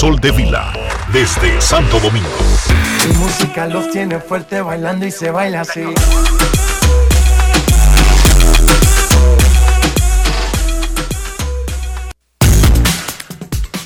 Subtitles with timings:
[0.00, 0.72] Sol de Vila,
[1.12, 2.26] desde Santo Domingo.
[3.06, 5.82] Mi música los tiene fuerte bailando y se baila así.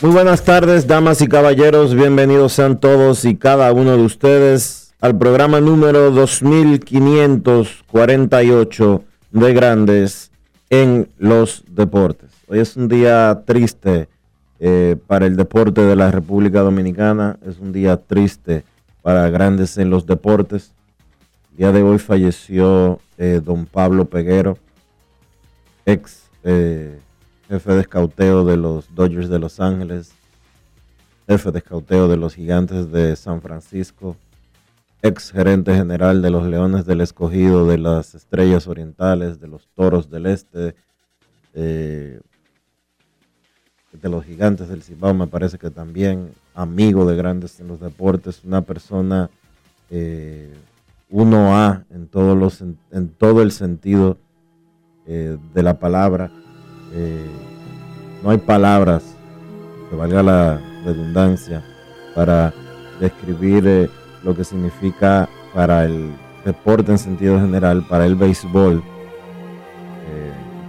[0.03, 1.97] Muy buenas tardes, damas y caballeros.
[1.97, 10.31] Bienvenidos sean todos y cada uno de ustedes al programa número 2548 de Grandes
[10.71, 12.31] en los Deportes.
[12.47, 14.14] Hoy es un día triste
[14.67, 17.37] eh, para el deporte de la República Dominicana.
[17.47, 18.65] Es un día triste
[19.03, 20.73] para grandes en los deportes.
[21.51, 24.57] El día de hoy falleció eh, don Pablo Peguero,
[25.85, 26.99] ex eh,
[27.47, 30.13] jefe de escauteo de los Dodgers de Los Ángeles,
[31.29, 34.17] jefe de escauteo de los Gigantes de San Francisco,
[35.03, 40.09] ex gerente general de los Leones del Escogido, de las Estrellas Orientales, de los Toros
[40.09, 40.75] del Este,
[44.01, 48.43] de los gigantes del Cibao, me parece que también amigo de grandes en los deportes,
[48.45, 49.31] una persona
[49.91, 50.55] 1A eh,
[51.91, 54.19] en, todos los, en todo el sentido
[55.07, 56.31] eh, de la palabra.
[56.93, 57.27] Eh,
[58.23, 59.05] no hay palabras,
[59.91, 61.63] que valga la redundancia,
[62.15, 62.53] para
[63.01, 63.91] describir
[64.23, 66.13] lo que significa para el
[66.45, 68.83] deporte en sentido general, para el béisbol,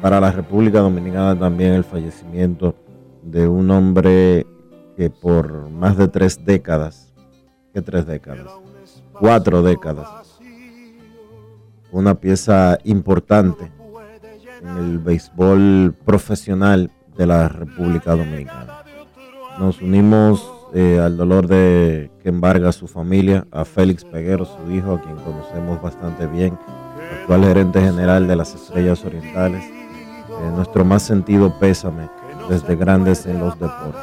[0.01, 2.75] para la República Dominicana también el fallecimiento
[3.25, 4.45] de un hombre
[4.95, 7.11] que por más de tres décadas,
[7.73, 8.47] ¿qué tres décadas?
[9.19, 10.39] Cuatro décadas,
[11.91, 13.71] una pieza importante
[14.61, 18.83] en el béisbol profesional de la República Dominicana.
[19.59, 24.95] Nos unimos eh, al dolor de que embarga su familia, a Félix Peguero, su hijo,
[24.95, 26.57] a quien conocemos bastante bien,
[27.21, 29.63] actual gerente general de las Estrellas Orientales.
[29.63, 32.09] Eh, nuestro más sentido pésame
[32.49, 34.01] desde Grandes en los Deportes.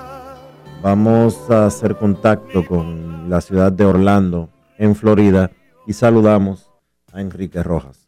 [0.83, 4.49] Vamos a hacer contacto con la ciudad de Orlando,
[4.79, 5.51] en Florida,
[5.87, 6.71] y saludamos
[7.13, 7.99] a Enrique Rojas.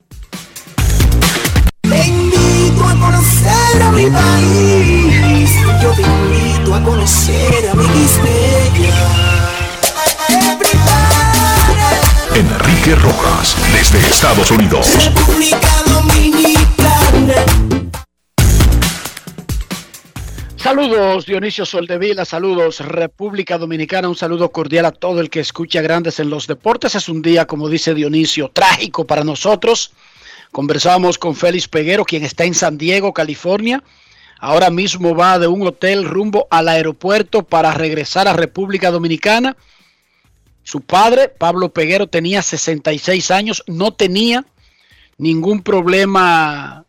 [1.82, 5.50] Te invito a conocer a mi país,
[5.82, 7.84] yo te invito a conocer a mi
[12.34, 14.88] Enrique Rojas, desde Estados Unidos.
[15.04, 17.83] República Dominicana.
[20.64, 26.20] Saludos Dionisio Soldevila, saludos República Dominicana, un saludo cordial a todo el que escucha Grandes
[26.20, 26.94] en los Deportes.
[26.94, 29.92] Es un día, como dice Dionisio, trágico para nosotros.
[30.52, 33.84] Conversamos con Félix Peguero, quien está en San Diego, California.
[34.38, 39.58] Ahora mismo va de un hotel rumbo al aeropuerto para regresar a República Dominicana.
[40.62, 44.46] Su padre, Pablo Peguero, tenía 66 años, no tenía
[45.18, 46.86] ningún problema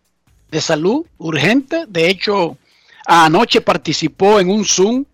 [0.49, 1.83] de salud urgente.
[1.89, 2.57] De hecho,
[3.05, 5.05] anoche participó en un Zoom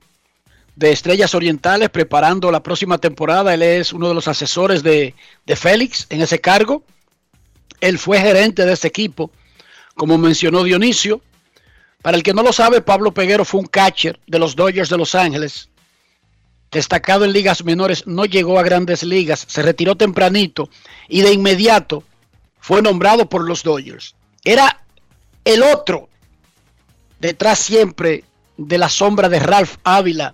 [0.76, 3.54] de Estrellas Orientales preparando la próxima temporada.
[3.54, 5.14] Él es uno de los asesores de,
[5.46, 6.84] de Félix en ese cargo.
[7.80, 9.32] Él fue gerente de ese equipo,
[9.96, 11.22] como mencionó Dionisio.
[12.02, 14.98] Para el que no lo sabe, Pablo Peguero fue un catcher de los Dodgers de
[14.98, 15.70] Los Ángeles.
[16.72, 20.70] Destacado en ligas menores, no llegó a grandes ligas, se retiró tempranito
[21.10, 22.04] y de inmediato
[22.60, 24.16] fue nombrado por los Dodgers.
[24.44, 24.84] Era
[25.44, 26.08] el otro
[27.21, 28.23] detrás siempre
[28.57, 30.33] de la sombra de Ralph Ávila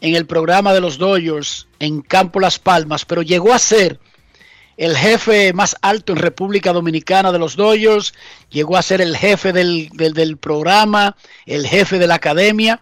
[0.00, 3.98] en el programa de los Dodgers en Campo Las Palmas, pero llegó a ser
[4.76, 8.12] el jefe más alto en República Dominicana de los Dodgers,
[8.50, 11.16] llegó a ser el jefe del, del, programa,
[11.46, 12.80] el jefe de la academia.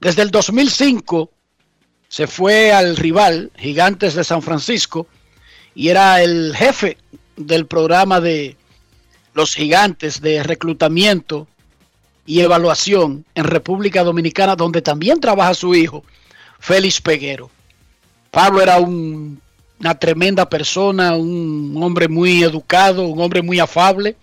[0.00, 1.30] Desde el 2005
[2.08, 5.08] se fue al rival, Gigantes de San Francisco,
[5.74, 6.98] y era el jefe
[7.36, 8.56] del programa de
[9.34, 11.48] los gigantes de reclutamiento
[12.26, 16.04] y evaluación en República Dominicana, donde también trabaja su hijo,
[16.58, 17.50] Félix Peguero.
[18.30, 19.40] Pablo era un
[19.78, 24.16] una tremenda persona, un hombre muy educado, un hombre muy afable,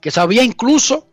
[0.00, 1.06] que sabía incluso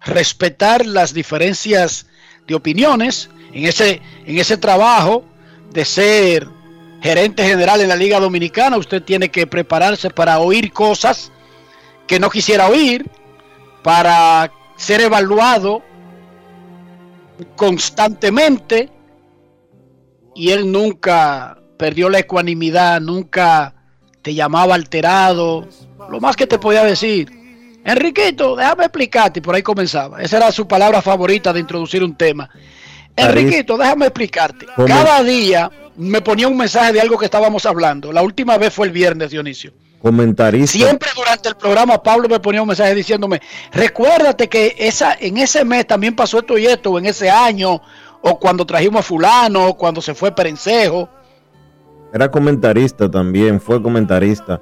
[0.00, 2.06] respetar las diferencias
[2.46, 5.24] de opiniones en ese, en ese trabajo
[5.72, 6.48] de ser
[7.02, 8.76] gerente general en la Liga Dominicana.
[8.76, 11.32] Usted tiene que prepararse para oír cosas
[12.06, 13.08] que no quisiera oír,
[13.82, 15.82] para ser evaluado
[17.56, 18.90] constantemente.
[20.34, 23.74] Y él nunca perdió la ecuanimidad, nunca
[24.22, 25.68] te llamaba alterado.
[26.10, 27.30] Lo más que te podía decir,
[27.84, 30.22] Enriquito, déjame explicarte, y por ahí comenzaba.
[30.22, 32.48] Esa era su palabra favorita de introducir un tema.
[33.16, 34.66] Enriquito, déjame explicarte.
[34.86, 38.12] Cada día me ponía un mensaje de algo que estábamos hablando.
[38.12, 39.72] La última vez fue el viernes, Dionisio.
[40.02, 40.78] Comentarista.
[40.78, 43.40] Siempre durante el programa Pablo me ponía un mensaje diciéndome,
[43.70, 47.80] recuérdate que esa, en ese mes también pasó esto y esto, o en ese año,
[48.20, 51.08] o cuando trajimos a fulano, o cuando se fue Perencejo.
[52.12, 54.60] Era comentarista también, fue comentarista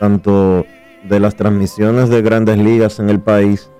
[0.00, 0.66] tanto
[1.04, 3.70] de las transmisiones de grandes ligas en el país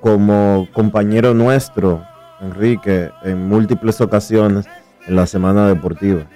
[0.00, 2.04] como compañero nuestro,
[2.40, 4.66] Enrique, en múltiples ocasiones
[5.06, 6.26] en la semana deportiva.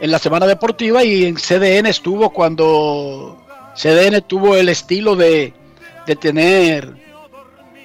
[0.00, 3.42] En la semana deportiva y en CDN estuvo cuando
[3.74, 5.54] CDN tuvo el estilo de,
[6.06, 6.94] de tener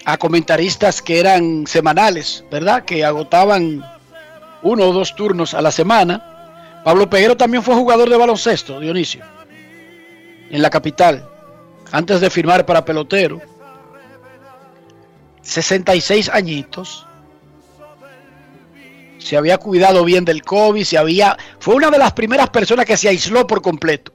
[0.05, 2.83] a comentaristas que eran semanales, ¿verdad?
[2.83, 3.83] Que agotaban
[4.63, 6.29] uno o dos turnos a la semana
[6.83, 9.23] Pablo Peguero también fue jugador de baloncesto, Dionisio,
[10.49, 11.27] en la capital,
[11.91, 13.41] antes de firmar para pelotero.
[15.41, 17.05] 66 añitos.
[19.19, 22.97] Se había cuidado bien del COVID, se había, fue una de las primeras personas que
[22.97, 24.13] se aisló por completo.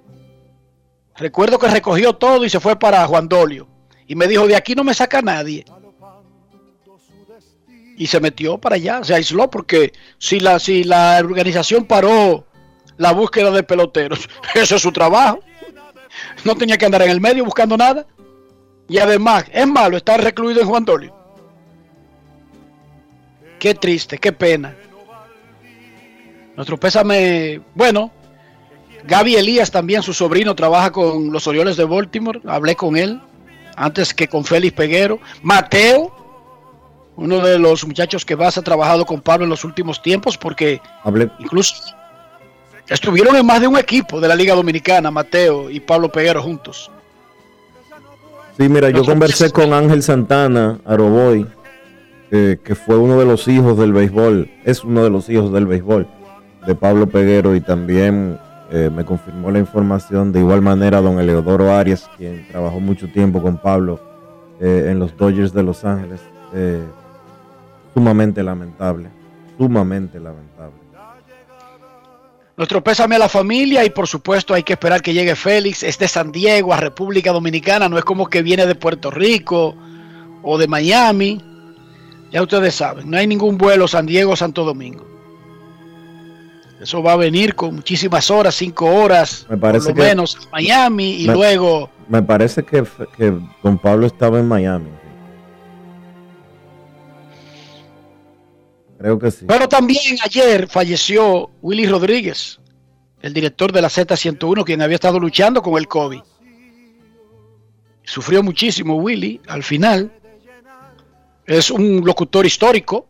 [1.17, 3.69] Recuerdo que recogió todo y se fue para Juan Dolio.
[4.07, 5.65] Y me dijo, de aquí no me saca nadie.
[7.97, 12.47] Y se metió para allá, se aisló porque si la, si la organización paró
[12.97, 14.29] la búsqueda de peloteros.
[14.55, 15.41] Eso es su trabajo.
[16.45, 18.07] No tenía que andar en el medio buscando nada.
[18.89, 21.15] Y además, es malo estar recluido en Juan Dolio.
[23.59, 24.77] Qué triste, qué pena.
[26.57, 28.11] Nuestro pésame, bueno,
[29.07, 32.41] Gaby Elías también, su sobrino, trabaja con los Orioles de Baltimore.
[32.47, 33.21] Hablé con él
[33.77, 35.19] antes que con Félix Peguero.
[35.43, 36.15] Mateo,
[37.17, 40.81] uno de los muchachos que más ha trabajado con Pablo en los últimos tiempos, porque
[41.03, 41.31] Hablé.
[41.39, 41.75] incluso
[42.87, 46.91] Estuvieron en más de un equipo de la Liga Dominicana, Mateo y Pablo Peguero juntos.
[48.59, 51.47] Sí, mira, yo conversé con Ángel Santana, Aroboy,
[52.31, 56.07] que fue uno de los hijos del béisbol, es uno de los hijos del béisbol
[56.67, 58.39] de Pablo Peguero y también
[58.71, 63.43] eh, me confirmó la información de igual manera don Eleodoro Arias, quien trabajó mucho tiempo
[63.43, 64.01] con Pablo
[64.61, 66.21] eh, en los Dodgers de Los Ángeles.
[66.55, 66.83] Eh,
[67.93, 69.09] sumamente lamentable,
[69.59, 70.75] sumamente lamentable.
[72.57, 75.83] Nuestro pésame a la familia y por supuesto hay que esperar que llegue Félix.
[75.83, 79.75] Es de San Diego a República Dominicana, no es como que viene de Puerto Rico
[80.43, 81.43] o de Miami.
[82.33, 85.14] Ya ustedes saben, no hay ningún vuelo San Diego-Santo Domingo.
[86.85, 91.13] Eso va a venir con muchísimas horas, cinco horas, me parece por lo menos Miami
[91.13, 91.89] y luego...
[92.11, 92.85] Me parece que,
[93.17, 94.91] que don Pablo estaba en Miami.
[98.99, 99.47] Creo que sí.
[99.49, 102.61] Pero también ayer falleció Willy Rodríguez,
[103.23, 106.21] el director de la Z101, quien había estado luchando con el COVID.
[108.03, 110.13] Sufrió muchísimo Willy al final.
[111.47, 113.09] Es un locutor histórico,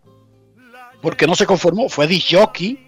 [1.02, 1.88] porque no se conformó.
[1.88, 2.83] Fue DJ,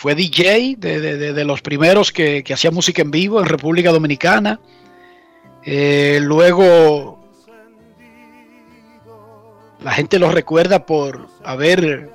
[0.00, 4.58] fue DJ de, los primeros que, hacía música en vivo en República Dominicana.
[5.62, 7.22] Eh, luego
[9.84, 12.10] La gente lo recuerda por haber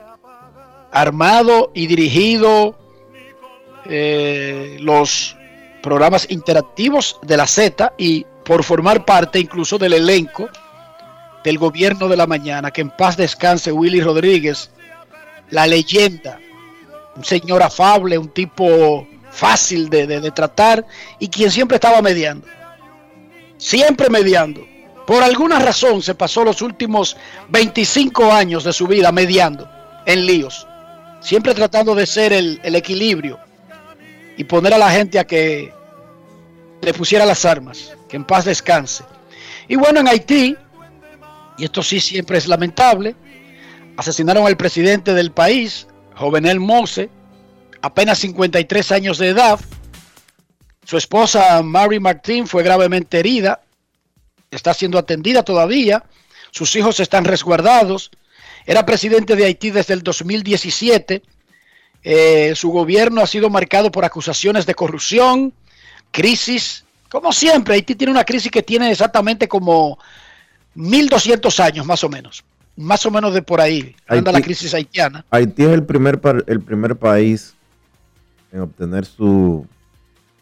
[0.92, 2.76] armado y dirigido
[3.86, 5.38] eh, los
[5.84, 10.50] programas interactivos de la Z y por formar parte incluso del elenco
[11.44, 12.72] del gobierno de la mañana.
[12.72, 14.72] Que en paz descanse Willy Rodríguez,
[15.52, 16.40] la leyenda,
[17.16, 20.86] un señor afable, un tipo fácil de, de tratar
[21.20, 22.48] y quien siempre estaba mediando.
[23.58, 24.66] Siempre mediando.
[25.06, 27.16] Por alguna razón se pasó los últimos
[27.50, 29.70] 25 años de su vida mediando
[30.06, 30.68] en líos.
[31.20, 33.40] Siempre tratando de ser el, el equilibrio
[34.38, 35.74] y poner a la gente a que
[36.82, 39.04] le pusiera las armas, que en paz descanse.
[39.68, 40.56] Y bueno, en Haití,
[41.58, 43.16] y esto sí siempre es lamentable,
[43.98, 47.10] asesinaron al presidente del país, Jovenel Mose,
[47.82, 49.60] apenas 53 años de edad.
[50.84, 53.62] Su esposa Mary Martin fue gravemente herida,
[54.52, 56.04] está siendo atendida todavía,
[56.52, 58.12] sus hijos están resguardados.
[58.66, 61.22] Era presidente de Haití desde el 2017
[62.08, 65.52] eh, su gobierno ha sido marcado por acusaciones de corrupción,
[66.12, 66.86] crisis.
[67.10, 69.98] Como siempre, Haití tiene una crisis que tiene exactamente como
[70.76, 72.46] 1200 años, más o menos.
[72.78, 75.26] Más o menos de por ahí anda la crisis haitiana.
[75.30, 77.56] Haití es el primer, el primer país
[78.52, 79.66] en obtener su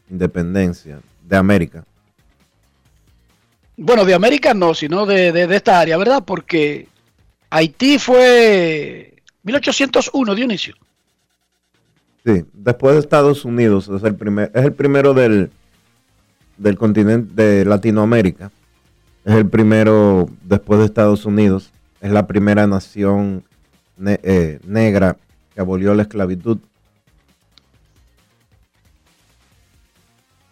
[0.10, 1.84] independencia de América.
[3.78, 6.24] Bueno, de América no, sino de, de esta área, ¿verdad?
[6.26, 6.88] Porque
[7.50, 9.14] Haití fue
[9.44, 10.76] 1801, Dionisio.
[12.26, 15.52] Sí, después de Estados Unidos es el primer, es el primero del,
[16.58, 18.52] del continente de Latinoamérica.
[19.26, 21.72] Es el primero después de Estados Unidos.
[22.04, 23.44] Es la primera nación
[24.06, 25.18] eh, negra
[25.56, 26.60] que abolió la esclavitud.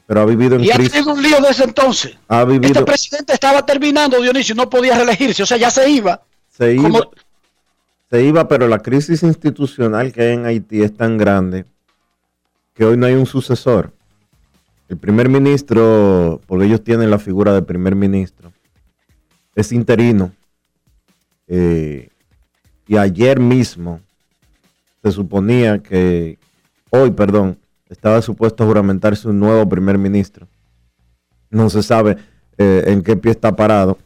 [0.08, 2.18] Pero ha vivido en y ha tenido un lío desde entonces.
[2.28, 2.72] Ha vivido...
[2.72, 6.20] Este presidente estaba terminando, Dionisio, no podía reelegirse, o sea, ya se iba.
[6.50, 7.02] Se iba
[8.12, 11.66] se iba, pero la crisis institucional que hay en Haití es tan grande
[12.74, 13.94] que hoy no hay un sucesor.
[14.90, 18.52] El primer ministro, porque ellos tienen la figura de primer ministro,
[19.56, 20.34] es interino.
[21.54, 22.08] Eh,
[22.88, 24.00] y ayer mismo
[25.04, 26.40] se suponía que,
[26.90, 30.48] hoy, perdón, estaba supuesto a juramentarse un nuevo primer ministro.
[31.50, 32.18] No se sabe
[32.58, 33.98] eh, en qué pie está parado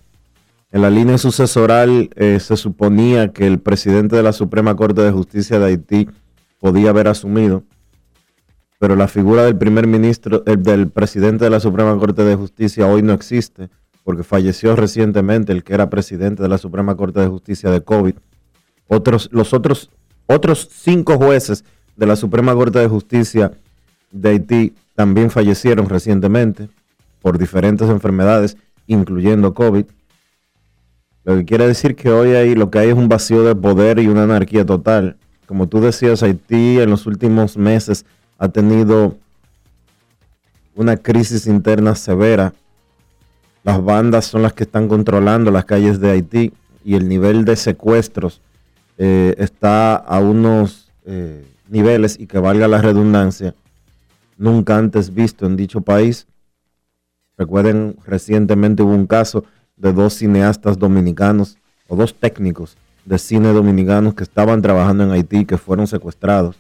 [0.75, 5.11] en la línea sucesoral eh, se suponía que el presidente de la Suprema Corte de
[5.13, 6.09] Justicia de Haití
[6.59, 7.63] podía haber asumido,
[8.77, 13.03] pero la figura del primer ministro, del presidente de la Suprema Corte de Justicia hoy
[13.03, 13.69] no existe,
[14.05, 18.13] porque falleció recientemente el que era presidente de la Suprema Corte de Justicia de COVID.
[18.87, 19.89] Otros, los otros,
[20.27, 23.51] otros cinco jueces de la Suprema Corte de Justicia
[24.11, 26.69] de Haití también fallecieron recientemente
[27.19, 29.85] por diferentes enfermedades, incluyendo COVID.
[31.23, 33.97] Lo que quiere decir que hoy hay, lo que hay es un vacío de poder
[33.97, 35.17] y una anarquía total.
[35.47, 38.05] Como tú decías, Haití en los últimos meses
[38.37, 39.17] ha tenido
[40.75, 42.53] una crisis interna severa.
[43.65, 46.53] Las bandas son las que están controlando las calles de Haití
[46.83, 48.39] y el nivel de secuestros
[48.99, 53.55] eh, está a unos eh, niveles y que valga la redundancia,
[54.37, 56.27] nunca antes visto en dicho país.
[57.39, 59.43] Recuerden, recientemente hubo un caso
[59.77, 61.57] de dos cineastas dominicanos
[61.87, 66.55] o dos técnicos de cine dominicanos que estaban trabajando en Haití que fueron secuestrados.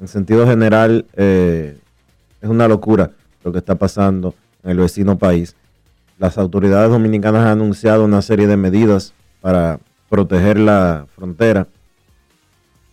[0.00, 1.76] En sentido general, eh,
[2.40, 3.10] es una locura
[3.44, 4.34] lo que está pasando
[4.64, 5.54] en el vecino país.
[6.18, 11.68] Las autoridades dominicanas han anunciado una serie de medidas para proteger la frontera.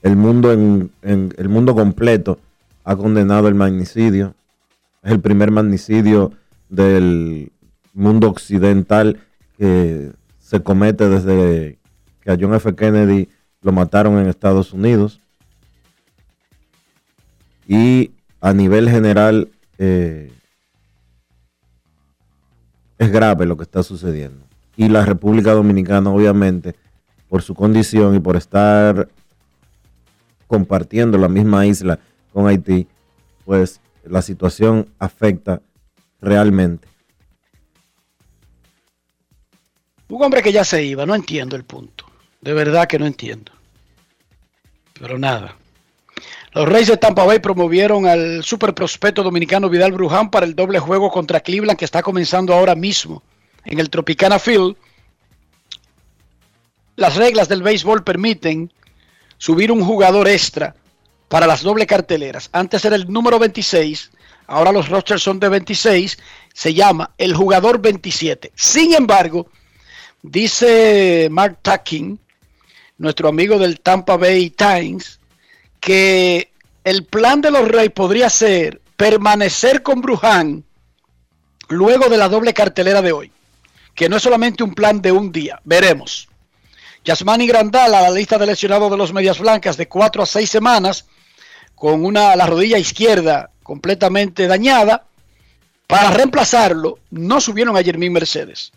[0.03, 2.39] El mundo, en el mundo completo
[2.83, 4.35] ha condenado el magnicidio.
[5.03, 6.31] Es el primer magnicidio
[6.69, 7.51] del
[7.93, 9.19] mundo occidental
[9.57, 11.79] que se comete desde
[12.21, 12.75] que a John F.
[12.75, 13.29] Kennedy
[13.61, 15.19] lo mataron en Estados Unidos.
[17.67, 20.31] Y a nivel general eh,
[22.97, 24.45] es grave lo que está sucediendo.
[24.77, 26.75] Y la República Dominicana, obviamente,
[27.29, 29.07] por su condición y por estar
[30.47, 31.99] compartiendo la misma isla
[32.33, 32.87] con Haití,
[33.45, 35.61] pues la situación afecta
[36.21, 36.87] realmente.
[40.07, 42.05] Un hombre que ya se iba, no entiendo el punto.
[42.41, 43.51] De verdad que no entiendo.
[44.99, 45.55] Pero nada.
[46.55, 50.79] Los Reyes de Tampa Bay promovieron al super prospecto dominicano Vidal Bruján para el doble
[50.79, 53.21] juego contra Cleveland que está comenzando ahora mismo
[53.65, 54.77] en el Tropicana Field.
[56.95, 58.71] Las reglas del béisbol permiten
[59.37, 60.73] subir un jugador extra
[61.27, 62.49] para las doble carteleras.
[62.53, 64.11] Antes era el número 26,
[64.47, 66.17] ahora los rosters son de 26,
[66.53, 68.53] se llama el jugador 27.
[68.55, 69.49] Sin embargo,
[70.27, 72.17] Dice Mark Tucking,
[72.97, 75.19] nuestro amigo del Tampa Bay Times,
[75.85, 76.51] que
[76.83, 80.63] el plan de los Reyes podría ser permanecer con Bruján
[81.69, 83.31] luego de la doble cartelera de hoy,
[83.93, 86.27] que no es solamente un plan de un día, veremos.
[87.03, 90.49] Yasmani Grandal a la lista de lesionados de los Medias Blancas de cuatro a seis
[90.49, 91.05] semanas,
[91.75, 95.05] con una la rodilla izquierda completamente dañada.
[95.85, 98.71] Para reemplazarlo, no subieron a Jermín Mercedes.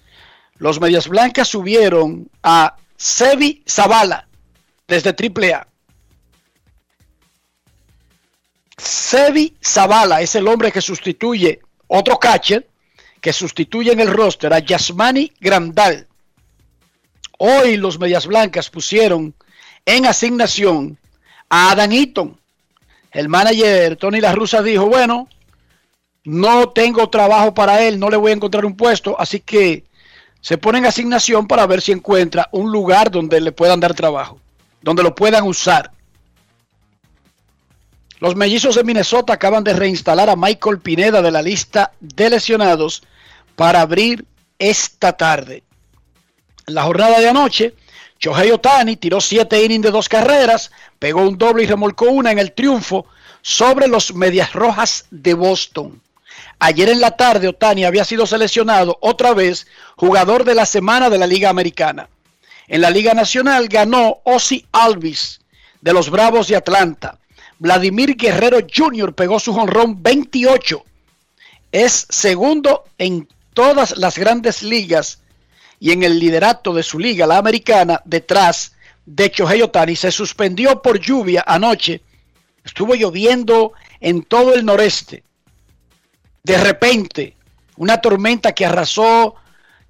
[0.59, 4.29] Los Medias Blancas subieron a Sebi Zavala
[4.87, 5.69] desde AAA.
[8.79, 12.67] Sebi Zavala es el hombre que sustituye otro catcher
[13.21, 16.07] que sustituye en el roster a Yasmani Grandal.
[17.39, 19.35] Hoy los Medias Blancas pusieron
[19.85, 20.99] en asignación
[21.49, 22.41] a Adam Eaton.
[23.11, 25.29] El manager Tony La Russa dijo, bueno,
[26.25, 29.85] no tengo trabajo para él, no le voy a encontrar un puesto, así que
[30.41, 34.39] se pone en asignación para ver si encuentra un lugar donde le puedan dar trabajo,
[34.83, 35.91] donde lo puedan usar.
[38.21, 43.03] Los mellizos de Minnesota acaban de reinstalar a Michael Pineda de la lista de lesionados
[43.55, 44.25] para abrir
[44.59, 45.63] esta tarde.
[46.67, 47.75] En la jornada de anoche,
[48.19, 52.41] Shohei Otani tiró siete innings de dos carreras, pegó un doble y remolcó una en
[52.41, 53.07] el triunfo
[53.41, 56.03] sobre los Medias Rojas de Boston.
[56.59, 61.19] Ayer en la tarde, Otani había sido seleccionado otra vez jugador de la semana de
[61.19, 62.09] la Liga Americana.
[62.67, 65.41] En la Liga Nacional ganó Ozzy Alvis
[65.81, 67.19] de los Bravos de Atlanta.
[67.59, 69.15] Vladimir Guerrero Jr.
[69.15, 70.85] pegó su jonrón 28.
[71.73, 75.21] Es segundo en todas las grandes ligas
[75.81, 78.73] y en el liderato de su liga, la americana, detrás
[79.05, 79.97] de Chohei Otani.
[79.97, 82.01] Se suspendió por lluvia anoche.
[82.65, 85.25] Estuvo lloviendo en todo el noreste.
[86.45, 87.35] De repente,
[87.77, 89.35] una tormenta que arrasó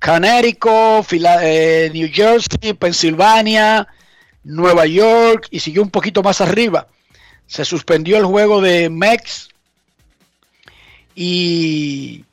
[0.01, 3.87] Connecticut, eh, New Jersey, Pensilvania,
[4.45, 6.87] Nueva York y siguió un poquito más arriba
[7.49, 9.49] se suspendió el juego de Mex
[11.17, 12.25] y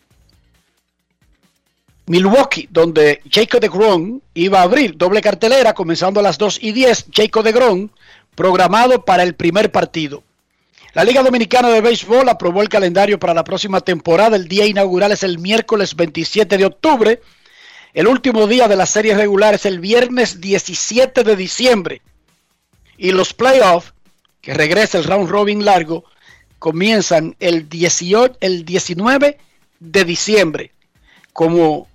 [2.05, 6.73] Milwaukee, donde Jacob de Gron iba a abrir doble cartelera comenzando a las 2 y
[6.73, 7.05] 10.
[7.11, 7.91] Jacob de Gron
[8.35, 10.21] programado para el primer partido.
[10.93, 14.35] La Liga Dominicana de Béisbol aprobó el calendario para la próxima temporada.
[14.35, 17.21] El día inaugural es el miércoles 27 de octubre.
[17.93, 22.01] El último día de la serie regular es el viernes 17 de diciembre.
[22.97, 23.94] Y los playoffs
[24.45, 26.05] que regresa el round robin largo,
[26.59, 29.39] comienzan el, 18, el 19
[29.79, 30.71] de diciembre,
[31.33, 31.87] como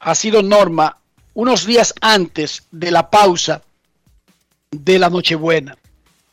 [0.00, 0.96] ha sido norma
[1.34, 3.60] unos días antes de la pausa
[4.70, 5.76] de la Nochebuena.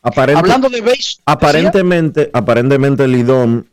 [0.00, 3.64] Hablando de base, aparentemente, aparentemente el IDOM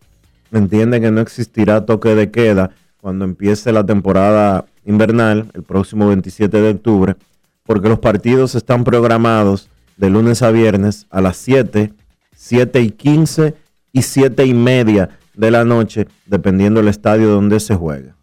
[0.52, 6.62] entiende que no existirá toque de queda cuando empiece la temporada invernal, el próximo 27
[6.62, 7.16] de octubre,
[7.64, 11.92] porque los partidos están programados de lunes a viernes a las 7,
[12.36, 13.54] 7 y 15
[13.92, 18.16] y 7 y media de la noche, dependiendo del estadio donde se juega.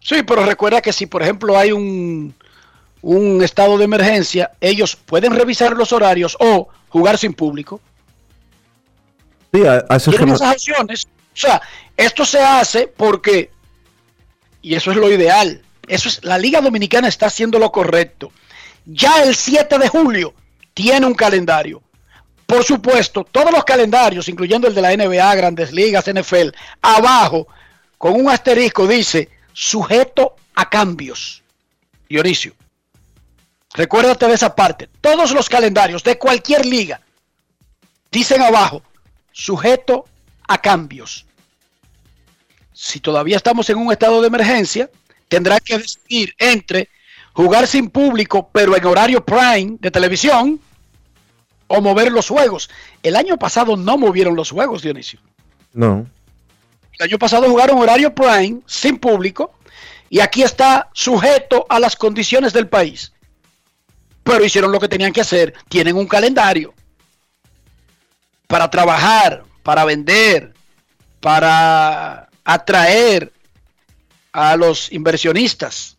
[0.00, 2.32] Sí, pero recuerda que si por ejemplo hay un,
[3.02, 7.80] un estado de emergencia, ellos pueden revisar los horarios o jugar sin público.
[9.52, 9.62] Sí,
[10.10, 11.06] Tienen esas opciones.
[11.06, 11.60] O sea,
[11.96, 13.50] esto se hace porque,
[14.62, 18.30] y eso es lo ideal, eso es, la Liga Dominicana está haciendo lo correcto.
[18.84, 20.32] Ya el 7 de julio
[20.76, 21.82] tiene un calendario.
[22.44, 26.50] Por supuesto, todos los calendarios, incluyendo el de la NBA, Grandes Ligas, NFL,
[26.82, 27.48] abajo,
[27.96, 31.42] con un asterisco, dice sujeto a cambios.
[32.10, 32.52] Dionisio,
[33.72, 34.90] recuérdate de esa parte.
[35.00, 37.00] Todos los calendarios de cualquier liga
[38.12, 38.82] dicen abajo,
[39.32, 40.04] sujeto
[40.46, 41.24] a cambios.
[42.74, 44.90] Si todavía estamos en un estado de emergencia,
[45.28, 46.90] tendrá que decidir entre
[47.36, 50.58] jugar sin público, pero en horario prime de televisión,
[51.66, 52.70] o mover los juegos.
[53.02, 55.20] El año pasado no movieron los juegos, Dionisio.
[55.74, 56.06] No.
[56.98, 59.52] El año pasado jugaron horario prime, sin público,
[60.08, 63.12] y aquí está sujeto a las condiciones del país.
[64.22, 65.52] Pero hicieron lo que tenían que hacer.
[65.68, 66.72] Tienen un calendario
[68.46, 70.54] para trabajar, para vender,
[71.20, 73.30] para atraer
[74.32, 75.95] a los inversionistas.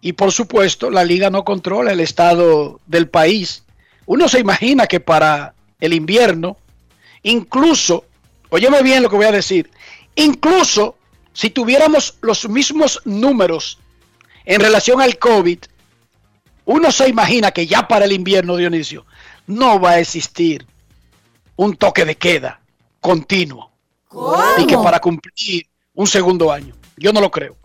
[0.00, 3.64] Y por supuesto, la liga no controla el estado del país
[4.08, 6.56] uno se imagina que para el invierno,
[7.22, 8.06] incluso,
[8.48, 9.70] óyeme bien lo que voy a decir,
[10.14, 10.96] incluso
[11.34, 13.78] si tuviéramos los mismos números
[14.46, 15.58] en relación al COVID,
[16.64, 19.04] uno se imagina que ya para el invierno, Dionisio,
[19.46, 20.66] no va a existir
[21.56, 22.62] un toque de queda
[23.00, 23.70] continuo.
[24.56, 26.74] Y que para cumplir un segundo año.
[26.96, 27.56] Yo no lo creo.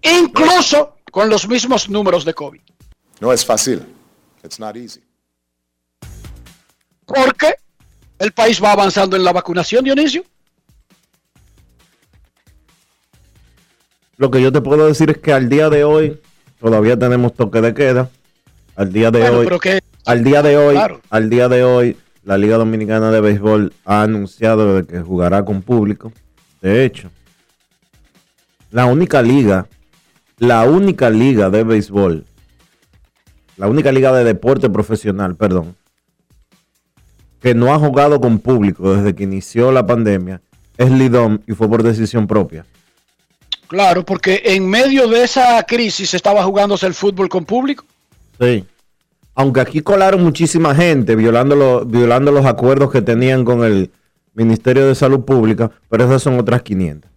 [0.00, 2.60] Incluso con los mismos números de COVID.
[3.20, 3.86] No es fácil.
[4.42, 5.00] It's not easy.
[7.06, 7.54] Porque
[8.18, 10.24] el país va avanzando en la vacunación, Dionisio.
[14.16, 16.20] Lo que yo te puedo decir es que al día de hoy
[16.60, 18.10] todavía tenemos toque de queda.
[18.74, 21.00] Al día de Bueno, hoy, pero que al día de hoy, Claro.
[21.10, 25.60] al día de hoy, la Liga Dominicana de Béisbol ha anunciado de que jugará con
[25.60, 26.10] público.
[26.62, 27.10] De hecho,
[28.70, 29.66] la única liga,
[30.38, 32.24] la única liga de béisbol,
[33.56, 35.76] la única liga de deporte profesional, perdón,
[37.40, 40.40] que no ha jugado con público desde que inició la pandemia
[40.78, 42.64] es Lidom y fue por decisión propia.
[43.68, 47.84] Claro, porque en medio de esa crisis estaba jugándose el fútbol con público.
[48.38, 48.64] Sí.
[49.34, 53.90] Aunque aquí colaron muchísima gente violando, los- violando los acuerdos que tenían con el
[54.34, 57.10] Ministerio de Salud Pública, pero esas son otras 500.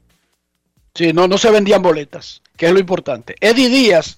[0.96, 3.36] Sí, no, no se vendían boletas, que es lo importante.
[3.42, 4.18] Eddie Díaz,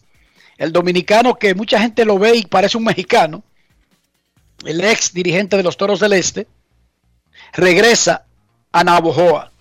[0.57, 3.43] el dominicano que mucha gente lo ve y parece un mexicano,
[4.63, 6.47] el ex dirigente de los Toros del Este,
[7.53, 8.25] regresa
[8.71, 9.51] a Navojoa.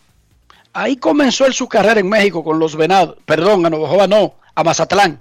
[0.74, 3.16] Ahí comenzó su carrera en México con los Venados.
[3.24, 5.18] Perdón, a Navojoa no, a Mazatlán.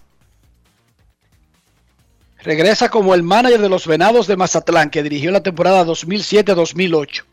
[2.39, 7.23] Regresa como el manager de los Venados de Mazatlán, que dirigió la temporada 2007-2008.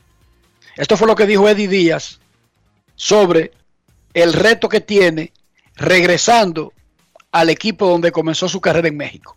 [0.76, 2.20] Esto fue lo que dijo Eddie Díaz
[2.94, 3.52] sobre
[4.14, 5.32] el reto que tiene
[5.76, 6.72] regresando
[7.30, 9.36] al equipo donde comenzó su carrera en México.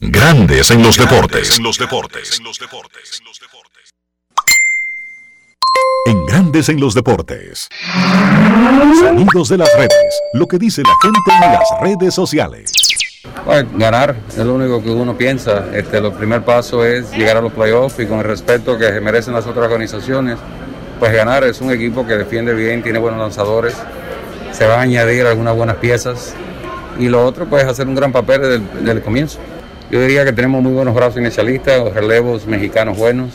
[0.00, 1.58] Grandes en los deportes.
[1.58, 2.38] En los deportes.
[2.38, 3.22] En los deportes.
[6.06, 7.68] En Grandes en los deportes.
[9.00, 10.20] Sonidos de las redes.
[10.32, 12.72] Lo que dice la gente en las redes sociales.
[13.44, 15.66] Pues, ganar es lo único que uno piensa.
[15.74, 19.00] Este, el primer paso es llegar a los playoffs y con el respeto que se
[19.00, 20.38] merecen las otras organizaciones,
[20.98, 23.74] pues ganar es un equipo que defiende bien, tiene buenos lanzadores,
[24.52, 26.34] se van a añadir algunas buenas piezas
[26.98, 29.38] y lo otro pues hacer un gran papel desde el, comienzo.
[29.90, 33.30] Yo diría que tenemos muy buenos brazos inicialistas, relevos mexicanos buenos,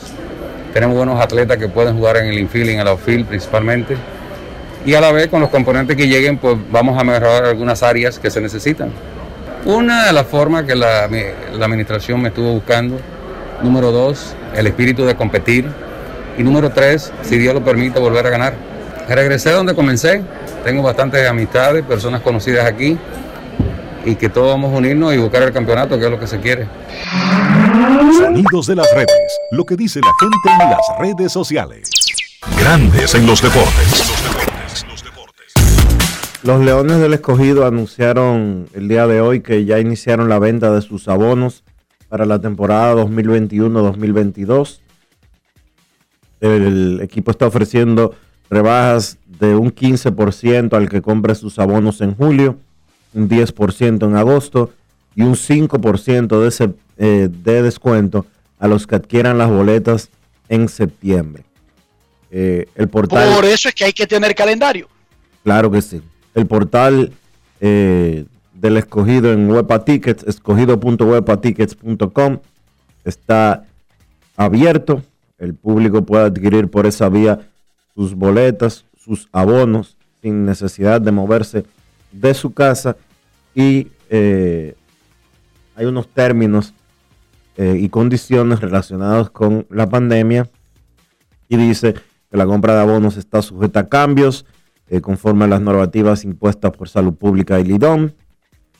[0.72, 3.96] tenemos buenos atletas que pueden jugar en el infield y en el outfield principalmente.
[4.84, 8.18] Y a la vez con los componentes que lleguen pues vamos a mejorar algunas áreas
[8.18, 8.90] que se necesitan.
[9.64, 12.98] Una de las formas que la administración me estuvo buscando.
[13.62, 15.83] Número dos, el espíritu de competir.
[16.36, 18.54] Y número tres, si Dios lo permite, volver a ganar.
[19.08, 20.22] Regresé donde comencé.
[20.64, 22.98] Tengo bastantes amistades, personas conocidas aquí.
[24.04, 26.40] Y que todos vamos a unirnos y buscar el campeonato, que es lo que se
[26.40, 26.66] quiere.
[28.18, 29.38] Sonidos de las redes.
[29.52, 31.90] Lo que dice la gente en las redes sociales.
[32.58, 34.14] Grandes en los deportes.
[36.42, 40.82] Los Leones del Escogido anunciaron el día de hoy que ya iniciaron la venta de
[40.82, 41.64] sus abonos
[42.10, 44.80] para la temporada 2021-2022.
[46.44, 48.14] El equipo está ofreciendo
[48.50, 52.58] rebajas de un 15% al que compre sus abonos en julio,
[53.14, 54.70] un 10% en agosto
[55.16, 58.26] y un 5% de, ese, eh, de descuento
[58.58, 60.10] a los que adquieran las boletas
[60.50, 61.44] en septiembre.
[62.30, 63.34] Eh, el portal...
[63.34, 64.86] Por eso es que hay que tener calendario.
[65.44, 66.02] Claro que sí.
[66.34, 67.12] El portal
[67.60, 70.24] eh, del escogido en Wepa Tickets,
[73.04, 73.64] está
[74.36, 75.02] abierto.
[75.38, 77.48] El público puede adquirir por esa vía
[77.94, 81.64] sus boletas, sus abonos, sin necesidad de moverse
[82.12, 82.96] de su casa.
[83.54, 84.74] Y eh,
[85.76, 86.72] hay unos términos
[87.56, 90.48] eh, y condiciones relacionados con la pandemia.
[91.48, 91.94] Y dice
[92.30, 94.46] que la compra de abonos está sujeta a cambios
[94.88, 98.10] eh, conforme a las normativas impuestas por Salud Pública y Lidom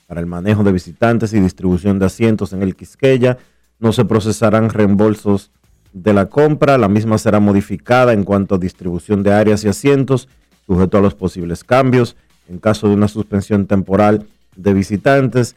[0.06, 3.38] para el manejo de visitantes y distribución de asientos en el Quisqueya.
[3.78, 5.50] No se procesarán reembolsos
[5.94, 6.76] de la compra.
[6.76, 10.28] La misma será modificada en cuanto a distribución de áreas y asientos,
[10.66, 12.16] sujeto a los posibles cambios.
[12.48, 15.56] En caso de una suspensión temporal de visitantes,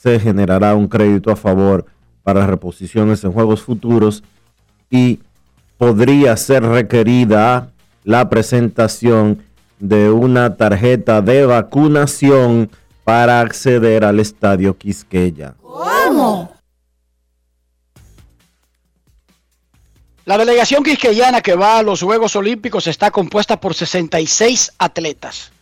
[0.00, 1.86] se generará un crédito a favor
[2.22, 4.22] para reposiciones en juegos futuros
[4.90, 5.18] y
[5.76, 7.70] podría ser requerida
[8.04, 9.42] la presentación
[9.80, 12.70] de una tarjeta de vacunación
[13.04, 15.54] para acceder al estadio Quisqueya.
[20.28, 25.52] La delegación quisqueyana que va a los Juegos Olímpicos está compuesta por 66 atletas.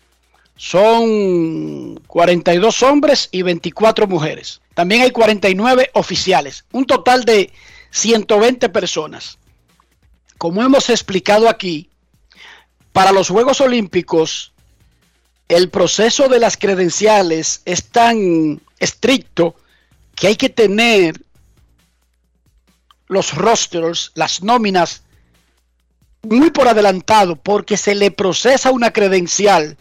[0.57, 4.61] Son 42 hombres y 24 mujeres.
[4.75, 6.65] También hay 49 oficiales.
[6.73, 7.53] Un total de
[7.93, 9.39] 120 personas.
[10.37, 11.89] Como hemos explicado aquí,
[12.93, 14.53] para los Juegos Olímpicos
[15.47, 19.55] el proceso de las credenciales es tan estricto
[20.17, 21.21] que hay que tener
[23.09, 25.03] los rosters, las nóminas,
[26.23, 29.77] muy por adelantado, porque se le procesa una credencial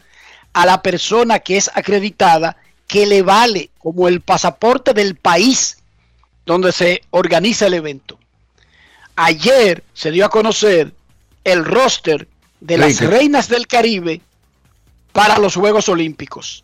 [0.53, 2.57] a la persona que es acreditada
[2.87, 5.77] que le vale como el pasaporte del país
[6.45, 8.19] donde se organiza el evento.
[9.15, 10.93] Ayer se dio a conocer
[11.43, 12.27] el roster
[12.59, 14.21] de las reinas del Caribe
[15.11, 16.63] para los Juegos Olímpicos.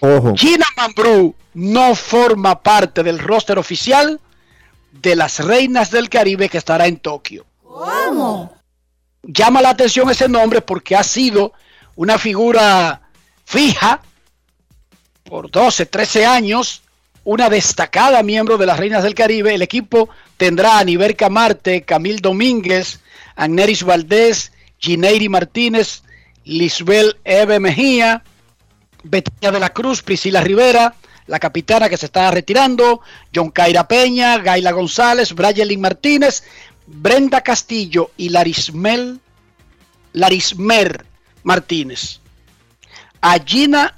[0.00, 4.20] Ojo, Gina Mambrú no forma parte del roster oficial
[4.92, 7.46] de las reinas del Caribe que estará en Tokio.
[7.62, 8.54] ¿Cómo?
[9.22, 11.52] Llama la atención ese nombre porque ha sido
[11.96, 13.02] una figura
[13.44, 14.00] fija
[15.24, 16.82] por 12, 13 años,
[17.24, 19.54] una destacada miembro de las reinas del Caribe.
[19.54, 23.00] El equipo tendrá a Niverca Marte, Camil Domínguez,
[23.36, 26.02] Agneris Valdés, Gineiri Martínez,
[26.44, 28.24] Lisbel Eve Mejía,
[29.02, 30.94] Betania de la Cruz, Priscila Rivera,
[31.30, 36.42] la capitana que se está retirando, John Caira Peña, Gaila González, Brayelin Martínez,
[36.88, 39.20] Brenda Castillo y Larismel,
[40.12, 41.06] Larismer
[41.44, 42.18] Martínez.
[43.20, 43.96] A Gina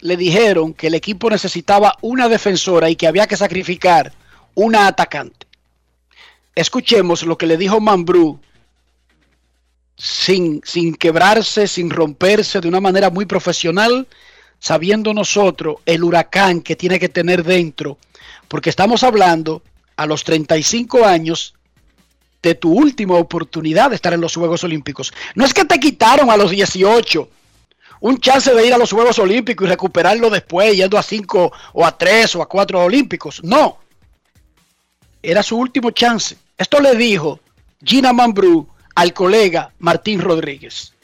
[0.00, 4.12] le dijeron que el equipo necesitaba una defensora y que había que sacrificar
[4.56, 5.46] una atacante.
[6.56, 8.40] Escuchemos lo que le dijo Mambrú
[9.96, 14.08] sin, sin quebrarse, sin romperse, de una manera muy profesional,
[14.58, 17.98] sabiendo nosotros el huracán que tiene que tener dentro,
[18.48, 19.62] porque estamos hablando
[19.96, 21.54] a los 35 años
[22.42, 25.12] de tu última oportunidad de estar en los Juegos Olímpicos.
[25.34, 27.28] No es que te quitaron a los 18
[28.00, 31.84] un chance de ir a los Juegos Olímpicos y recuperarlo después, yendo a 5 o
[31.84, 33.42] a 3 o a 4 Olímpicos.
[33.42, 33.78] No.
[35.20, 36.36] Era su último chance.
[36.56, 37.40] Esto le dijo
[37.84, 40.94] Gina Mambrú al colega Martín Rodríguez.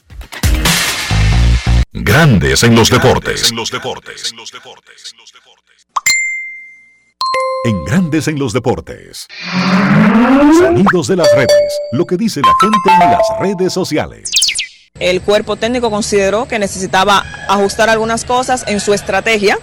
[1.97, 3.51] Grandes en los deportes.
[3.51, 4.33] En los deportes.
[7.63, 9.27] En Grandes en los deportes.
[10.59, 11.79] Sonidos de las redes.
[11.93, 14.29] Lo que dice la gente en las redes sociales.
[14.99, 19.57] El cuerpo técnico consideró que necesitaba ajustar algunas cosas en su estrategia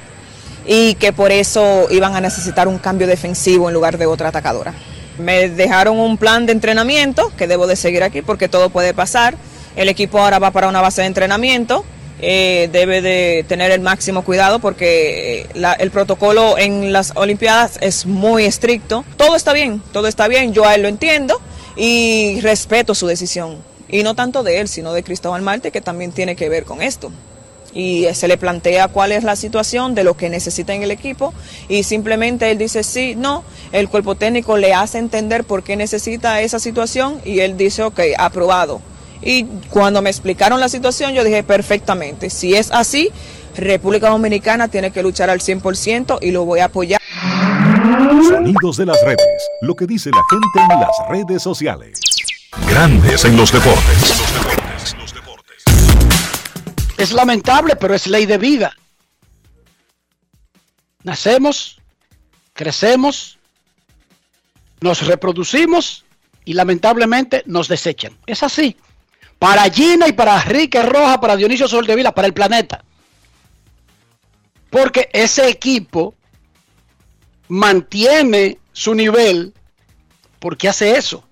[0.67, 4.73] y que por eso iban a necesitar un cambio defensivo en lugar de otra atacadora.
[5.19, 9.37] Me dejaron un plan de entrenamiento que debo de seguir aquí porque todo puede pasar.
[9.77, 11.85] El equipo ahora va para una base de entrenamiento.
[12.23, 17.79] Eh, debe de tener el máximo cuidado porque eh, la- el protocolo en las Olimpiadas
[17.81, 19.05] es muy estricto.
[19.17, 21.41] Todo está bien, todo está bien, yo a él lo entiendo
[21.77, 23.59] y respeto su decisión.
[23.89, 26.81] Y no tanto de él, sino de Cristóbal Marte, que también tiene que ver con
[26.81, 27.11] esto.
[27.75, 30.91] Y eh, se le plantea cuál es la situación de lo que necesita en el
[30.91, 31.33] equipo
[31.69, 36.43] y simplemente él dice sí, no, el cuerpo técnico le hace entender por qué necesita
[36.43, 38.83] esa situación y él dice ok, aprobado.
[39.23, 43.11] Y cuando me explicaron la situación yo dije perfectamente, si es así,
[43.57, 47.01] República Dominicana tiene que luchar al 100% y lo voy a apoyar.
[48.29, 49.49] Sonidos de las redes.
[49.61, 52.01] Lo que dice la gente en las redes sociales.
[52.69, 54.23] Grandes en los deportes.
[56.99, 58.77] Es lamentable, pero es ley de vida.
[61.03, 61.81] Nacemos,
[62.53, 63.39] crecemos,
[64.81, 66.05] nos reproducimos
[66.45, 68.17] y lamentablemente nos desechan.
[68.27, 68.77] Es así.
[69.43, 72.85] Para Gina y para Enrique Roja, para Dionisio Soldevila, para el planeta.
[74.71, 76.15] Porque ese equipo
[77.49, 79.53] mantiene su nivel
[80.39, 81.25] porque hace eso.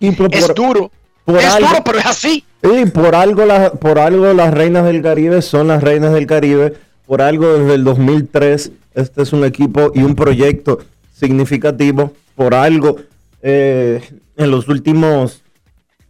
[0.00, 0.90] y por, Es duro.
[1.24, 2.44] por es algo- duro, pero es así.
[2.62, 6.74] y por algo, la- por algo las reinas del Caribe son las reinas del Caribe.
[7.06, 10.78] Por algo desde el 2003 este es un equipo y un proyecto
[11.14, 12.12] significativo.
[12.34, 12.96] Por algo
[13.40, 14.02] eh,
[14.36, 15.42] en los últimos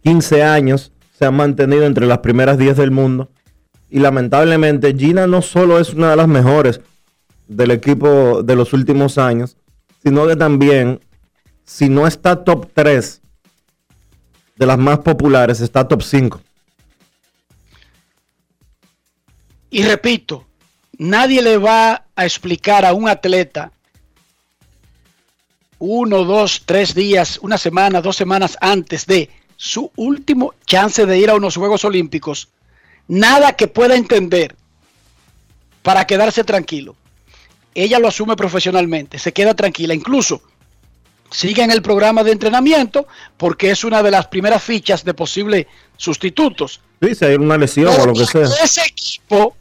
[0.03, 3.29] 15 años se han mantenido entre las primeras 10 del mundo.
[3.89, 6.81] Y lamentablemente Gina no solo es una de las mejores
[7.47, 9.57] del equipo de los últimos años,
[10.03, 10.99] sino que también,
[11.63, 13.21] si no está top 3
[14.57, 16.41] de las más populares, está top 5.
[19.69, 20.45] Y repito,
[20.97, 23.71] nadie le va a explicar a un atleta
[25.77, 31.29] uno, dos, tres días, una semana, dos semanas antes de su último chance de ir
[31.29, 32.49] a unos Juegos Olímpicos,
[33.07, 34.55] nada que pueda entender
[35.81, 36.95] para quedarse tranquilo.
[37.73, 40.41] Ella lo asume profesionalmente, se queda tranquila, incluso
[41.31, 45.67] sigue en el programa de entrenamiento porque es una de las primeras fichas de posibles
[45.97, 46.81] sustitutos.
[47.01, 48.41] Sí, si hay una lesión o lo que sea.
[48.41, 49.55] Pero Ese equipo,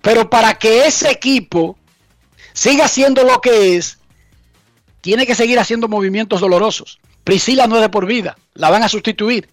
[0.00, 1.76] pero para que ese equipo
[2.52, 3.98] siga siendo lo que es,
[5.00, 7.00] tiene que seguir haciendo movimientos dolorosos.
[7.24, 9.48] Priscila no es de por vida, la van a sustituir.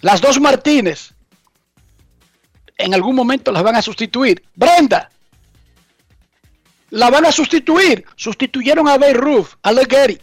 [0.00, 1.14] Las dos Martínez,
[2.76, 4.44] en algún momento las van a sustituir.
[4.54, 5.10] Brenda,
[6.90, 8.04] la van a sustituir.
[8.16, 10.20] Sustituyeron a Bay Roof, a Legary,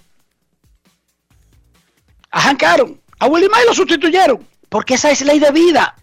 [2.31, 4.47] a Hank Aaron, a Willie May lo sustituyeron.
[4.69, 5.95] Porque esa es ley de vida.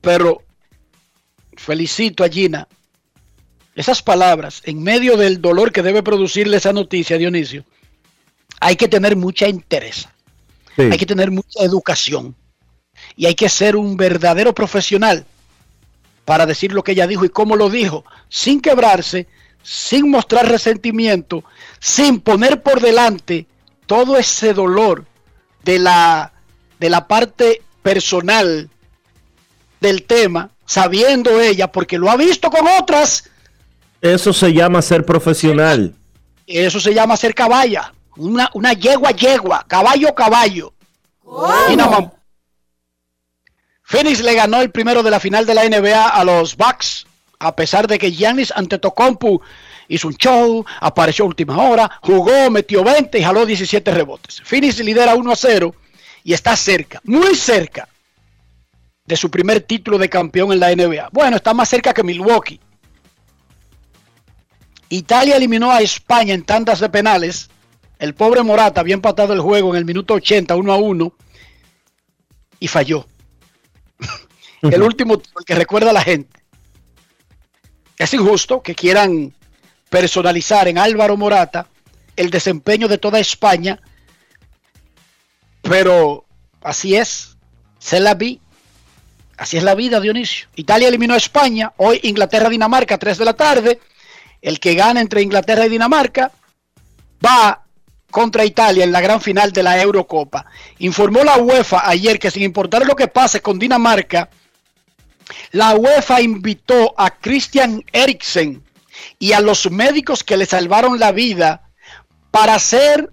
[0.00, 0.42] Pero
[1.56, 2.68] felicito a Gina.
[3.80, 7.64] Esas palabras, en medio del dolor que debe producirle esa noticia, Dionisio,
[8.60, 10.06] hay que tener mucha interés,
[10.76, 10.82] Sí.
[10.82, 12.36] hay que tener mucha educación
[13.16, 15.24] y hay que ser un verdadero profesional
[16.26, 19.26] para decir lo que ella dijo y cómo lo dijo, sin quebrarse,
[19.62, 21.42] sin mostrar resentimiento,
[21.78, 23.46] sin poner por delante
[23.86, 25.06] todo ese dolor
[25.64, 26.34] de la,
[26.78, 28.68] de la parte personal
[29.80, 33.29] del tema, sabiendo ella, porque lo ha visto con otras,
[34.00, 35.94] Eso se llama ser profesional.
[36.46, 40.72] eso se llama ser caballa, una, una yegua yegua, caballo caballo.
[41.24, 42.10] Más.
[43.82, 47.06] Phoenix le ganó el primero de la final de la NBA a los Bucks,
[47.38, 49.42] a pesar de que Giannis Antetokounmpo
[49.88, 54.40] hizo un show, apareció a última hora, jugó, metió 20 y jaló 17 rebotes.
[54.44, 55.74] Phoenix lidera 1 a 0
[56.22, 57.88] y está cerca, muy cerca
[59.04, 61.08] de su primer título de campeón en la NBA.
[61.10, 62.60] Bueno, está más cerca que Milwaukee.
[64.90, 67.48] Italia eliminó a España en tandas de penales.
[67.98, 71.14] El pobre Morata había empatado el juego en el minuto 80, 1 a 1,
[72.58, 73.06] y falló.
[74.62, 76.40] el último el que recuerda a la gente.
[77.96, 79.32] Es injusto que quieran
[79.88, 81.68] personalizar en Álvaro Morata
[82.16, 83.80] el desempeño de toda España,
[85.62, 86.24] pero
[86.62, 87.36] así es,
[87.78, 88.40] se la vi.
[89.36, 90.48] Así es la vida, Dionisio.
[90.56, 93.80] Italia eliminó a España, hoy Inglaterra-Dinamarca, 3 de la tarde.
[94.42, 96.32] El que gana entre Inglaterra y Dinamarca
[97.24, 97.64] va
[98.10, 100.46] contra Italia en la gran final de la Eurocopa.
[100.78, 104.28] Informó la UEFA ayer que sin importar lo que pase con Dinamarca,
[105.52, 108.62] la UEFA invitó a Christian Eriksen
[109.18, 111.70] y a los médicos que le salvaron la vida
[112.30, 113.10] para ser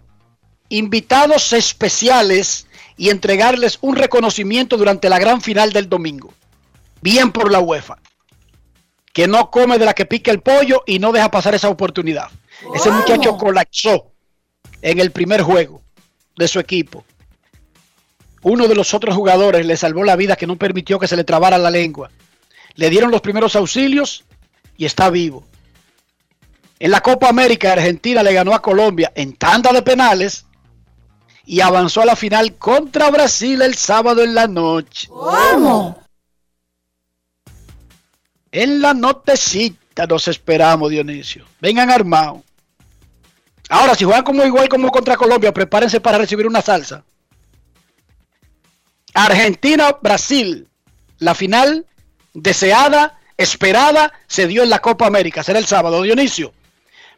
[0.70, 6.34] invitados especiales y entregarles un reconocimiento durante la gran final del domingo.
[7.02, 8.00] Bien por la UEFA,
[9.18, 12.28] que no come de la que pica el pollo y no deja pasar esa oportunidad.
[12.76, 14.12] Ese muchacho colapsó
[14.80, 15.82] en el primer juego
[16.36, 17.04] de su equipo.
[18.44, 21.24] Uno de los otros jugadores le salvó la vida que no permitió que se le
[21.24, 22.12] trabara la lengua.
[22.76, 24.24] Le dieron los primeros auxilios
[24.78, 25.44] y está vivo.
[26.78, 30.46] En la Copa América, Argentina le ganó a Colombia en tanda de penales
[31.44, 35.10] y avanzó a la final contra Brasil el sábado en la noche.
[38.60, 41.46] En la notecita nos esperamos, Dionisio.
[41.62, 42.42] Vengan armados.
[43.70, 47.04] Ahora, si juegan como igual como contra Colombia, prepárense para recibir una salsa.
[49.14, 50.68] Argentina-Brasil.
[51.20, 51.86] La final
[52.34, 55.44] deseada, esperada, se dio en la Copa América.
[55.44, 56.52] Será el sábado, Dionisio.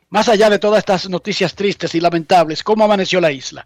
[0.09, 3.65] Más allá de todas estas noticias tristes y lamentables, ¿cómo amaneció la isla?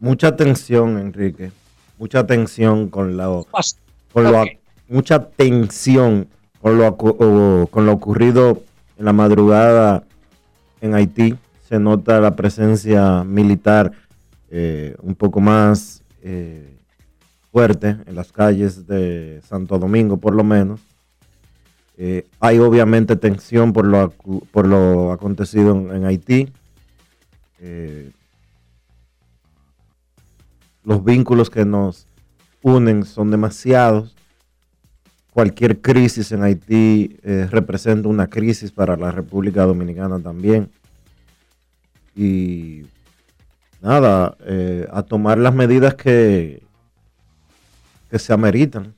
[0.00, 1.52] Mucha tensión, Enrique.
[1.96, 3.76] Mucha tensión con Pas-
[4.12, 4.48] con
[4.88, 6.28] mucha tensión
[6.64, 8.62] con lo, con lo ocurrido
[8.96, 10.02] en la madrugada
[10.80, 11.36] en Haití.
[11.68, 13.92] Se nota la presencia militar
[14.48, 16.78] eh, un poco más eh,
[17.52, 20.80] fuerte en las calles de Santo Domingo, por lo menos.
[21.98, 24.14] Eh, hay obviamente tensión por lo,
[24.50, 26.50] por lo acontecido en, Haití.
[30.82, 32.06] Los vínculos que nos
[32.62, 34.13] unen son demasiados.
[35.34, 40.70] Cualquier crisis en Haití eh, representa una crisis para la República Dominicana también.
[42.16, 42.84] Y
[43.82, 46.62] nada, eh, a tomar las medidas que,
[48.10, 48.94] que se ameritan.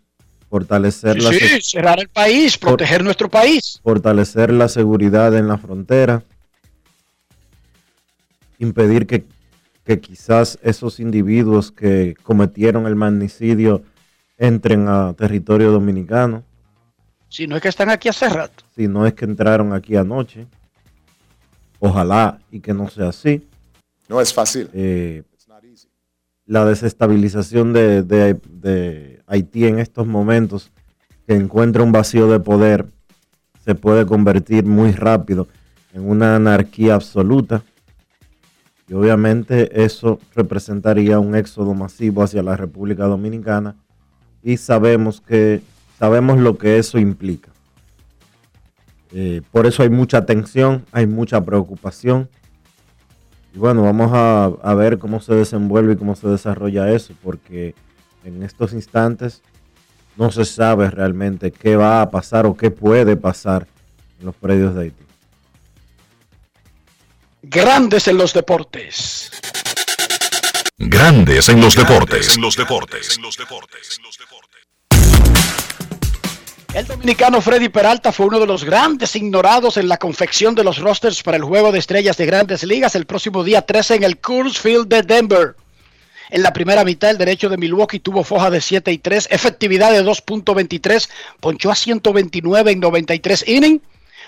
[0.50, 3.80] Fortalecer, la, Sí, se- cerrar el país, proteger nuestro país.
[3.82, 6.22] fortalecer la seguridad en la frontera.
[8.58, 9.24] Impedir que,
[9.84, 13.82] que quizás esos individuos que cometieron el magnicidio
[14.38, 16.42] entren a territorio dominicano.
[17.28, 18.64] Si no es que están aquí hace rato.
[18.74, 20.46] Si no es que entraron aquí anoche.
[21.78, 23.46] Ojalá y que no sea así.
[24.08, 24.68] No es fácil.
[24.72, 25.22] Eh,
[26.46, 30.70] la desestabilización de, de- de Haití en estos momentos,
[31.26, 32.86] que encuentra un vacío de poder,
[33.64, 35.48] se puede convertir muy rápido
[35.92, 37.62] en una anarquía absoluta.
[38.88, 43.74] Y obviamente eso representaría un éxodo masivo hacia la República Dominicana.
[44.46, 45.60] Y sabemos que
[45.98, 47.50] sabemos lo que eso implica.
[49.10, 52.28] Eh, por eso hay mucha tensión, hay mucha preocupación.
[53.52, 57.74] Y bueno, vamos a, a ver cómo se desenvuelve y cómo se desarrolla eso, porque
[58.22, 59.42] en estos instantes
[60.16, 63.66] no se sabe realmente qué va a pasar o qué puede pasar
[64.20, 65.04] en los predios de Haití.
[67.42, 69.32] Grandes en los deportes.
[70.78, 72.36] Grandes en los deportes.
[72.36, 73.18] En los deportes.
[76.74, 80.76] El dominicano Freddy Peralta fue uno de los grandes ignorados en la confección de los
[80.76, 84.18] rosters para el juego de estrellas de grandes ligas el próximo día 13 en el
[84.18, 85.56] Coors Field de Denver.
[86.28, 89.92] En la primera mitad, el derecho de Milwaukee tuvo foja de 7 y 3, efectividad
[89.92, 91.08] de 2.23,
[91.40, 93.82] ponchó a 129 en 93 innings.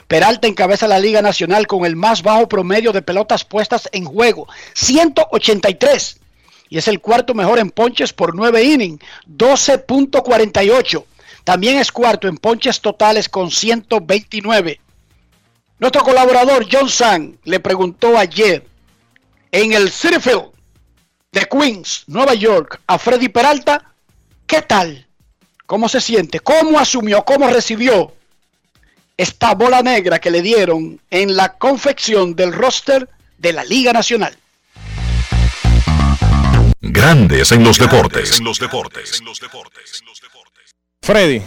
[0.06, 4.48] Peralta encabeza la Liga Nacional con el más bajo promedio de pelotas puestas en juego,
[4.72, 6.20] 183.
[6.68, 11.04] Y es el cuarto mejor en ponches por 9 innings, 12.48.
[11.44, 14.80] También es cuarto en ponches totales con 129.
[15.78, 18.66] Nuestro colaborador John Sang le preguntó ayer
[19.52, 20.50] en el City Field
[21.32, 23.92] de Queens, Nueva York, a Freddy Peralta,
[24.46, 25.06] ¿qué tal?
[25.66, 26.40] ¿Cómo se siente?
[26.40, 27.24] ¿Cómo asumió?
[27.24, 28.14] ¿Cómo recibió
[29.16, 33.08] esta bola negra que le dieron en la confección del roster
[33.38, 34.36] de la Liga Nacional?
[36.80, 38.38] Grandes en los deportes.
[38.38, 39.20] En los deportes.
[41.02, 41.42] Freddy,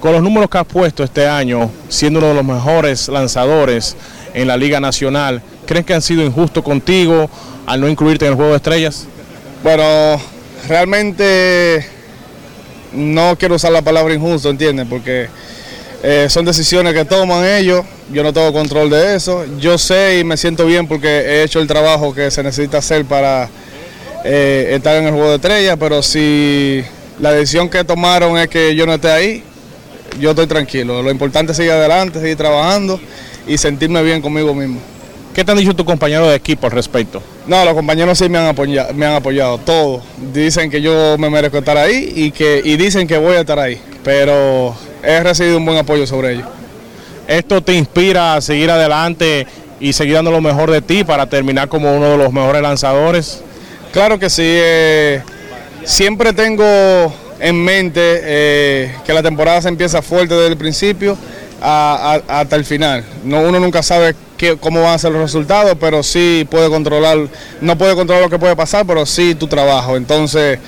[0.00, 3.96] con los números que has puesto este año, siendo uno de los mejores lanzadores
[4.34, 7.30] en la Liga Nacional, ¿crees que han sido injustos contigo
[7.64, 9.06] al no incluirte en el juego de estrellas?
[9.62, 10.20] Bueno,
[10.68, 11.88] realmente
[12.92, 14.86] no quiero usar la palabra injusto, ¿entiendes?
[14.90, 15.28] Porque
[16.02, 17.82] eh, son decisiones que toman ellos,
[18.12, 19.46] yo no tengo control de eso.
[19.58, 23.06] Yo sé y me siento bien porque he hecho el trabajo que se necesita hacer
[23.06, 23.48] para
[24.24, 26.82] eh, estar en el juego de estrellas, pero si
[27.20, 29.42] la decisión que tomaron es que yo no esté ahí,
[30.18, 31.02] yo estoy tranquilo.
[31.02, 32.98] Lo importante es seguir adelante, seguir trabajando
[33.46, 34.80] y sentirme bien conmigo mismo.
[35.34, 37.20] ¿Qué te han dicho tus compañeros de equipo al respecto?
[37.46, 40.02] No, los compañeros sí me han apoyado, me han apoyado, todos.
[40.32, 43.58] Dicen que yo me merezco estar ahí y, que, y dicen que voy a estar
[43.58, 46.46] ahí, pero he recibido un buen apoyo sobre ellos.
[47.26, 49.46] ¿Esto te inspira a seguir adelante
[49.80, 53.42] y seguir dando lo mejor de ti para terminar como uno de los mejores lanzadores?
[53.94, 54.42] Claro que sí.
[54.44, 55.22] Eh,
[55.84, 61.16] siempre tengo en mente eh, que la temporada se empieza fuerte desde el principio
[61.60, 63.04] hasta el final.
[63.22, 64.16] No, uno nunca sabe
[64.60, 67.18] cómo van a ser los resultados, pero sí puede controlar,
[67.60, 69.96] no puede controlar lo que puede pasar, pero sí tu trabajo.
[69.96, 70.58] Entonces,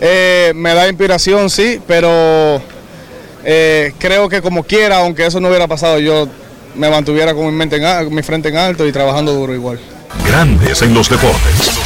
[0.00, 2.62] eh, me da inspiración, sí, pero
[3.98, 6.28] creo que como quiera, aunque eso no hubiera pasado, yo
[6.76, 9.80] me mantuviera con mi, mente en, mi frente en alto y trabajando duro igual.
[10.24, 11.77] Grandes en los deportes.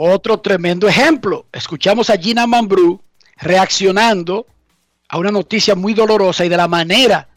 [0.00, 1.46] Otro tremendo ejemplo.
[1.52, 3.02] Escuchamos a Gina Mambrú
[3.36, 4.46] reaccionando
[5.08, 7.28] a una noticia muy dolorosa y de la manera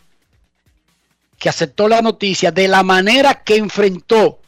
[1.39, 4.41] que aceptó la noticia, de la manera que enfrentó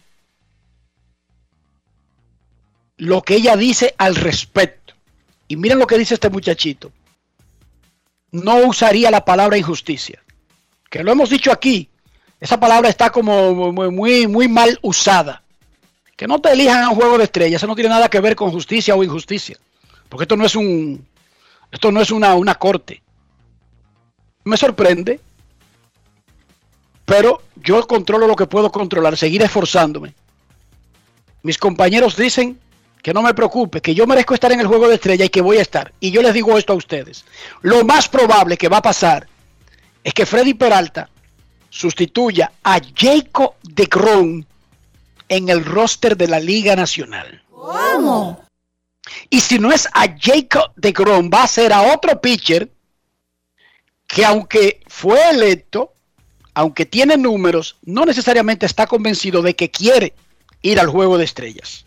[2.97, 4.93] lo que ella dice al respecto.
[5.47, 6.91] Y miren lo que dice este muchachito.
[8.31, 10.21] No usaría la palabra injusticia.
[10.87, 11.89] Que lo hemos dicho aquí.
[12.39, 15.42] Esa palabra está como muy, muy, muy mal usada.
[16.23, 18.33] Que no te elijan a un juego de estrellas, eso no tiene nada que ver
[18.33, 19.57] con justicia o injusticia.
[20.07, 21.05] Porque esto no es un.
[21.69, 23.03] Esto no es una, una corte.
[24.45, 25.19] Me sorprende.
[27.03, 30.13] Pero yo controlo lo que puedo controlar, seguir esforzándome.
[31.41, 32.57] Mis compañeros dicen
[33.01, 35.41] que no me preocupe, que yo merezco estar en el juego de estrella y que
[35.41, 35.91] voy a estar.
[35.99, 37.25] Y yo les digo esto a ustedes.
[37.63, 39.27] Lo más probable que va a pasar
[40.01, 41.09] es que Freddy Peralta
[41.69, 44.45] sustituya a Jacob de Grom
[45.29, 47.43] en el roster de la Liga Nacional.
[47.49, 48.43] ¿Cómo?
[49.29, 52.71] Y si no es a Jacob de Grom, va a ser a otro pitcher
[54.07, 55.93] que aunque fue electo,
[56.53, 60.13] aunque tiene números, no necesariamente está convencido de que quiere
[60.61, 61.85] ir al juego de estrellas.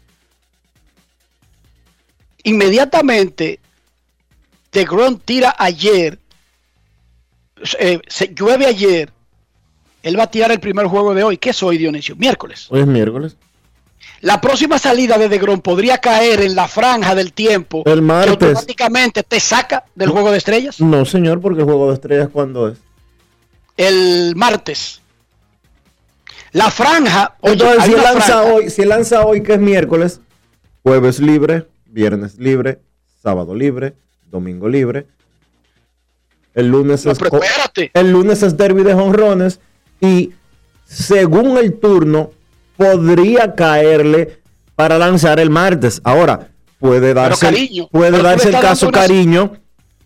[2.42, 3.60] Inmediatamente,
[4.72, 6.18] de Grom tira ayer,
[7.78, 9.12] eh, se llueve ayer,
[10.06, 11.36] él va a tirar el primer juego de hoy.
[11.36, 12.14] ¿Qué es hoy, Dionisio?
[12.14, 12.66] Miércoles.
[12.70, 13.36] Hoy es miércoles.
[14.20, 18.36] La próxima salida de Degrom podría caer en la franja del tiempo El martes.
[18.36, 20.80] que automáticamente te saca del juego de estrellas.
[20.80, 22.78] No, señor, porque el juego de estrellas, ¿cuándo es?
[23.76, 25.02] El martes.
[26.52, 27.34] La franja.
[27.40, 28.42] oye, Entonces, si lanza franja.
[28.54, 30.20] hoy, si lanza hoy, que es miércoles,
[30.84, 32.78] jueves libre, viernes libre,
[33.20, 33.94] sábado libre,
[34.30, 35.08] domingo libre.
[36.54, 37.18] El lunes No, es
[37.92, 39.58] el lunes es derby de jonrones
[40.00, 40.32] y
[40.84, 42.30] según el turno
[42.76, 44.40] podría caerle
[44.74, 46.00] para lanzar el martes.
[46.04, 49.56] Ahora puede darse cariño, puede darse el caso cariño,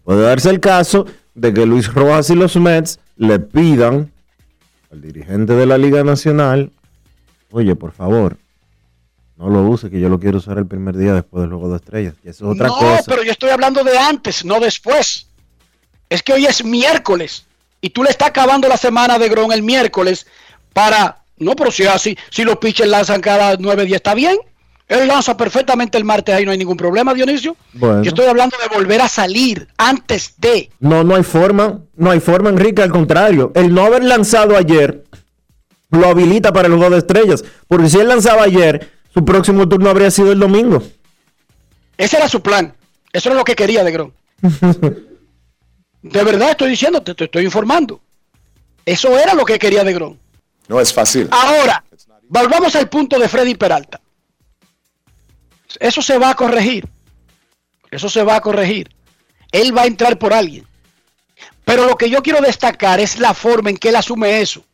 [0.05, 4.13] puede darse el caso de que Luis Rojas y los Mets le pidan
[4.91, 6.73] al dirigente de la Liga Nacional,
[7.51, 8.37] oye, por favor,
[9.37, 11.77] no lo use, que yo lo quiero usar el primer día después del juego de
[11.77, 12.15] estrellas.
[12.25, 13.03] Y eso es otra no, cosa.
[13.07, 15.29] pero yo estoy hablando de antes, no después.
[16.09, 17.47] Es que hoy es miércoles
[17.81, 20.27] y tú le estás acabando la semana de Gron el miércoles
[20.73, 21.23] para.
[21.39, 24.37] No, pero si así, si los pitchers lanzan cada nueve días, está bien.
[24.89, 27.57] Él lanza perfectamente el martes, ahí no hay ningún problema, Dionisio.
[27.73, 28.03] Bueno.
[28.03, 30.69] Yo estoy hablando de volver a salir antes de.
[30.81, 33.53] No, no hay forma, no hay forma, Enrique, al contrario.
[33.55, 35.05] El no haber lanzado ayer
[35.91, 37.45] lo habilita para el juego de estrellas.
[37.69, 40.83] Porque si él lanzaba ayer, su próximo turno habría sido el domingo.
[41.97, 42.75] Ese era su plan.
[43.13, 44.11] Eso era lo que quería de Grom.
[46.03, 48.01] de verdad estoy diciendo, te, te estoy informando.
[48.85, 50.17] Eso era lo que quería de Grom.
[50.69, 51.29] No es fácil.
[51.31, 51.85] Ahora,
[52.29, 54.01] volvamos al punto de Freddy Peralta.
[55.79, 56.89] Eso se va a corregir.
[57.91, 58.91] Eso se va a corregir.
[59.53, 60.67] Él va a entrar por alguien.
[61.65, 64.65] Pero lo que yo quiero destacar es la forma en que él asume eso.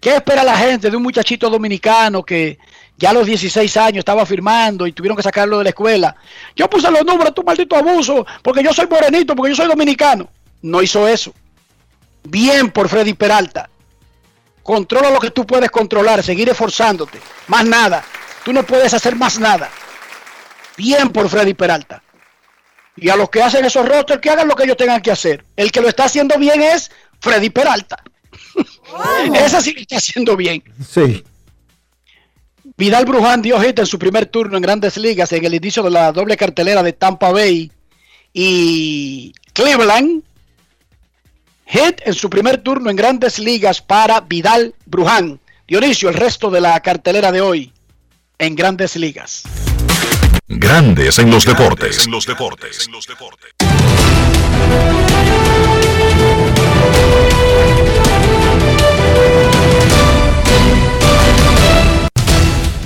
[0.00, 2.58] ¿Qué espera la gente de un muchachito dominicano que
[2.96, 6.16] ya a los 16 años estaba firmando y tuvieron que sacarlo de la escuela?
[6.54, 10.28] Yo puse los números, tu maldito abuso, porque yo soy morenito, porque yo soy dominicano.
[10.62, 11.34] No hizo eso.
[12.22, 13.68] Bien por Freddy Peralta.
[14.62, 17.20] Controla lo que tú puedes controlar, seguir esforzándote.
[17.48, 18.02] Más nada.
[18.44, 19.70] Tú no puedes hacer más nada.
[20.76, 22.02] Bien por Freddy Peralta.
[22.96, 25.44] Y a los que hacen esos rosters, que hagan lo que ellos tengan que hacer.
[25.56, 26.90] El que lo está haciendo bien es
[27.20, 28.02] Freddy Peralta.
[29.34, 30.62] Ese sí que está haciendo bien.
[30.88, 31.24] Sí.
[32.76, 35.90] Vidal Bruján dio hit en su primer turno en Grandes Ligas en el inicio de
[35.90, 37.70] la doble cartelera de Tampa Bay
[38.32, 40.24] y Cleveland.
[41.66, 45.38] Hit en su primer turno en Grandes Ligas para Vidal Bruján.
[45.68, 47.72] Dionisio, el resto de la cartelera de hoy
[48.38, 49.44] en Grandes Ligas.
[50.48, 52.04] Grandes en los deportes.
[52.04, 52.88] En los deportes.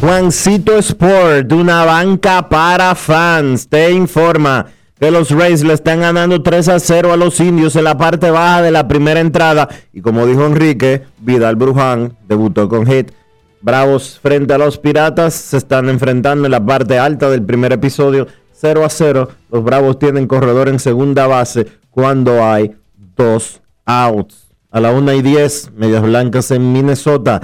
[0.01, 4.67] Juancito Sport, una banca para fans, te informa
[4.99, 8.31] que los Rays le están ganando 3 a 0 a los indios en la parte
[8.31, 9.69] baja de la primera entrada.
[9.93, 13.11] Y como dijo Enrique, Vidal Bruján debutó con hit.
[13.61, 18.29] Bravos frente a los Piratas se están enfrentando en la parte alta del primer episodio
[18.53, 19.29] 0 a 0.
[19.51, 22.77] Los Bravos tienen corredor en segunda base cuando hay
[23.17, 24.47] dos outs.
[24.71, 27.41] A la 1 y 10, Medias Blancas en Minnesota.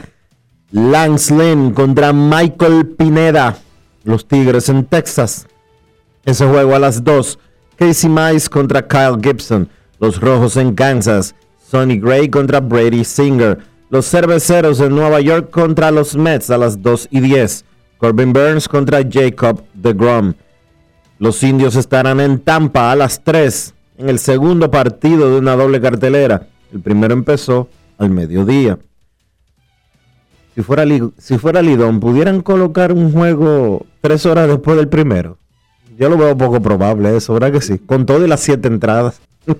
[0.74, 3.56] Lance Lynn contra Michael Pineda.
[4.02, 5.46] Los Tigres en Texas.
[6.24, 7.38] Ese juego a las 2.
[7.76, 9.68] Casey Mize contra Kyle Gibson.
[10.00, 11.36] Los Rojos en Kansas.
[11.64, 13.58] Sonny Gray contra Brady Singer.
[13.88, 17.64] Los Cerveceros en Nueva York contra los Mets a las 2 y 10.
[17.98, 20.34] Corbin Burns contra Jacob DeGrom.
[21.20, 25.80] Los Indios estarán en Tampa a las 3 en el segundo partido de una doble
[25.80, 26.48] cartelera.
[26.72, 28.76] El primero empezó al mediodía.
[30.54, 30.84] Si fuera,
[31.18, 35.36] si fuera Lidón, ¿pudieran colocar un juego tres horas después del primero?
[35.98, 37.78] Yo lo veo poco probable eso, ¿verdad que sí?
[37.78, 39.20] Con todo y las siete entradas.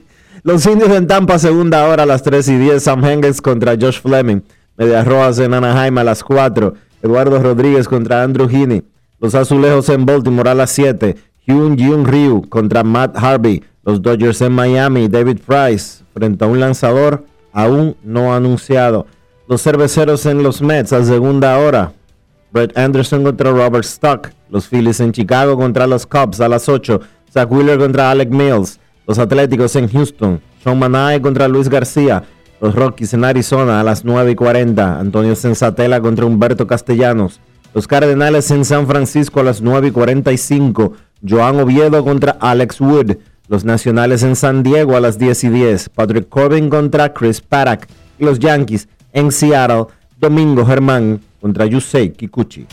[0.45, 2.83] Los indios en Tampa, segunda hora a las 3 y 10.
[2.83, 4.43] Sam Hengels contra Josh Fleming.
[4.77, 6.75] Medias Rojas en Anaheim a las 4.
[7.03, 8.83] Eduardo Rodríguez contra Andrew Heaney.
[9.21, 11.17] Los Azulejos en Baltimore a las 7.
[11.47, 13.63] Hyun Jung Ryu contra Matt Harvey.
[13.85, 15.09] Los Dodgers en Miami.
[15.09, 19.07] David Price frente a un lanzador aún no anunciado.
[19.47, 21.93] Los Cerveceros en los Mets a segunda hora.
[22.51, 24.31] Brett Anderson contra Robert Stock.
[24.49, 26.99] Los Phillies en Chicago contra los Cubs a las 8.
[27.31, 28.81] Zach Wheeler contra Alec Mills.
[29.07, 30.41] Los Atléticos en Houston.
[30.63, 32.25] Sean Manae contra Luis García.
[32.59, 34.99] Los Rockies en Arizona a las 9 y 40.
[34.99, 37.39] Antonio Sensatela contra Humberto Castellanos.
[37.75, 40.95] Los Cardenales en San Francisco a las 9 y 45.
[41.29, 43.17] Joan Oviedo contra Alex Wood.
[43.49, 45.91] Los Nacionales en San Diego a las 10 y 10.
[45.91, 47.87] Patrick Corbin contra Chris Paddock.
[48.19, 49.87] Los Yankees en Seattle.
[50.19, 52.67] Domingo Germán contra Yusei Kikuchi.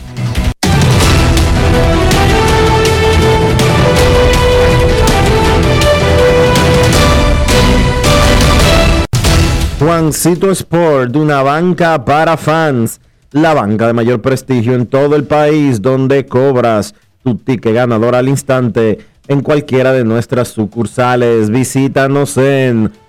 [9.78, 13.00] Juancito Sport, una banca para fans,
[13.32, 18.28] la banca de mayor prestigio en todo el país, donde cobras tu ticket ganador al
[18.28, 21.50] instante en cualquiera de nuestras sucursales.
[21.50, 22.92] Visítanos en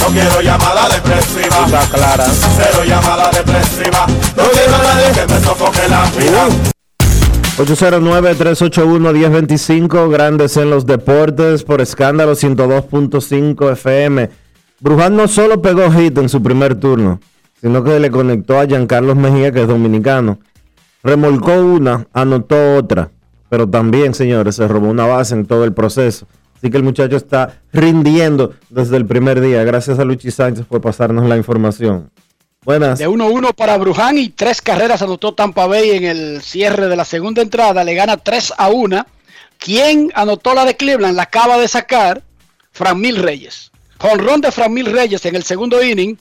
[0.00, 1.66] No quiero llamada depresiva.
[1.66, 2.24] Está clara.
[2.56, 4.06] Cero llamada depresiva.
[4.36, 6.48] No quiero a nadie que me sofoque la vida.
[7.58, 14.30] 809-381-1025, grandes en los deportes, por escándalo 102.5 FM.
[14.78, 17.18] Bruján no solo pegó hit en su primer turno,
[17.60, 20.38] sino que le conectó a Giancarlos Mejía, que es dominicano.
[21.02, 23.10] Remolcó una, anotó otra,
[23.48, 26.28] pero también, señores, se robó una base en todo el proceso.
[26.58, 29.62] Así que el muchacho está rindiendo desde el primer día.
[29.64, 32.10] Gracias a Luchi Sánchez por pasarnos la información.
[32.64, 32.98] Buenas.
[32.98, 37.04] De 1-1 para Bruján y tres carreras anotó Tampa Bay en el cierre de la
[37.04, 37.84] segunda entrada.
[37.84, 39.06] Le gana 3 a 1.
[39.58, 41.16] ¿Quién anotó la de Cleveland?
[41.16, 42.22] La acaba de sacar
[42.72, 43.70] Fran Mil Reyes.
[44.00, 46.18] Ron de Fran Mil Reyes en el segundo inning.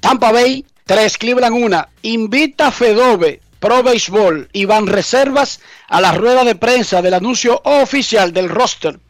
[0.00, 1.86] Tampa Bay 3, Cleveland 1.
[2.02, 5.58] Invita a Fedove, Pro Baseball y van reservas
[5.88, 9.00] a la rueda de prensa del anuncio oficial del roster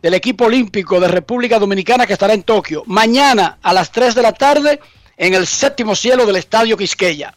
[0.00, 2.84] del equipo olímpico de República Dominicana que estará en Tokio.
[2.86, 4.80] Mañana a las 3 de la tarde
[5.18, 7.34] en el séptimo cielo del Estadio Quisqueya.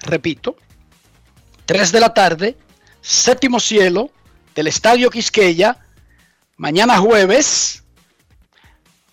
[0.00, 0.56] Repito,
[1.66, 2.56] 3 de la tarde,
[3.00, 4.10] séptimo cielo
[4.56, 5.78] del Estadio Quisqueya.
[6.56, 7.84] Mañana jueves,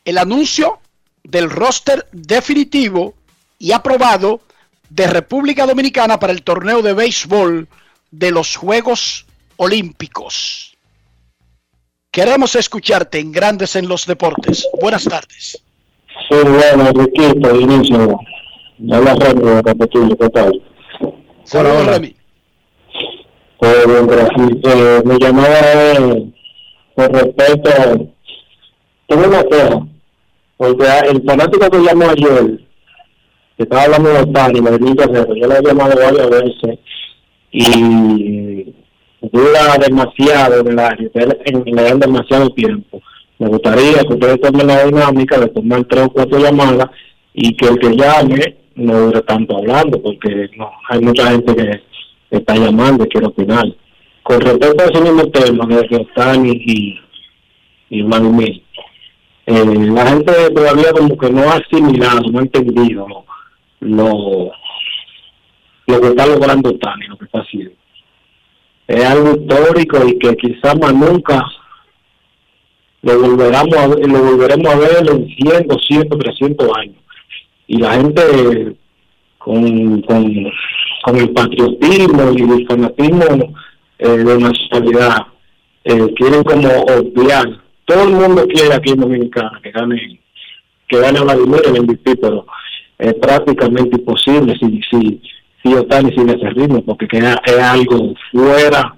[0.05, 0.79] el anuncio
[1.23, 3.13] del roster definitivo
[3.59, 4.41] y aprobado
[4.89, 7.67] de República Dominicana para el torneo de béisbol
[8.11, 9.25] de los Juegos
[9.57, 10.77] Olímpicos.
[12.11, 14.67] Queremos escucharte en Grandes en los Deportes.
[14.81, 15.61] Buenas tardes.
[16.29, 18.19] Sí, bueno, Riquito, inicio.
[18.91, 20.63] Habla Remy de Capetillo, ¿qué tal?
[21.43, 22.15] Saludos, Remy.
[23.59, 24.51] Pues bien, gracias.
[24.63, 26.33] Eh, me llamaba eh,
[26.95, 27.97] por respecto a...
[29.07, 29.87] Tengo una queja,
[30.57, 32.59] porque el fanático que llamó ayer,
[33.57, 36.79] que estaba hablando de Tani, me dijo que yo lo he llamado varias veces
[37.51, 38.73] y
[39.21, 41.09] dura demasiado en el área,
[41.65, 43.01] le dan demasiado tiempo.
[43.39, 46.87] Me gustaría que ustedes tomen la dinámica de tomar tres o cuatro llamadas
[47.33, 51.81] y que el que llame no dure tanto hablando, porque no hay mucha gente que
[52.29, 53.65] está llamando y quiere opinar.
[54.21, 56.99] Con respecto a ese mismo tema de Tani y,
[57.89, 58.39] y Manu
[59.49, 63.07] eh, la gente todavía como que no ha asimilado, no ha entendido
[63.87, 64.51] lo,
[65.87, 67.71] lo que está logrando Tani, lo que está haciendo.
[68.87, 71.43] Es algo histórico y que quizás más nunca
[73.01, 76.95] lo volveremos a ver, lo volveremos a ver en 100, 200, 300 años.
[77.67, 78.75] Y la gente
[79.37, 80.51] con, con,
[81.03, 83.53] con el patriotismo y el fanatismo
[83.99, 85.27] eh, de nacionalidad
[85.83, 87.45] eh, quieren como obviar.
[87.85, 90.19] Todo el mundo quiere aquí en Dominicana que gane
[90.89, 92.45] que gane Vladimir el MVP, pero
[92.97, 95.21] es prácticamente imposible si si
[95.63, 98.97] si Otani sigue ese ritmo porque es algo fuera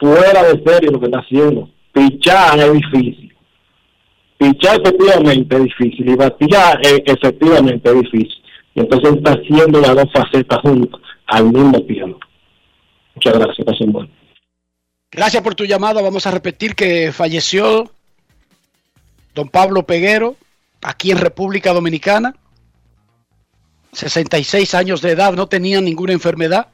[0.00, 1.70] fuera de serio lo que está haciendo.
[1.92, 3.34] Pichar es difícil.
[4.36, 8.42] Pichar efectivamente es difícil y batear efectivamente es difícil.
[8.74, 12.18] Y entonces está haciendo las dos facetas juntas al mismo tiempo.
[13.14, 14.10] Muchas gracias pasen bueno
[15.14, 16.02] gracias por tu llamada.
[16.02, 17.90] Vamos a repetir que falleció
[19.34, 20.36] don Pablo Peguero
[20.82, 22.34] aquí en República Dominicana
[23.94, 26.68] 66 años de edad, no tenía ninguna enfermedad.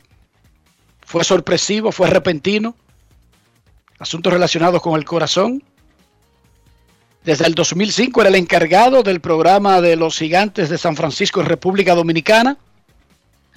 [1.00, 2.74] Fue sorpresivo, fue repentino.
[3.98, 5.62] Asuntos relacionados con el corazón.
[7.24, 11.46] Desde el 2005 era el encargado del programa de los gigantes de San Francisco en
[11.46, 12.56] República Dominicana.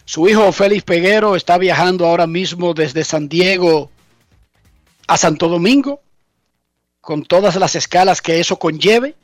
[0.05, 3.89] Su hijo Félix Peguero está viajando ahora mismo desde San Diego
[5.07, 6.01] a Santo Domingo,
[6.99, 9.15] con todas las escalas que eso conlleve.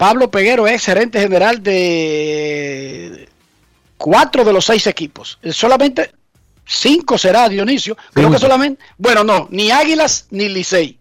[0.00, 3.28] Pablo Peguero es gerente general de
[3.98, 5.38] cuatro de los seis equipos.
[5.52, 6.12] Solamente
[6.64, 7.98] cinco será Dionisio.
[8.14, 10.98] Creo que solamente, bueno, no, ni Águilas ni Licey.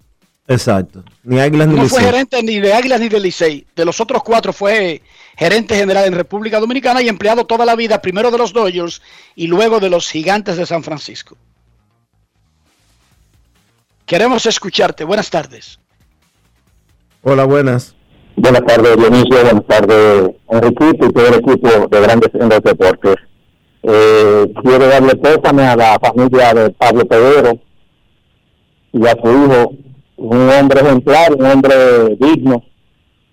[0.50, 3.66] Exacto, ni Águilas ni No fue gerente ni de Águilas ni de Licey.
[3.74, 5.02] De los otros cuatro fue
[5.38, 9.02] gerente general en República Dominicana y empleado toda la vida, primero de los Dodgers
[9.34, 11.38] y luego de los Gigantes de San Francisco.
[14.06, 15.06] Queremos escucharte.
[15.06, 15.80] Buenas tardes.
[17.22, 17.96] Hola, buenas.
[18.36, 19.44] Buenas tardes, Dionisio.
[19.44, 23.16] Buenas tardes, Enriquito y todo el equipo de Grandes en los Deportes.
[23.84, 27.60] Eh, quiero darle pésame a la familia de Pablo Pedro
[28.92, 29.74] y a su hijo,
[30.18, 32.64] un hombre ejemplar, un hombre digno,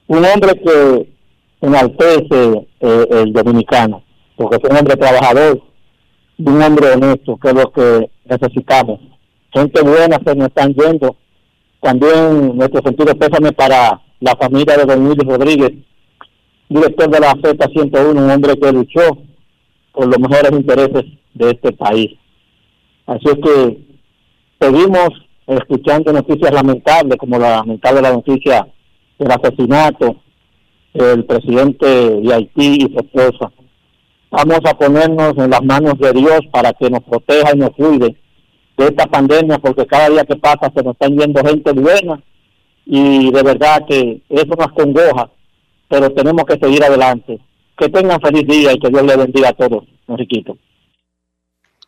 [0.07, 1.13] un hombre que
[1.61, 4.03] enaltece eh, el dominicano,
[4.37, 5.61] porque es un hombre trabajador
[6.39, 9.01] un hombre honesto, que es lo que necesitamos.
[9.53, 11.17] Gente buena se nos están yendo.
[11.81, 15.73] También nuestro sentido pésame para la familia de Don Luis Rodríguez,
[16.69, 19.19] director de la Z101, un hombre que luchó
[19.93, 21.05] por los mejores intereses
[21.35, 22.13] de este país.
[23.07, 23.79] Así es que
[24.61, 25.11] seguimos
[25.47, 28.67] escuchando noticias lamentables, como la lamentable la noticia
[29.19, 30.17] del asesinato
[30.93, 33.53] del presidente de Haití y su esposa.
[34.31, 38.17] Vamos a ponernos en las manos de Dios para que nos proteja y nos cuide
[38.77, 42.21] de esta pandemia, porque cada día que pasa se nos están yendo gente buena
[42.87, 45.29] y de verdad que eso nos congoja,
[45.89, 47.41] pero tenemos que seguir adelante.
[47.77, 50.57] Que tengan feliz día y que Dios les bendiga a todos, Enriquito.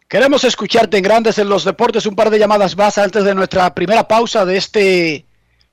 [0.08, 2.04] Queremos escucharte en Grandes en los Deportes.
[2.04, 5.24] Un par de llamadas más antes de nuestra primera pausa de este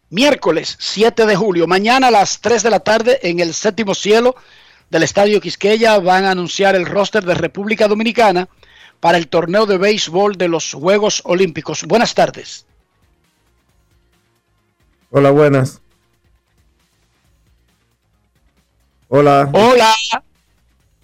[0.10, 1.68] miércoles 7 de julio.
[1.68, 4.36] Mañana a las 3 de la tarde en el séptimo cielo
[4.90, 8.48] del Estadio Quisqueya van a anunciar el roster de República Dominicana
[9.00, 11.84] para el torneo de béisbol de los Juegos Olímpicos.
[11.84, 12.68] Buenas tardes.
[15.18, 15.82] Hola, buenas.
[19.08, 19.50] Hola.
[19.54, 19.94] Hola.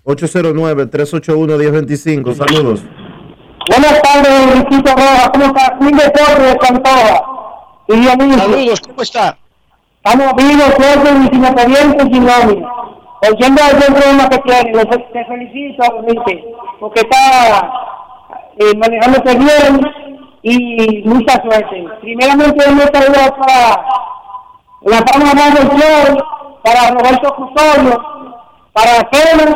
[0.04, 2.36] 809-381-1025.
[2.36, 2.84] Saludos.
[3.70, 5.30] Buenas tardes, Enriquito Rojas.
[5.32, 5.78] ¿Cómo está?
[5.80, 7.24] Fin de Torres con toda.
[7.88, 8.38] Y Dionisio.
[8.38, 9.38] Saludos, ¿cómo está?
[10.04, 12.70] Estamos vivos, fuertes y sin expedientes y sin nómina.
[13.32, 14.74] Oyendo el buen programa que tiene.
[14.74, 17.72] Te felicito, Enrique, porque está
[18.58, 19.80] eh, manejándose bien
[20.44, 21.86] y mucha suerte.
[22.02, 23.86] Primeramente, hemos traído para
[24.82, 26.18] la fama más del show,
[26.64, 28.04] para Roberto Custodio,
[28.74, 29.56] para Félix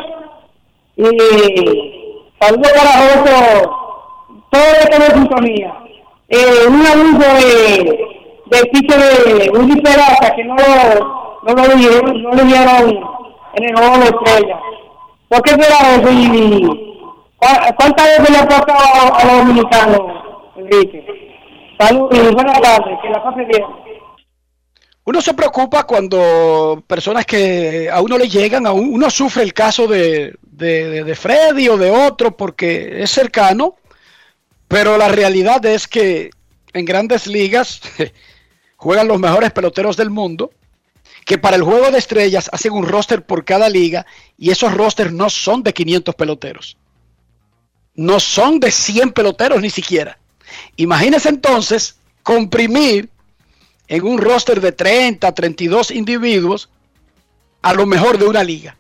[0.98, 3.76] y saludos para Roberto,
[4.52, 5.74] todo el que en sintonía.
[6.30, 8.08] Eh, un anuncio de,
[8.48, 10.56] del pitcher de Willy Peraza que no
[11.44, 12.32] no lo dieron, no
[13.54, 14.60] en el juego de estrella.
[15.30, 16.10] ¿Por qué será eso?
[16.12, 16.66] Y,
[17.38, 20.02] ¿cu- ¿Cuántas veces le ha tocado a los dominicanos,
[20.66, 21.06] Enrique?
[23.02, 23.64] Que la pase bien.
[25.08, 29.54] Uno se preocupa cuando personas que a uno le llegan, a un- uno sufre el
[29.54, 33.76] caso de, de, de- de Freddy o de otro porque es cercano,
[34.68, 36.32] pero la realidad es que
[36.74, 37.82] en grandes ligas
[38.78, 40.52] juegan los mejores peloteros del mundo,
[41.24, 44.06] que para el juego de estrellas hacen un roster por cada liga
[44.38, 46.78] y esos rosters no son de 500 peloteros,
[47.94, 50.18] no son de 100 peloteros ni siquiera.
[50.76, 53.10] Imagínense entonces comprimir
[53.88, 56.70] en un roster de 30, 32 individuos
[57.62, 58.78] a lo mejor de una liga.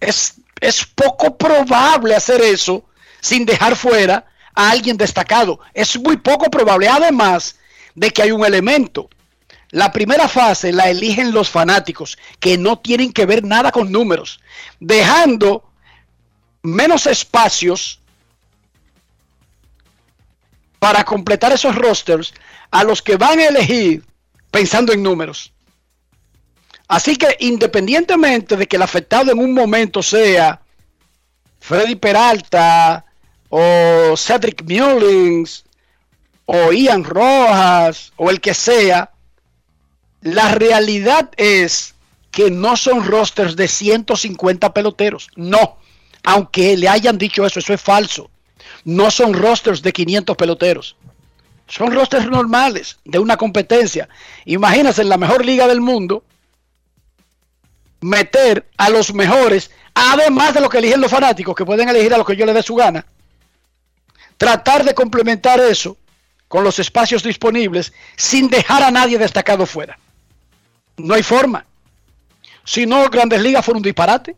[0.00, 2.84] Es, es poco probable hacer eso
[3.20, 5.60] sin dejar fuera a alguien destacado.
[5.72, 6.88] Es muy poco probable.
[6.88, 7.56] Además
[7.94, 9.08] de que hay un elemento.
[9.70, 14.40] La primera fase la eligen los fanáticos, que no tienen que ver nada con números,
[14.78, 15.64] dejando
[16.62, 18.00] menos espacios
[20.84, 22.34] para completar esos rosters
[22.70, 24.04] a los que van a elegir
[24.50, 25.50] pensando en números.
[26.88, 30.60] Así que independientemente de que el afectado en un momento sea
[31.58, 33.02] Freddy Peralta
[33.48, 35.64] o Cedric Mullins
[36.44, 39.10] o Ian Rojas o el que sea,
[40.20, 41.94] la realidad es
[42.30, 45.30] que no son rosters de 150 peloteros.
[45.34, 45.78] No,
[46.24, 48.30] aunque le hayan dicho eso, eso es falso.
[48.84, 50.96] No son rosters de 500 peloteros.
[51.66, 54.08] Son rosters normales de una competencia.
[54.44, 56.24] Imagínense en la mejor liga del mundo
[58.00, 62.18] meter a los mejores, además de lo que eligen los fanáticos, que pueden elegir a
[62.18, 63.06] lo que yo le dé su gana.
[64.36, 65.96] Tratar de complementar eso
[66.48, 69.98] con los espacios disponibles sin dejar a nadie destacado fuera.
[70.98, 71.64] No hay forma.
[72.64, 74.36] Si no, Grandes Ligas fueron un disparate.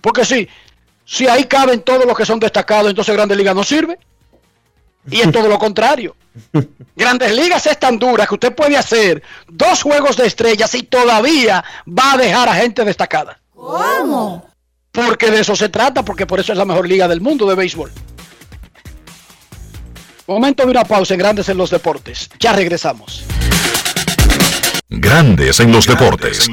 [0.00, 0.48] Porque si,
[1.06, 3.98] si ahí caben todos los que son destacados, entonces Grandes Ligas no sirve.
[5.08, 6.16] Y es todo lo contrario.
[6.96, 11.64] Grandes Ligas es tan dura que usted puede hacer dos juegos de estrellas y todavía
[11.86, 13.38] va a dejar a gente destacada.
[13.54, 14.50] ¿Cómo?
[14.90, 17.54] Porque de eso se trata, porque por eso es la mejor liga del mundo de
[17.54, 17.92] béisbol.
[20.26, 22.28] Momento de una pausa en Grandes en los Deportes.
[22.40, 23.24] Ya regresamos.
[24.88, 26.48] Grandes en los deportes.
[26.48, 26.52] En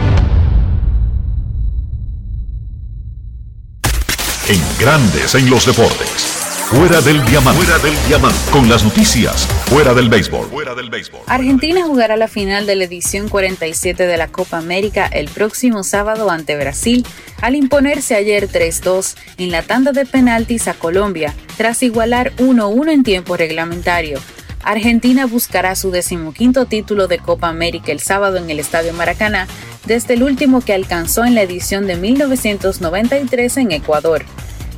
[4.47, 6.41] En Grandes en los Deportes.
[6.71, 7.63] Fuera del diamante.
[7.63, 8.39] Fuera del diamante.
[8.51, 9.45] Con las noticias.
[9.67, 10.47] Fuera del béisbol.
[10.47, 11.21] Fuera del béisbol.
[11.27, 16.31] Argentina jugará la final de la edición 47 de la Copa América el próximo sábado
[16.31, 17.05] ante Brasil
[17.41, 23.03] al imponerse ayer 3-2 en la tanda de penaltis a Colombia tras igualar 1-1 en
[23.03, 24.19] tiempo reglamentario.
[24.63, 29.47] Argentina buscará su decimoquinto título de Copa América el sábado en el Estadio Maracaná,
[29.85, 34.23] desde el último que alcanzó en la edición de 1993 en Ecuador.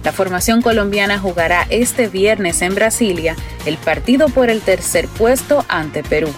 [0.03, 6.03] La formación colombiana jugará este viernes en Brasilia el partido por el tercer puesto ante
[6.03, 6.29] Perú.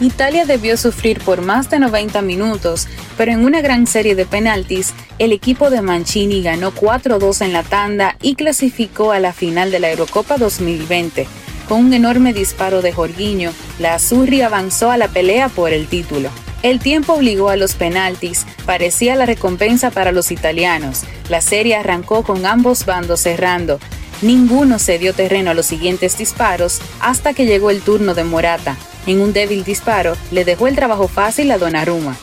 [0.00, 2.88] Italia debió sufrir por más de 90 minutos,
[3.18, 7.62] pero en una gran serie de penaltis, el equipo de Mancini ganó 4-2 en la
[7.62, 11.26] tanda y clasificó a la final de la Eurocopa 2020.
[11.70, 16.28] Con un enorme disparo de Jorginho, la Azzurri avanzó a la pelea por el título.
[16.64, 21.02] El tiempo obligó a los penaltis, parecía la recompensa para los italianos.
[21.28, 23.78] La serie arrancó con ambos bandos cerrando.
[24.20, 28.76] Ninguno se dio terreno a los siguientes disparos hasta que llegó el turno de Morata.
[29.06, 32.16] En un débil disparo, le dejó el trabajo fácil a Donnarumma.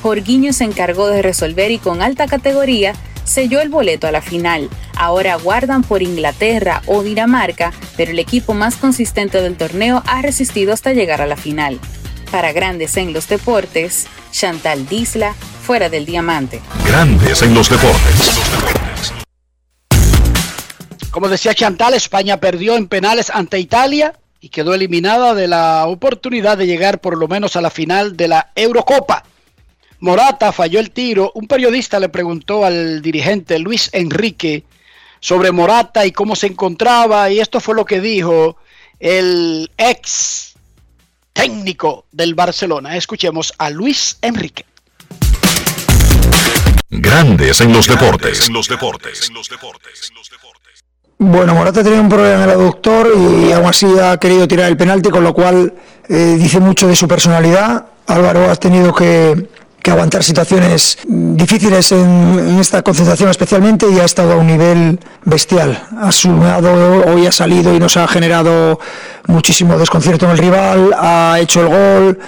[0.00, 2.92] Jorginho se encargó de resolver y con alta categoría
[3.26, 4.70] selló el boleto a la final.
[4.96, 10.72] Ahora aguardan por Inglaterra o Dinamarca, pero el equipo más consistente del torneo ha resistido
[10.72, 11.78] hasta llegar a la final.
[12.30, 16.60] Para Grandes en los Deportes, Chantal Disla, fuera del diamante.
[16.86, 18.32] Grandes en los deportes.
[21.10, 26.58] Como decía Chantal, España perdió en penales ante Italia y quedó eliminada de la oportunidad
[26.58, 29.24] de llegar por lo menos a la final de la Eurocopa.
[30.00, 31.32] Morata falló el tiro.
[31.34, 34.64] Un periodista le preguntó al dirigente Luis Enrique
[35.20, 38.56] sobre Morata y cómo se encontraba y esto fue lo que dijo
[39.00, 40.54] el ex
[41.32, 42.96] técnico del Barcelona.
[42.96, 44.64] Escuchemos a Luis Enrique.
[46.88, 48.46] Grandes en los deportes.
[48.46, 49.30] En los deportes.
[51.18, 54.76] Bueno, Morata tenía un problema en el aductor y aún así ha querido tirar el
[54.76, 55.72] penalti, con lo cual
[56.08, 57.86] eh, dice mucho de su personalidad.
[58.06, 59.48] Álvaro ha tenido que,
[59.86, 65.80] que aguantar situaciones difíciles en, esta concentración especialmente y ha estado a un nivel bestial.
[66.00, 68.80] Ha sumado, hoy ha salido y nos ha generado
[69.28, 72.18] muchísimo desconcierto en el rival, ha hecho el gol,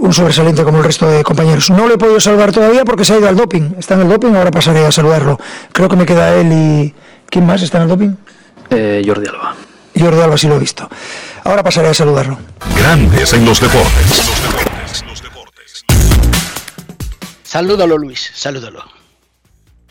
[0.00, 1.68] un sobresaliente como el resto de compañeros.
[1.68, 4.08] No le he podido salvar todavía porque se ha ido al doping, está en el
[4.08, 5.38] doping, ahora pasaré a saludarlo.
[5.72, 6.94] Creo que me queda él y...
[7.28, 8.14] ¿Quién más está en el doping?
[8.70, 9.54] Eh, Jordi Alba.
[9.94, 10.88] Jordi Alba sí lo he visto.
[11.44, 12.38] Ahora pasaré a saludarlo.
[12.74, 14.72] Grandes en los deportes.
[17.54, 18.82] Salúdalo, Luis, salúdalo.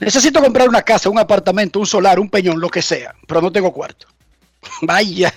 [0.02, 3.54] Necesito comprar una casa, un apartamento, un solar, un peñón, lo que sea, pero no
[3.54, 4.06] tengo cuarto.
[4.82, 5.34] Vaya,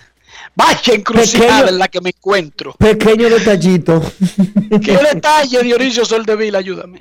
[0.57, 2.72] vaya encrucijada en la que me encuentro.
[2.72, 4.03] Pequeño detallito.
[4.83, 6.57] ¿Qué detalle, Dionisio Soldevil?
[6.57, 7.01] Ayúdame.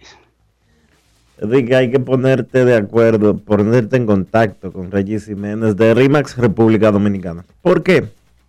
[1.40, 6.92] Enrique, hay que ponerte de acuerdo, ponerte en contacto con Regis Jiménez de RIMAX República
[6.92, 7.44] Dominicana.
[7.64, 8.04] ¿Por qué?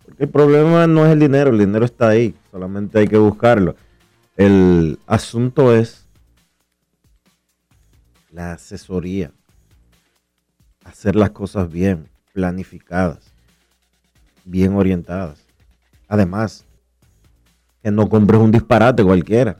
[0.05, 3.75] Porque el problema no es el dinero, el dinero está ahí, solamente hay que buscarlo.
[4.35, 6.06] El asunto es
[8.37, 9.31] la asesoría,
[10.85, 13.33] hacer las cosas bien, planificadas,
[14.45, 15.39] bien orientadas.
[16.07, 16.63] Además,
[17.81, 19.57] que no compres un disparate cualquiera.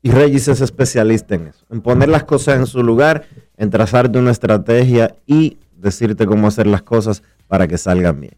[0.00, 3.26] Y Regis es especialista en eso, en poner las cosas en su lugar,
[3.58, 8.34] en trazarte una estrategia y decirte cómo hacer las cosas para que salgan bien.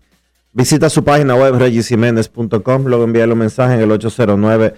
[0.52, 4.74] Visita su página web regisjiménez.com, luego envíale un mensaje en el 809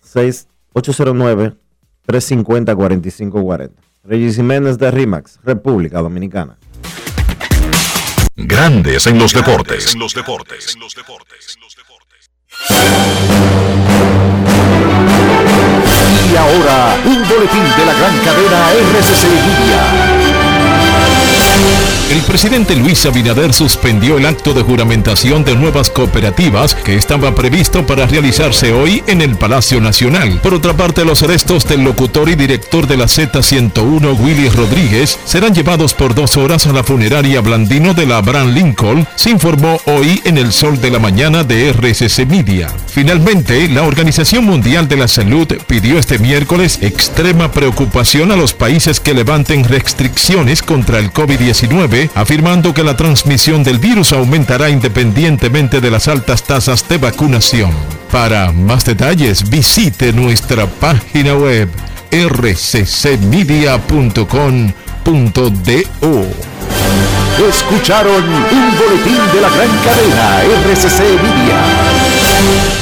[0.00, 1.61] 6, 809
[2.06, 3.70] 350-4540.
[4.04, 6.58] Regis Jiménez de RIMAX, República Dominicana.
[8.34, 9.94] Grandes en los deportes.
[9.94, 10.76] En los deportes.
[16.30, 19.82] Y ahora, un boletín de la gran cadena RCC Media.
[22.12, 27.86] El presidente Luis Abinader suspendió el acto de juramentación de nuevas cooperativas que estaba previsto
[27.86, 30.38] para realizarse hoy en el Palacio Nacional.
[30.42, 35.54] Por otra parte, los restos del locutor y director de la Z101, Willy Rodríguez, serán
[35.54, 40.20] llevados por dos horas a la funeraria Blandino de la Abraham Lincoln, se informó hoy
[40.26, 42.68] en el Sol de la Mañana de RCC Media.
[42.88, 49.00] Finalmente, la Organización Mundial de la Salud pidió este miércoles extrema preocupación a los países
[49.00, 55.90] que levanten restricciones contra el COVID-19, afirmando que la transmisión del virus aumentará independientemente de
[55.90, 57.70] las altas tasas de vacunación.
[58.10, 61.68] Para más detalles, visite nuestra página web
[62.10, 63.02] rccmedia.com.do.
[67.48, 72.81] Escucharon un boletín de la gran cadena RCC Media.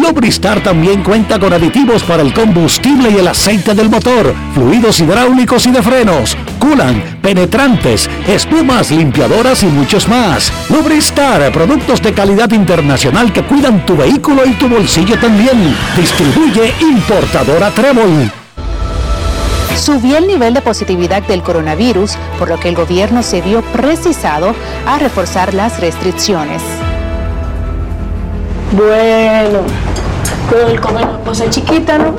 [0.00, 5.66] Lubristar también cuenta con aditivos para el combustible y el aceite del motor fluidos hidráulicos
[5.66, 10.52] y de frenos, culan, penetrantes, espumas, limpiadoras y muchos más.
[10.68, 15.76] Lubristar, productos de calidad internacional que cuidan tu vehículo y tu bolsillo también.
[15.96, 18.30] Distribuye importadora Trébol.
[19.76, 24.54] Subió el nivel de positividad del coronavirus, por lo que el gobierno se vio precisado
[24.86, 26.62] a reforzar las restricciones.
[28.72, 29.60] Bueno,
[30.48, 32.14] con el comer cosa chiquita, ¿no?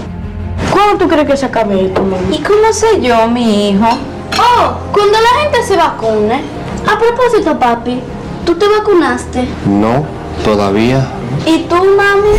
[0.71, 2.35] ¿Cuándo tú crees que se acabe esto, mami?
[2.35, 3.87] ¿Y cómo sé yo, mi hijo?
[3.87, 6.41] Oh, cuando la gente se vacune.
[6.87, 8.01] A propósito, papi,
[8.45, 9.47] ¿tú te vacunaste?
[9.65, 10.05] No,
[10.43, 11.07] todavía.
[11.45, 12.37] ¿Y tú, mami?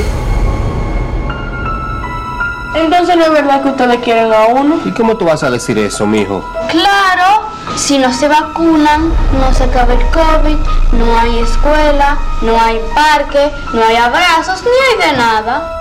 [2.75, 4.81] Entonces no es verdad que ustedes quieren a uno.
[4.85, 6.45] ¿Y cómo tú vas a decir eso, mijo?
[6.69, 10.57] Claro, si no se vacunan, no se acaba el COVID,
[10.93, 15.79] no hay escuela, no hay parque, no hay abrazos, ni hay de nada.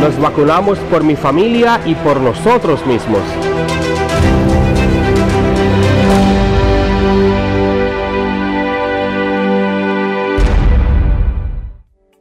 [0.00, 3.22] Nos vacunamos por mi familia y por nosotros mismos.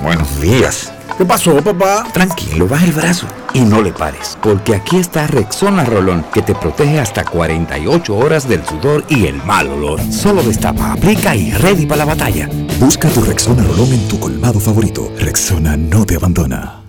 [0.04, 0.94] buenos días.
[1.22, 2.04] ¿Qué pasó, papá?
[2.12, 6.56] Tranquilo, baja el brazo y no le pares, porque aquí está Rexona Rolón, que te
[6.56, 10.02] protege hasta 48 horas del sudor y el mal olor.
[10.12, 12.50] Solo destapa, aplica y ready para la batalla.
[12.80, 15.14] Busca tu Rexona Rolón en tu colmado favorito.
[15.20, 16.82] Rexona no te abandona.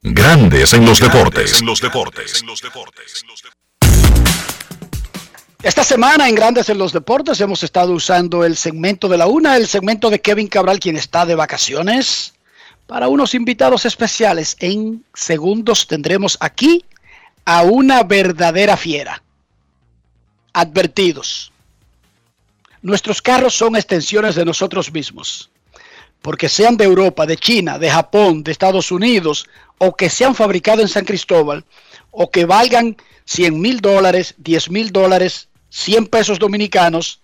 [0.00, 1.60] Grandes en los deportes.
[1.60, 2.42] En los deportes.
[5.62, 9.58] Esta semana en Grandes en los Deportes hemos estado usando el segmento de la una,
[9.58, 12.33] el segmento de Kevin Cabral, quien está de vacaciones.
[12.86, 16.84] Para unos invitados especiales, en segundos tendremos aquí
[17.44, 19.22] a una verdadera fiera.
[20.52, 21.52] Advertidos.
[22.82, 25.50] Nuestros carros son extensiones de nosotros mismos.
[26.20, 29.46] Porque sean de Europa, de China, de Japón, de Estados Unidos,
[29.78, 31.64] o que sean fabricados en San Cristóbal,
[32.10, 37.20] o que valgan 100 mil dólares, 10 mil dólares, 100 pesos dominicanos,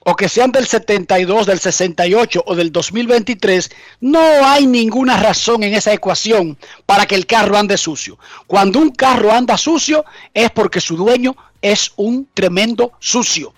[0.00, 3.70] o que sean del 72, del 68 o del 2023,
[4.00, 8.18] no hay ninguna razón en esa ecuación para que el carro ande sucio.
[8.46, 13.52] Cuando un carro anda sucio es porque su dueño es un tremendo sucio.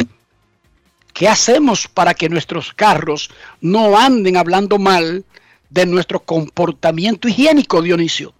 [1.12, 3.30] ¿Qué hacemos para que nuestros carros
[3.60, 5.24] no anden hablando mal
[5.70, 8.34] de nuestro comportamiento higiénico, Dionisio?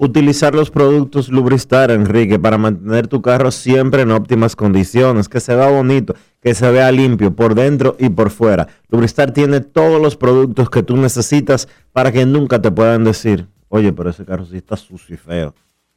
[0.00, 5.54] Utilizar los productos Lubristar, Enrique, para mantener tu carro siempre en óptimas condiciones, que se
[5.54, 8.66] vea bonito, que se vea limpio por dentro y por fuera.
[8.88, 13.92] Lubristar tiene todos los productos que tú necesitas para que nunca te puedan decir, oye,
[13.92, 15.54] pero ese carro sí está sucio y feo.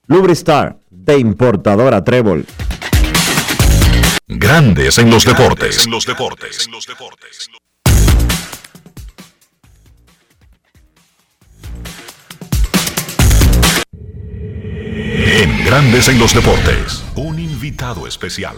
[0.07, 2.45] Lubristar, de importadora Trébol.
[4.27, 5.85] Grandes en los deportes.
[5.85, 6.65] En los deportes.
[6.65, 7.49] En los deportes.
[14.95, 17.03] En Grandes en los deportes.
[17.15, 18.55] Un invitado especial.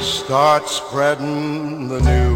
[0.00, 2.35] Start spreading the news.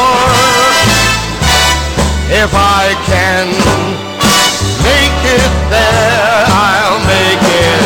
[2.43, 3.45] If I can
[4.81, 7.85] make it there, I'll make it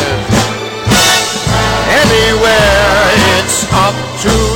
[1.91, 3.03] anywhere.
[3.36, 4.55] It's up to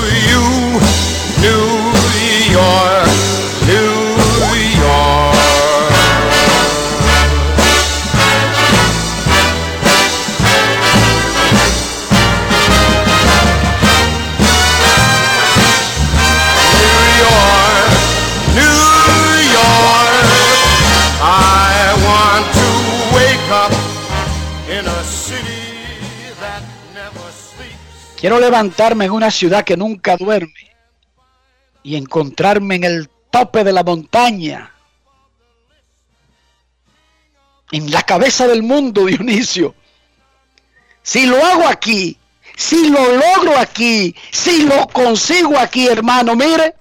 [28.20, 30.70] Quiero levantarme en una ciudad que nunca duerme
[31.84, 34.74] y encontrarme en el tope de la montaña,
[37.72, 39.74] en la cabeza del mundo, Dionisio.
[41.02, 42.18] Si lo hago aquí,
[42.58, 46.76] si lo logro aquí, si lo consigo aquí, hermano, mire,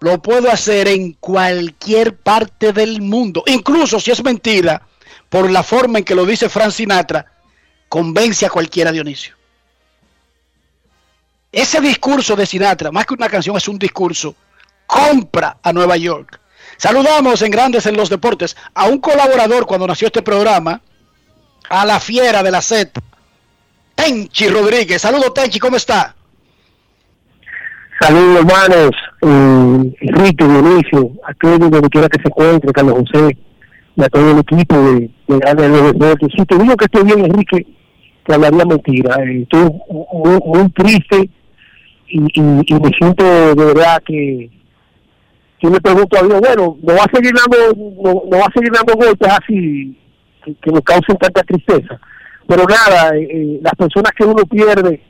[0.00, 4.82] lo puedo hacer en cualquier parte del mundo, incluso si es mentira,
[5.30, 7.32] por la forma en que lo dice Frank Sinatra,
[7.88, 9.39] convence a cualquiera, Dionisio.
[11.52, 14.34] Ese discurso de Sinatra, más que una canción, es un discurso.
[14.86, 16.40] Compra a Nueva York.
[16.76, 20.80] Saludamos en Grandes en los Deportes a un colaborador cuando nació este programa,
[21.68, 23.00] a la fiera de la Z,
[23.94, 25.02] Tenchi Rodríguez.
[25.02, 26.14] Saludos, Tenchi, ¿cómo está?
[28.00, 28.90] Saludos, hermanos.
[29.22, 33.36] Eh, Enrique, Dionisio, a todos donde quiera que se encuentre, Carlos José,
[33.96, 36.28] y a todo el equipo de, de Grandes en los Deportes.
[36.36, 37.66] Si te digo que estoy bien, Enrique,
[38.26, 39.16] te hablaría mentira.
[39.24, 41.30] Eh, estoy muy, muy triste
[42.10, 44.50] y, y, y me siento de verdad que
[45.62, 47.56] yo me pregunto a Dios, bueno, no va a seguir dando,
[48.02, 49.96] no, no va a seguir dando golpes así
[50.44, 52.00] que, que nos causen tanta tristeza.
[52.46, 55.02] Pero nada, eh, eh, las personas que uno pierde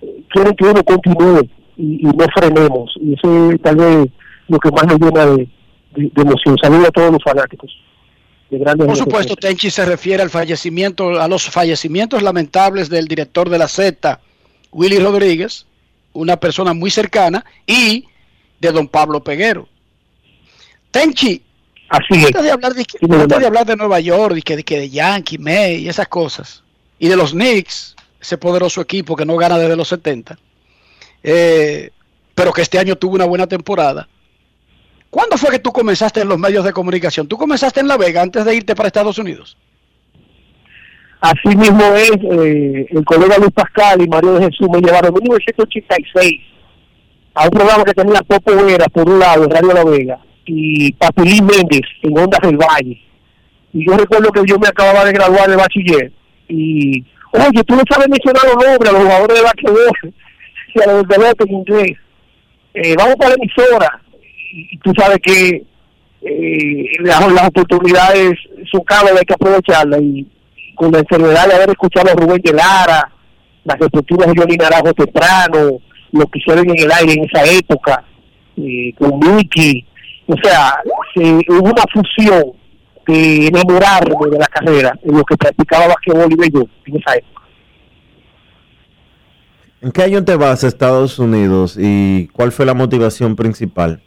[0.00, 2.94] eh, quieren que uno continúe y, y no frenemos.
[3.00, 4.08] Y eso es tal vez
[4.48, 5.48] lo que más nos llena de,
[5.96, 6.56] de, de emoción.
[6.62, 7.70] Saludos a todos los fanáticos.
[8.86, 9.34] Por supuesto.
[9.34, 14.20] Tenchi se refiere al fallecimiento, a los fallecimientos lamentables del director de la Z,
[14.72, 15.66] Willy Rodríguez,
[16.12, 18.06] una persona muy cercana, y
[18.60, 19.68] de don Pablo Peguero.
[20.90, 21.42] Tenchi,
[21.92, 24.88] Así antes de hablar de, antes de hablar de Nueva York, de, que, de, de
[24.88, 26.62] Yankee, May y esas cosas,
[26.98, 30.38] y de los Knicks, ese poderoso equipo que no gana desde los 70,
[31.22, 31.90] eh,
[32.34, 34.08] pero que este año tuvo una buena temporada.
[35.10, 37.28] ¿Cuándo fue que tú comenzaste en los medios de comunicación?
[37.28, 39.58] ¿Tú comenzaste en La Vega antes de irte para Estados Unidos?
[41.22, 45.22] Así mismo es, eh, el colega Luis Pascal y Mario de Jesús me llevaron en
[45.22, 46.40] 1986
[47.34, 50.92] a un programa que tenía Popo Vera por un lado en Radio La Vega y
[50.92, 53.00] Papilín Méndez en Ondas del Valle.
[53.72, 56.12] Y yo recuerdo que yo me acababa de graduar de bachiller
[56.48, 59.90] y Oye, tú no sabes mencionar los nombres a los jugadores de basquetbol
[60.74, 61.98] y a los de en inglés.
[62.74, 64.02] Eh, vamos para la emisora
[64.52, 65.64] y tú sabes que
[66.22, 68.32] eh, las, oportunidades
[68.70, 70.26] son caras, hay que aprovecharlas y
[70.74, 73.10] con la enfermedad de haber escuchado a Rubén de Lara,
[73.64, 75.78] las respectivas de Johnny Naranjo temprano,
[76.12, 78.04] lo que hicieron en el aire en esa época,
[78.56, 79.86] eh, con Mickey,
[80.26, 80.74] o sea,
[81.16, 82.52] hubo una fusión
[83.06, 87.42] de enamorarme de la carrera en lo que practicaba basquetbol y yo en esa época.
[89.80, 94.00] ¿En qué año te vas a Estados Unidos y cuál fue la motivación principal?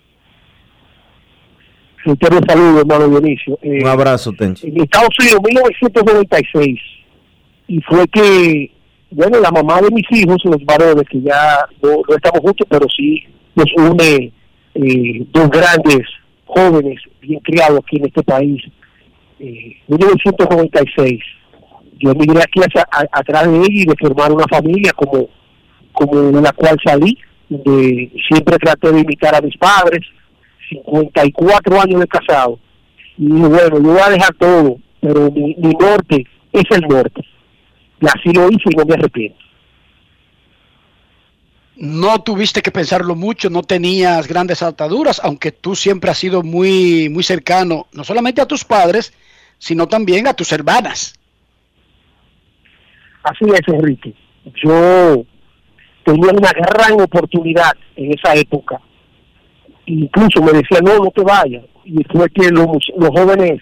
[2.06, 3.58] Sincero saludo, hermano Dionisio.
[3.64, 4.68] Eh, Un abrazo, Tenchi.
[4.68, 6.80] En Estados Unidos, 1996.
[7.68, 8.72] Y fue que,
[9.10, 13.24] bueno, la mamá de mis hijos, los varones, que ya no, estamos juntos, pero sí
[13.56, 14.32] nos une
[14.76, 16.02] eh, dos grandes
[16.46, 18.64] jóvenes bien criados aquí en este país.
[19.40, 21.20] Eh, 1996.
[21.98, 22.60] Yo emigré aquí
[23.12, 25.28] atrás de ella y de formar una familia como,
[25.92, 27.18] como de la cual salí.
[27.50, 30.02] De, siempre traté de imitar a mis padres
[30.70, 32.60] 54 años de casado.
[33.18, 37.22] Y bueno, yo voy a dejar todo, pero mi, norte es el norte.
[38.02, 39.40] Y así lo hice y no me arrepiento.
[41.78, 47.10] No tuviste que pensarlo mucho, no tenías grandes ataduras, aunque tú siempre has sido muy,
[47.10, 49.14] muy cercano, no solamente a tus padres,
[49.58, 51.20] sino también a tus hermanas.
[53.24, 54.14] Así es, Enrique.
[54.64, 55.26] Yo
[56.06, 58.80] tenía una gran oportunidad en esa época
[59.86, 61.64] incluso me decía, no, no te vayas.
[61.84, 62.68] Y fue que los,
[62.98, 63.62] los jóvenes,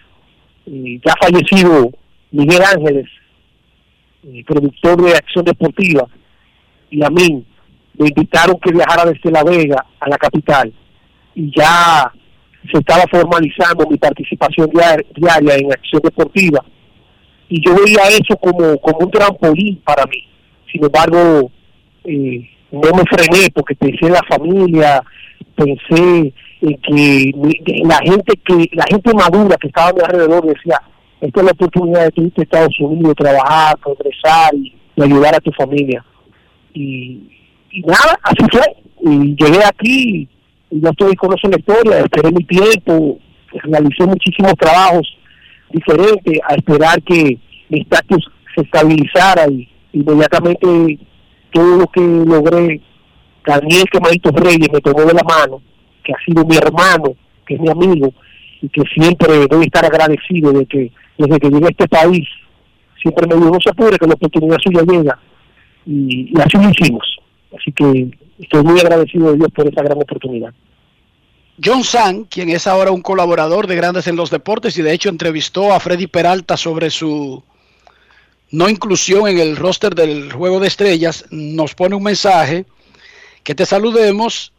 [0.65, 1.91] eh, ya fallecido
[2.31, 3.07] Miguel Ángeles,
[4.23, 6.07] eh, productor de Acción Deportiva,
[6.89, 7.45] y a mí,
[7.97, 10.73] me invitaron que viajara desde La Vega a la capital.
[11.35, 12.11] Y ya
[12.71, 14.69] se estaba formalizando mi participación
[15.15, 16.63] diaria, en Acción Deportiva.
[17.49, 20.23] Y yo veía eso como, como un trampolín para mí.
[20.71, 21.51] Sin embargo,
[22.05, 25.03] eh, no me frené porque pensé en la familia,
[25.55, 27.31] pensé en que
[27.85, 30.81] la gente que la gente madura que estaba a mi alrededor decía
[31.21, 35.39] esta es la oportunidad de tu irte a Estados Unidos trabajar progresar y, ayudar a
[35.39, 36.03] tu familia
[36.73, 37.29] y,
[37.85, 38.61] nada así fue.
[39.01, 40.27] Y llegué aquí
[40.69, 43.19] y ya estoy conociendo la historia esperé mi tiempo
[43.63, 45.07] realicé muchísimos trabajos
[45.71, 47.37] diferentes a esperar que
[47.69, 50.99] mi estatus se estabilizara y inmediatamente
[51.51, 52.81] todo lo que logré
[53.45, 55.61] Daniel Quemadito Reyes me tomó de la mano,
[56.03, 57.15] que ha sido mi hermano,
[57.45, 58.13] que es mi amigo,
[58.61, 62.27] y que siempre a estar agradecido de que desde que llegué a este país,
[63.01, 65.19] siempre me dijo, no se apure, que la oportunidad suya llega.
[65.85, 67.17] Y, así lo hicimos.
[67.57, 68.09] Así que
[68.39, 70.53] estoy muy agradecido de Dios por esa gran oportunidad.
[71.63, 75.09] John San, quien es ahora un colaborador de Grandes en los Deportes y de hecho
[75.09, 77.43] entrevistó a Freddy Peralta sobre su
[78.49, 82.65] no inclusión en el roster del Juego de Estrellas, nos pone un mensaje
[83.43, 84.53] que te saludemos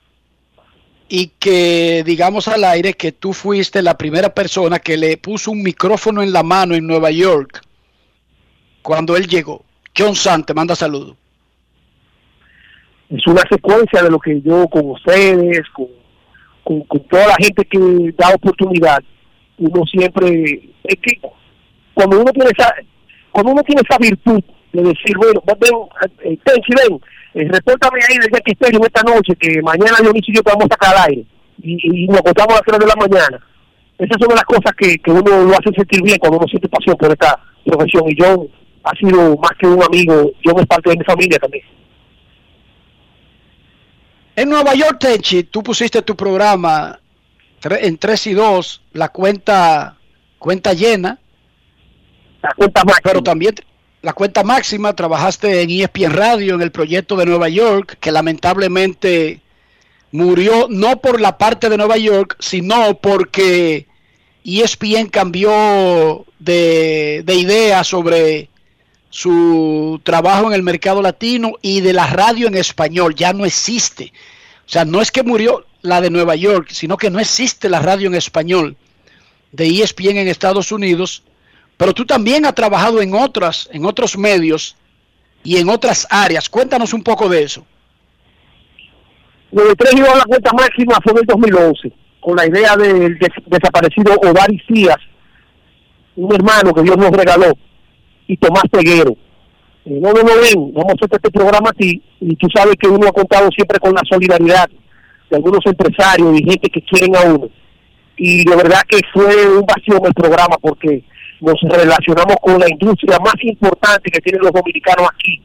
[1.09, 5.63] y que digamos al aire que tú fuiste la primera persona que le puso un
[5.63, 7.63] micrófono en la mano en Nueva York
[8.83, 9.65] cuando él llegó.
[9.97, 11.17] John San te manda saludos.
[13.11, 17.79] Es una secuencia de lo que yo con ustedes, con, con, toda la gente que
[18.17, 18.99] da oportunidad,
[19.59, 21.21] uno siempre, es que
[21.93, 22.75] cuando uno tiene esa,
[23.31, 24.43] cuando uno tiene esa virtud
[24.73, 25.73] de decir, bueno, ven,
[26.25, 27.01] eh, ven,
[27.35, 30.67] eh, repórtame ahí desde que estoy esta noche, que mañana yo y yo te vamos
[30.67, 31.25] a sacar al aire.
[31.63, 33.47] Y, nos acostamos a las 3 de la mañana.
[33.99, 36.97] Esas son las cosas que, que uno lo hace sentir bien cuando uno siente pasión
[36.97, 38.05] por esta profesión.
[38.09, 38.49] Y John
[38.85, 41.65] ha sido más que un amigo, John es parte de mi familia también.
[44.37, 46.99] En Nueva York, Tenchi, tú pusiste tu programa
[47.63, 49.97] en 3 y 2, la cuenta
[50.39, 51.19] cuenta llena.
[52.43, 53.01] La cuenta máxima.
[53.03, 53.55] Pero también
[54.05, 59.41] la cuenta máxima, trabajaste en ESPN Radio, en el proyecto de Nueva York, que lamentablemente
[60.13, 63.87] murió no por la parte de Nueva York, sino porque
[64.45, 68.51] ESPN cambió de, de idea sobre
[69.09, 73.15] su trabajo en el mercado latino y de la radio en español.
[73.15, 74.13] Ya no existe.
[74.67, 77.81] O sea, no es que murió la de Nueva York, sino que no existe la
[77.81, 78.77] radio en español
[79.53, 81.23] de ESPN en Estados Unidos
[81.77, 84.77] pero tú también has trabajado en otras, en otros medios
[85.43, 86.49] y en otras áreas.
[86.49, 87.67] Cuéntanos un poco de eso.
[89.53, 93.19] Lo de tres a la cuenta máxima fue en el 2011, con la idea del
[93.47, 94.99] desaparecido Ovaris Díaz,
[96.17, 97.53] un hermano que Dios nos regaló,
[98.27, 99.17] y Tomás Peguero.
[99.85, 102.89] Eh, no, no, no, ven, vamos a hacer este programa aquí, y tú sabes que
[102.89, 104.69] uno ha contado siempre con la solidaridad
[105.31, 107.49] de algunos empresarios y gente que quieren a uno.
[108.17, 111.05] Y de verdad que fue un vacío el programa porque
[111.45, 115.43] nos relacionamos con la industria más importante que tienen los dominicanos aquí,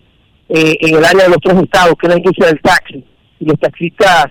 [0.49, 3.03] eh, en el área de los tres estados, que es la industria del taxi.
[3.39, 4.27] Y los taxistas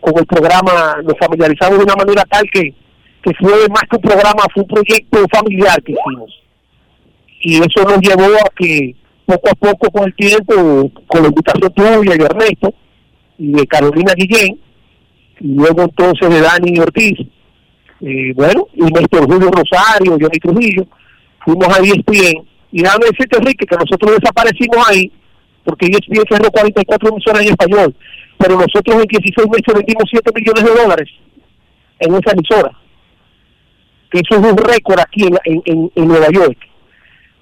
[0.00, 2.74] con el programa nos familiarizamos de una manera tal que,
[3.22, 6.30] que fue más que un programa, fue un proyecto familiar que hicimos.
[7.40, 11.72] Y eso nos llevó a que poco a poco con el tiempo, con la invitación
[11.72, 12.74] tuya y de Ernesto,
[13.38, 14.58] y de Carolina Guillén,
[15.40, 17.18] y luego entonces de Dani Ortiz,
[18.00, 20.86] eh, bueno, y Néstor Julio Rosario, Johnny Trujillo,
[21.44, 25.10] fuimos a ESPN, y déjame decirte, Enrique, que nosotros desaparecimos ahí,
[25.64, 27.94] porque ESPN cerró 44 emisoras en español,
[28.38, 31.08] pero nosotros en 16 meses vendimos 7 millones de dólares
[32.00, 32.70] en esa emisora.
[34.10, 36.58] Que eso es un récord aquí en, en, en Nueva York.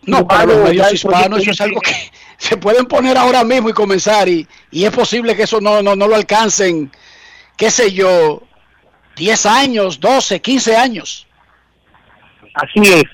[0.06, 1.92] No, para los medios hispanos eso es algo que
[2.36, 5.96] se pueden poner ahora mismo y comenzar y, y es posible que eso no, no,
[5.96, 6.90] no lo alcancen,
[7.56, 8.42] qué sé yo,
[9.16, 11.26] 10 años, 12, 15 años.
[12.54, 13.04] Así es.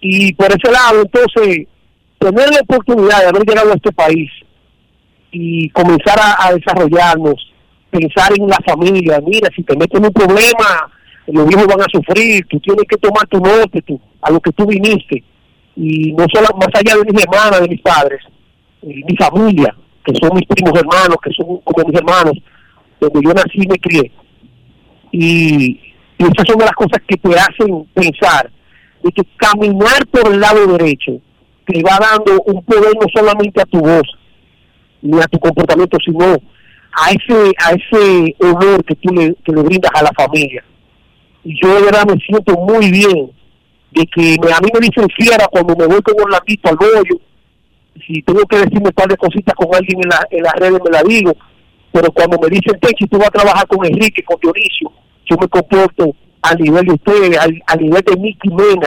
[0.00, 1.66] Y por ese lado, entonces,
[2.18, 4.30] tener la oportunidad de haber llegado a este país
[5.30, 7.52] y comenzar a, desarrollarnos,
[7.90, 10.90] pensar en la familia, mira, si te metes en un problema,
[11.26, 14.52] los hijos van a sufrir, tú tienes que tomar tu norte tú, a lo que
[14.52, 15.22] tú viniste
[15.78, 18.20] y no solo más allá de mis hermanas, de mis padres,
[18.82, 19.74] eh, mi familia,
[20.04, 22.32] que son mis primos hermanos, que son como mis hermanos,
[23.00, 24.10] donde yo nací y me crié.
[25.12, 25.80] Y,
[26.18, 28.50] y esas son de las cosas que te hacen pensar
[29.02, 31.20] de que caminar por el lado derecho
[31.66, 34.08] te va dando un poder no solamente a tu voz,
[35.02, 39.62] ni a tu comportamiento, sino a ese a ese honor que tú le, que le
[39.62, 40.64] brindas a la familia.
[41.44, 43.30] Y yo de verdad me siento muy bien
[43.92, 46.76] de que me, a mí me dicen fiera cuando me voy con un lapito al
[46.76, 47.20] bollo,
[48.06, 50.80] si tengo que decirme un par de cositas con alguien en, la, en las redes
[50.82, 51.32] me la digo,
[51.92, 54.92] pero cuando me dicen Techi, tú vas a trabajar con Enrique, con Dionisio,
[55.28, 58.86] yo me comporto a nivel de ustedes, a, nivel de Nicky Mena,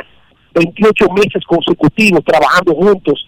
[0.53, 3.25] 28 meses consecutivos trabajando juntos,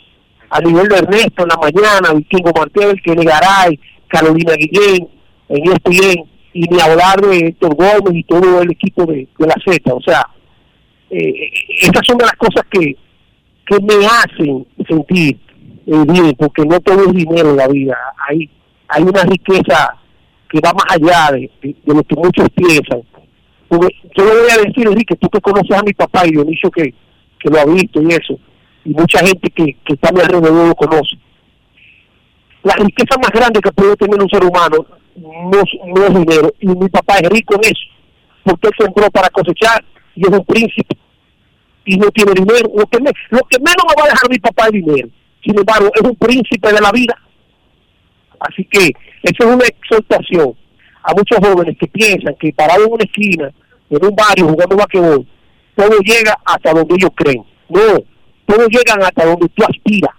[0.49, 5.07] a nivel de Ernesto en la mañana, Vikingo Martel, Kenny Garay, Carolina Guillén,
[5.49, 9.93] en ESPN, y ni hablar de Héctor Gómez y todo el equipo de, la Z,
[9.93, 10.27] o sea,
[11.09, 11.51] eh,
[11.81, 12.95] esas son de las cosas que,
[13.65, 15.39] que me hacen sentir
[15.85, 17.97] eh, bien, porque no todo es dinero en la vida,
[18.29, 18.49] hay,
[18.93, 19.95] hay una riqueza
[20.49, 21.49] que va más allá de,
[21.85, 23.01] lo que muchos piensan.
[23.67, 26.69] Porque yo le voy a decir, Enrique, tú que conoces a mi papá y Dionisio
[26.69, 26.93] que,
[27.39, 28.37] que lo ha visto y eso,
[28.85, 31.17] y mucha gente que, que está a alrededor lo conoce.
[32.61, 36.67] La riqueza más grande que puede tener un ser humano no, no es dinero, y
[36.67, 37.85] mi papá es rico en eso,
[38.43, 39.83] porque él sembró para cosechar
[40.15, 40.97] y es un príncipe
[41.85, 42.71] y no tiene dinero.
[42.75, 45.09] Lo que, me, lo que menos me va a dejar mi papá es dinero.
[45.43, 47.17] Sin embargo, es un príncipe de la vida.
[48.43, 48.91] Así que
[49.23, 50.53] esa es una exhortación
[51.03, 53.51] a muchos jóvenes que piensan que parado en una esquina,
[53.89, 55.27] en un barrio jugando vaquebol,
[55.75, 57.43] todo llega hasta donde ellos creen.
[57.69, 58.03] No,
[58.45, 60.11] todos llegan hasta donde tú aspiras.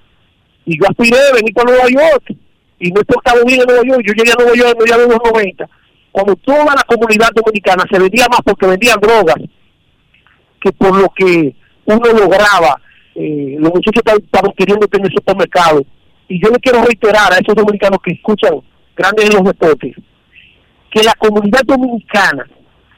[0.66, 2.34] Y yo aspiré a venir para Nueva York.
[2.78, 4.02] Y no he portado bien en Nueva York.
[4.06, 5.68] Yo llegué a Nueva York en los 90,
[6.10, 9.36] cuando toda la comunidad dominicana se vendía más porque vendían drogas
[10.60, 12.80] que por lo que uno lograba,
[13.14, 15.84] eh, los muchachos estaban queriendo tener supermercado.
[16.28, 18.54] Y yo le quiero reiterar a esos dominicanos que escuchan
[18.96, 19.94] grandes en los deportes,
[20.90, 22.46] que la comunidad dominicana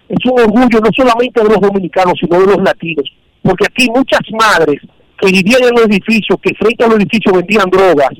[0.09, 3.11] es un orgullo no solamente de los dominicanos, sino de los latinos.
[3.43, 4.81] Porque aquí muchas madres
[5.19, 8.11] que vivían en los edificios, que frente a los edificios vendían drogas,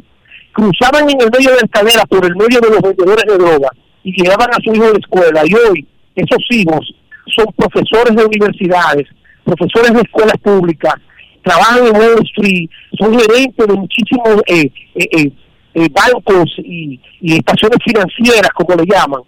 [0.53, 3.71] cruzaban en el medio de la escalera por el medio de los vendedores de drogas
[4.03, 5.43] y llevaban a su hijo de la escuela.
[5.45, 6.95] Y hoy esos hijos
[7.35, 9.07] son profesores de universidades,
[9.45, 10.95] profesores de escuelas públicas,
[11.47, 12.69] trabajan en Wall Street,
[12.99, 15.33] son gerentes de muchísimos eh, eh,
[15.75, 19.23] eh, bancos y, estaciones financieras, como le llaman.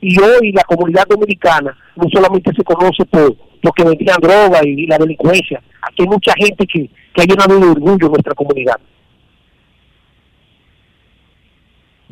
[0.00, 4.86] Y hoy la comunidad dominicana no solamente se conoce por lo que vendían droga y,
[4.86, 8.76] la delincuencia, aquí hay mucha gente que, que ha llenado de orgullo en nuestra comunidad.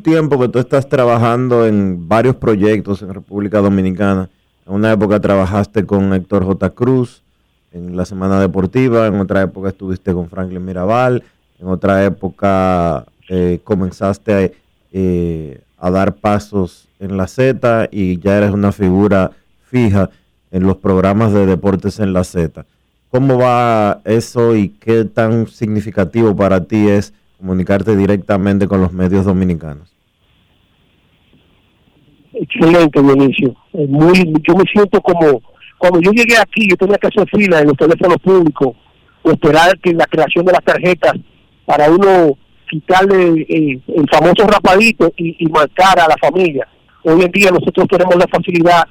[0.03, 4.29] Tiempo que tú estás trabajando en varios proyectos en República Dominicana.
[4.67, 6.69] En una época trabajaste con Héctor J.
[6.71, 7.23] Cruz,
[7.73, 11.23] en la Semana Deportiva, en otra época estuviste con Franklin Mirabal,
[11.59, 14.53] en otra época eh, comenzaste
[14.91, 19.31] eh, a dar pasos en la Z y ya eres una figura
[19.65, 20.09] fija
[20.51, 22.65] en los programas de deportes en la Z.
[23.09, 29.25] ¿Cómo va eso y qué tan significativo para ti es comunicarte directamente con los medios
[29.25, 29.91] dominicanos?
[32.33, 33.55] Excelente, Dionisio.
[33.73, 35.41] Muy, yo me siento como
[35.83, 38.69] cuando yo llegué aquí, yo tenía que hacer fila en los teléfonos públicos,
[39.21, 41.11] o esperar que la creación de las tarjetas
[41.65, 42.37] para uno
[42.69, 46.65] quitarle eh, el famoso rapadito y, marcar a la familia.
[47.03, 48.83] Hoy en día nosotros tenemos la facilidad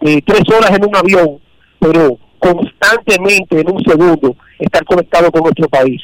[0.00, 1.40] de tres horas en un avión,
[1.80, 6.00] pero constantemente en un segundo estar conectado con nuestro país.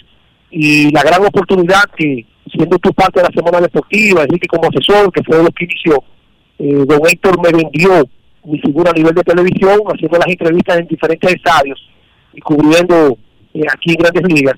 [0.50, 5.12] Y la gran oportunidad que, siendo tu parte de la Semana Deportiva, Enrique como asesor,
[5.12, 6.02] que fue lo que inició,
[6.58, 8.08] eh, don Héctor me vendió
[8.46, 11.88] mi figura a nivel de televisión, haciendo las entrevistas en diferentes estadios
[12.32, 13.18] y cubriendo
[13.54, 14.56] eh, aquí en Grandes Ligas.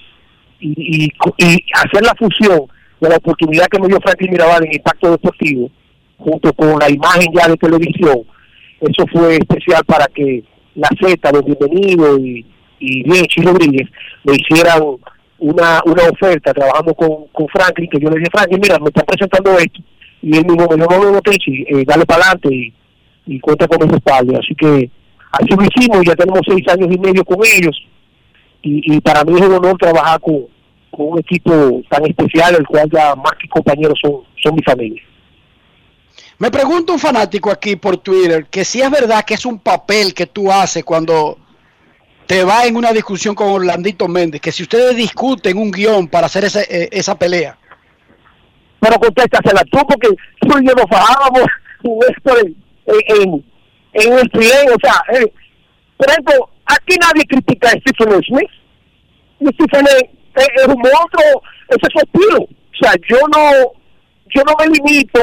[0.60, 2.66] Y, y, y hacer la fusión
[3.00, 5.70] de la oportunidad que me dio Franklin Mirabal en Impacto Deportivo,
[6.18, 8.24] junto con la imagen ya de televisión,
[8.80, 10.42] eso fue especial para que
[10.74, 12.46] la Z, los bienvenidos y,
[12.78, 13.88] y bien Rodríguez
[14.24, 14.82] me hicieran
[15.38, 19.06] una, una oferta, trabajando con, con Franklin, que yo le dije, Franklin, mira, me están
[19.06, 19.80] presentando esto,
[20.22, 22.74] y él mismo me dijo, no, no, no, eh, dale para adelante y,
[23.28, 24.38] y cuenta con ese espalda.
[24.38, 24.90] Así que
[25.30, 27.76] así lo hicimos, ya tenemos seis años y medio con ellos,
[28.62, 30.46] y, y para mí es un honor trabajar con,
[30.90, 35.02] con un equipo tan especial, el cual ya más que compañeros son, son mi familia.
[36.38, 40.14] Me pregunta un fanático aquí por Twitter que si es verdad que es un papel
[40.14, 41.36] que tú haces cuando
[42.26, 46.26] te vas en una discusión con Orlandito Méndez, que si ustedes discuten un guion para
[46.26, 47.58] hacer esa, eh, esa pelea.
[48.80, 50.08] Pero contéstasela tú, porque
[50.40, 51.42] tú y yo nos fajábamos
[52.08, 52.34] esto
[52.88, 53.44] en,
[53.92, 55.32] en, el tren, o sea, eh,
[55.96, 58.50] por ejemplo, aquí nadie critica a Stephen Smith.
[59.40, 60.04] Stephen es,
[60.56, 62.42] es un monstruo, ese es su estilo.
[62.42, 63.72] O sea, yo no,
[64.34, 65.20] yo no me limito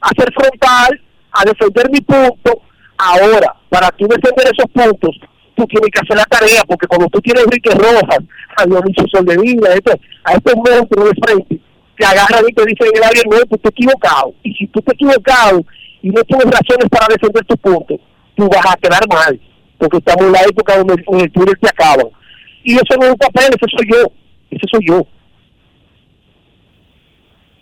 [0.00, 1.00] a ser frontal,
[1.32, 2.62] a defender mi punto.
[2.98, 5.16] Ahora, para tú defender esos puntos,
[5.54, 8.18] tú tienes que hacer la tarea, porque cuando tú tienes Enrique Rojas,
[8.56, 11.60] a Dionisio Soldevilla, este, a estos monstruos de frente,
[11.96, 14.34] te agarran y te dicen en el área no, tú te equivocado.
[14.42, 15.64] Y si tú te equivocado
[16.02, 17.96] y no tienes razones para defender tu punto,
[18.36, 19.40] tú vas a quedar mal,
[19.78, 22.06] porque estamos en la época donde en el Twitter te acaban.
[22.62, 24.12] Y eso no es un papel, eso soy yo,
[24.50, 25.06] ese soy yo.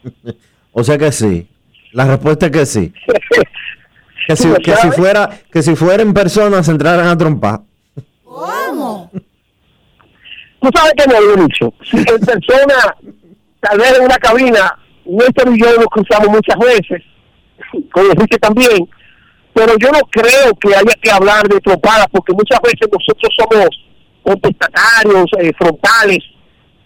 [0.72, 1.48] o sea que sí.
[1.92, 2.92] La respuesta es que sí.
[4.26, 7.60] que, si, que si fuera que si fuera en persona se entraran a trompar.
[8.22, 9.10] ¿Cómo?
[10.60, 11.72] Tú sabes que no lo he dicho.
[11.84, 12.96] Si en persona,
[13.60, 17.02] tal vez en una cabina, Néstor y yo nos cruzamos muchas veces,
[17.93, 18.89] con Enrique también,
[19.53, 23.69] pero yo no creo que haya que hablar de trompadas, porque muchas veces nosotros somos
[24.23, 26.19] contestatarios, eh, frontales,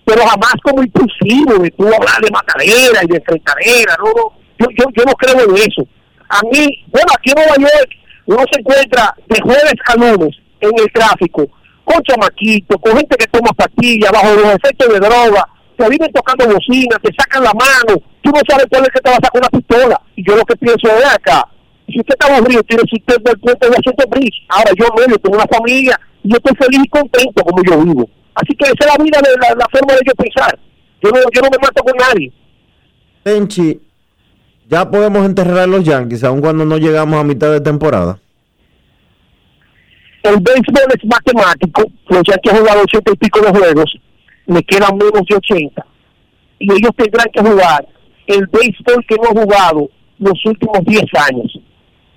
[0.04, 4.66] pero jamás como impulsivo de tú hablar de matadera y de enfrentadera, no, no yo,
[4.76, 5.82] yo, yo no creo en eso.
[6.28, 7.90] A mí, bueno, aquí en Nueva York
[8.26, 11.48] uno se encuentra de jueves a lunes en el tráfico
[11.84, 15.48] con chamaquitos, con gente que toma pastillas bajo los efectos de droga,
[15.80, 19.10] te vienen tocando bocina, te sacan la mano, tú no sabes cuál es que te
[19.10, 20.00] va a sacar una pistola.
[20.14, 21.48] Y yo lo que pienso es acá,
[21.88, 24.36] si usted está aburrido, tiene su usted del puente de Asiento Bridge.
[24.48, 28.10] Ahora yo medio tengo una familia y yo estoy feliz y contento como yo vivo.
[28.34, 30.58] Así que esa es la vida, de la, la forma de yo pensar.
[31.02, 32.32] Yo no, yo no me mato con nadie.
[33.22, 33.80] Tenchi,
[34.68, 38.20] ya podemos enterrar a los Yankees, aun cuando no llegamos a mitad de temporada.
[40.22, 43.96] El béisbol es matemático, los Yankees han jugado ochenta y pico de juegos,
[44.50, 45.86] le quedan menos de 80,
[46.58, 47.86] y ellos tendrán que jugar
[48.26, 51.58] el béisbol que hemos jugado los últimos 10 años.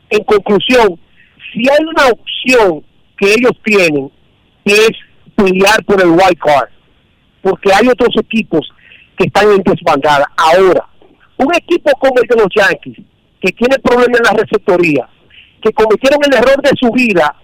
[0.09, 0.99] En conclusión,
[1.51, 2.83] si hay una opción
[3.17, 4.11] que ellos tienen,
[4.65, 4.91] es
[5.35, 6.69] pelear por el wild card,
[7.41, 8.67] porque hay otros equipos
[9.15, 10.25] que están en desbandada.
[10.35, 10.87] Ahora,
[11.37, 12.97] un equipo como el de los Yankees,
[13.41, 15.07] que tiene problemas en la receptoría,
[15.61, 17.35] que cometieron el error de su vida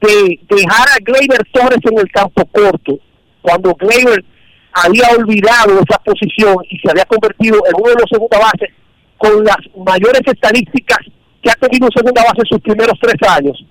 [0.00, 2.98] de dejar a Gleyber Torres en el campo corto,
[3.44, 4.24] cuando Gleyber
[4.72, 8.70] había olvidado esa posición y se había convertido en uno de los segunda bases
[9.18, 10.98] con las mayores estadísticas
[11.42, 13.62] que ha tenido segunda base en sus primeros tres años.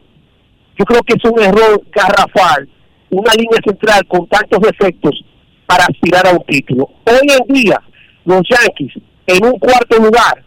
[0.78, 2.70] Yo creo que es un error garrafal,
[3.10, 5.26] una línea central con tantos defectos
[5.66, 6.90] para aspirar a un título.
[7.06, 7.82] Hoy en día,
[8.26, 8.94] los Yankees
[9.26, 10.44] en un cuarto lugar,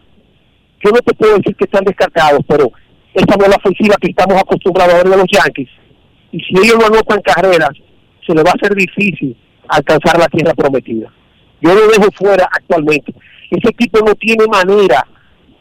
[0.83, 2.71] yo no te puedo decir que están descartados, pero
[3.13, 5.69] esa no es la ofensiva que estamos acostumbrados a ver de los Yankees.
[6.31, 7.71] Y si ellos no anotan carreras,
[8.27, 9.35] se les va a hacer difícil
[9.67, 11.11] alcanzar la tierra prometida.
[11.61, 13.13] Yo lo dejo fuera actualmente.
[13.49, 15.05] Ese equipo no tiene manera,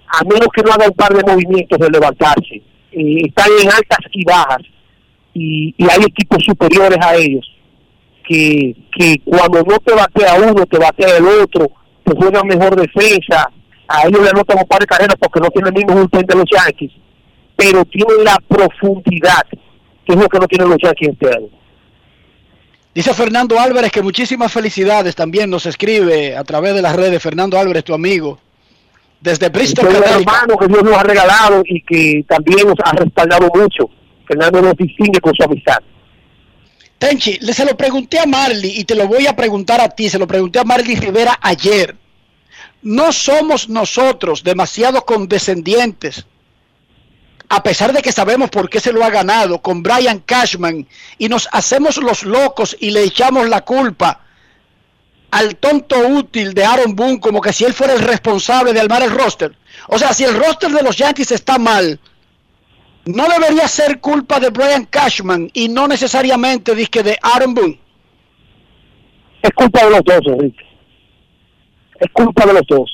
[0.09, 2.63] a menos que no haga un par de movimientos de levantarse.
[2.93, 4.63] Eh, están en altas y bajas.
[5.35, 7.47] Y, hay equipos superiores a ellos
[8.27, 11.71] que, que cuando no te batea uno, te batea el otro
[12.05, 13.51] que juega mejor defensa,
[13.89, 16.35] a ellos le anotan un par de carreras porque no tienen el mismo bullpen de
[16.35, 16.93] los Yankees,
[17.55, 19.43] pero tienen la profundidad,
[20.05, 21.49] que es lo que no tienen los Yankees este año.
[22.97, 27.23] Dice Fernando Álvarez que muchísimas felicidades también nos escribe a través de las redes.
[27.23, 28.39] Fernando Álvarez, tu amigo,
[29.21, 33.91] desde Bristol, hermano que Dios nos ha regalado y que también nos ha respaldado mucho.
[34.27, 35.77] Fernando nos distingue con su amistad.
[36.97, 40.09] Tenchi, le se lo pregunté a Marley y te lo voy a preguntar a ti,
[40.09, 41.95] se lo pregunté a Marley Rivera ayer.
[42.81, 46.25] No somos nosotros demasiado condescendientes
[47.49, 50.87] a pesar de que sabemos por qué se lo ha ganado con Brian Cashman
[51.19, 54.21] y nos hacemos los locos y le echamos la culpa
[55.31, 59.03] al tonto útil de Aaron Boone como que si él fuera el responsable de armar
[59.03, 59.55] el roster.
[59.89, 62.01] O sea, si el roster de los Yankees está mal,
[63.05, 67.81] no debería ser culpa de Brian Cashman y no necesariamente de Aaron Boone.
[69.43, 70.65] Es culpa de los dos, Enrique.
[72.01, 72.91] Es culpa de los dos.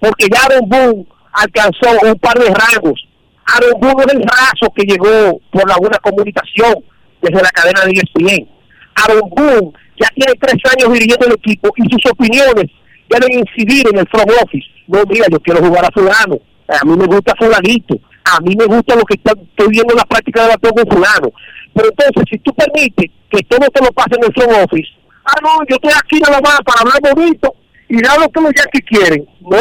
[0.00, 3.08] Porque ya Aaron Boone alcanzó un par de rangos.
[3.46, 6.74] Aaron Boone es el raso que llegó por la buena comunicación
[7.20, 8.48] desde la cadena de ESPN.
[8.94, 12.66] Aaron Boone ya tiene tres años dirigiendo el equipo y sus opiniones
[13.08, 14.66] deben incidir en el front office.
[14.86, 16.38] No, mira, yo quiero jugar a fulano,
[16.68, 20.04] a mí me gusta fulanito, a mí me gusta lo que estoy viendo en la
[20.04, 21.32] práctica de la con fulano.
[21.74, 24.88] Pero entonces, si tú permites que todo te lo pase en el front office,
[25.24, 27.54] ah, no, yo estoy aquí nada más para hablar bonito
[27.88, 29.26] y dar lo que los que quieren.
[29.40, 29.58] No,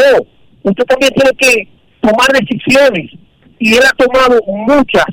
[0.63, 1.67] usted también tiene que
[2.01, 3.11] tomar decisiones
[3.63, 5.05] y él ha tomado muchas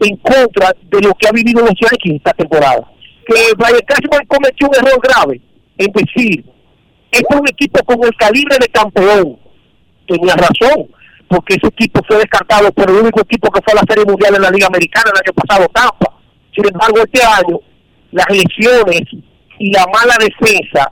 [0.00, 2.88] en contra de lo que ha vivido los Yankees esta temporada
[3.28, 5.40] que Brian Cashman cometió un error grave
[5.76, 6.44] en decir,
[7.12, 9.38] es un equipo con el calibre de campeón.
[10.06, 10.88] Tenía razón,
[11.28, 14.36] porque ese equipo fue descartado por el único equipo que fue a la Serie Mundial
[14.36, 16.18] en la Liga Americana el año pasado, Tampa.
[16.54, 17.60] Sin embargo, este año,
[18.12, 19.02] las lesiones
[19.58, 20.90] y la mala defensa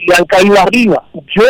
[0.00, 1.08] le han caído arriba.
[1.14, 1.44] Yo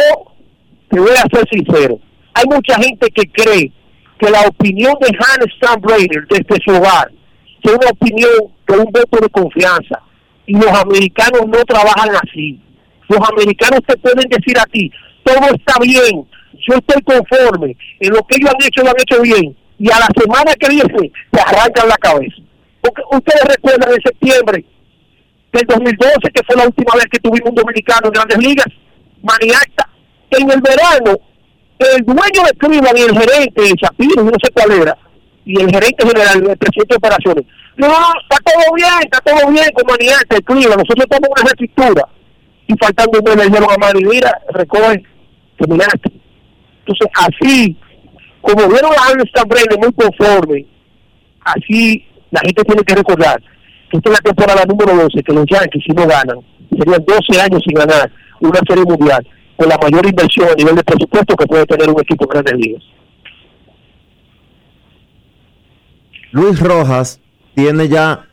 [0.90, 1.98] te voy a ser sincero,
[2.34, 3.72] hay mucha gente que cree
[4.18, 7.10] que la opinión de Hans Steinbrenner desde su hogar
[7.62, 8.30] es una opinión
[8.66, 10.00] de un voto de confianza.
[10.46, 12.60] Y los americanos no trabajan así.
[13.08, 14.90] Los americanos te pueden decir a ti,
[15.24, 16.26] todo está bien,
[16.66, 19.56] yo estoy conforme, en lo que ellos han hecho lo han hecho bien.
[19.78, 22.36] Y a la semana que viene te arrancan la cabeza.
[22.80, 24.64] Porque ustedes recuerdan en septiembre
[25.52, 28.66] del 2012, que fue la última vez que tuvimos un dominicano en grandes ligas,
[29.22, 29.88] Maniacta,
[30.30, 31.18] en el verano,
[31.78, 34.96] el dueño de Cleveland y el gerente, el Shapiro, no sé cuál era,
[35.44, 37.44] y el gerente general, el presidente de operaciones,
[37.76, 42.08] no, está todo bien, está todo bien Maniacta, el Cleveland, nosotros estamos una reestructura.
[42.68, 45.02] Y faltando un mes le dijeron a mira, recoge,
[45.58, 46.10] terminaste.
[46.80, 47.76] Entonces, así,
[48.40, 50.66] como vieron a Anderson Brenner muy conforme,
[51.44, 53.40] así la gente tiene que recordar
[53.90, 56.40] que esta es la temporada número 12, que los Yankees si no ganan,
[56.70, 59.24] serían 12 años sin ganar una serie mundial
[59.56, 62.54] con la mayor inversión a nivel de presupuesto que puede tener un equipo de grandes
[62.54, 62.82] ligas.
[66.32, 67.20] Luis Rojas
[67.54, 68.26] tiene ya,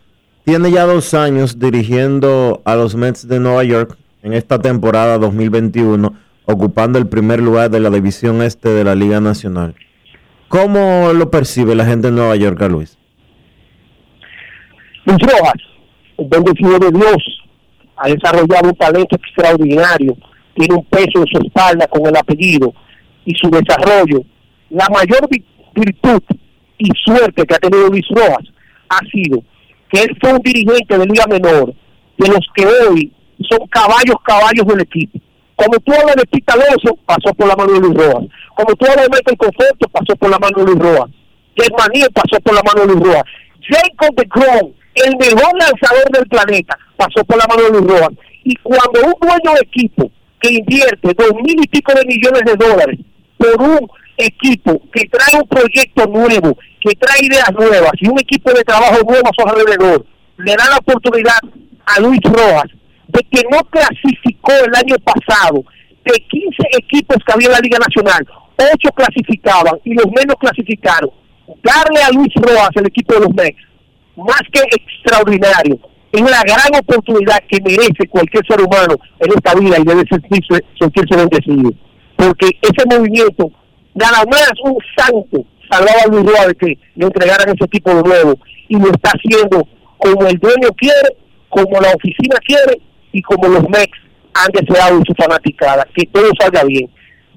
[0.43, 6.13] tiene ya dos años dirigiendo a los Mets de Nueva York en esta temporada 2021,
[6.45, 9.75] ocupando el primer lugar de la división este de la Liga Nacional.
[10.49, 12.97] ¿Cómo lo percibe la gente de Nueva York, Luis?
[15.05, 15.53] Luis Rojas,
[16.17, 17.41] el bendecido de Dios,
[17.97, 20.15] ha desarrollado un talento extraordinario,
[20.55, 22.73] tiene un peso en su espalda con el apellido
[23.25, 24.21] y su desarrollo.
[24.69, 25.27] La mayor
[25.75, 26.21] virtud
[26.77, 28.45] y suerte que ha tenido Luis Rojas
[28.89, 29.41] ha sido
[29.91, 31.73] que él fue un dirigente de Liga Menor,
[32.17, 33.11] de los que hoy
[33.49, 35.19] son caballos, caballos del equipo.
[35.55, 38.27] Como tú hablas de Pita Alonso, pasó por la mano de Luis Rojas.
[38.55, 41.11] Como tú hablas de Michael Conforto, pasó por la mano de Luis Rojas.
[41.55, 43.23] Germanín pasó por la mano de Luis Rojas.
[43.61, 48.17] Jacob de Cron, el mejor lanzador del planeta, pasó por la mano de Luis Rojas.
[48.43, 50.11] Y cuando un dueño de equipo
[50.43, 52.99] que invierte dos mil y pico de millones de dólares
[53.37, 53.87] por un
[54.17, 58.99] equipo que trae un proyecto nuevo, que trae ideas nuevas y un equipo de trabajo
[59.07, 60.05] nuevo a su alrededor,
[60.37, 61.39] le da la oportunidad
[61.85, 62.69] a Luis Rojas
[63.07, 65.63] de que no clasificó el año pasado
[66.03, 71.09] de 15 equipos que había en la Liga Nacional, 8 clasificaban y los menos clasificaron.
[71.63, 73.57] Darle a Luis Rojas el equipo de los Mex,
[74.17, 75.79] más que extraordinario,
[76.13, 80.63] es una gran oportunidad que merece cualquier ser humano en esta vida y debe sentirse,
[80.79, 81.71] sentirse bendecido.
[82.15, 83.51] Porque ese movimiento,
[83.95, 88.37] nada más un santo salvaba a Luis de que le entregaran ese equipo de nuevo
[88.67, 89.67] y lo está haciendo
[89.97, 91.17] como el dueño quiere,
[91.49, 92.79] como la oficina quiere
[93.11, 93.89] y como los Mex
[94.35, 96.89] han deseado en su fanaticada, que todo salga bien.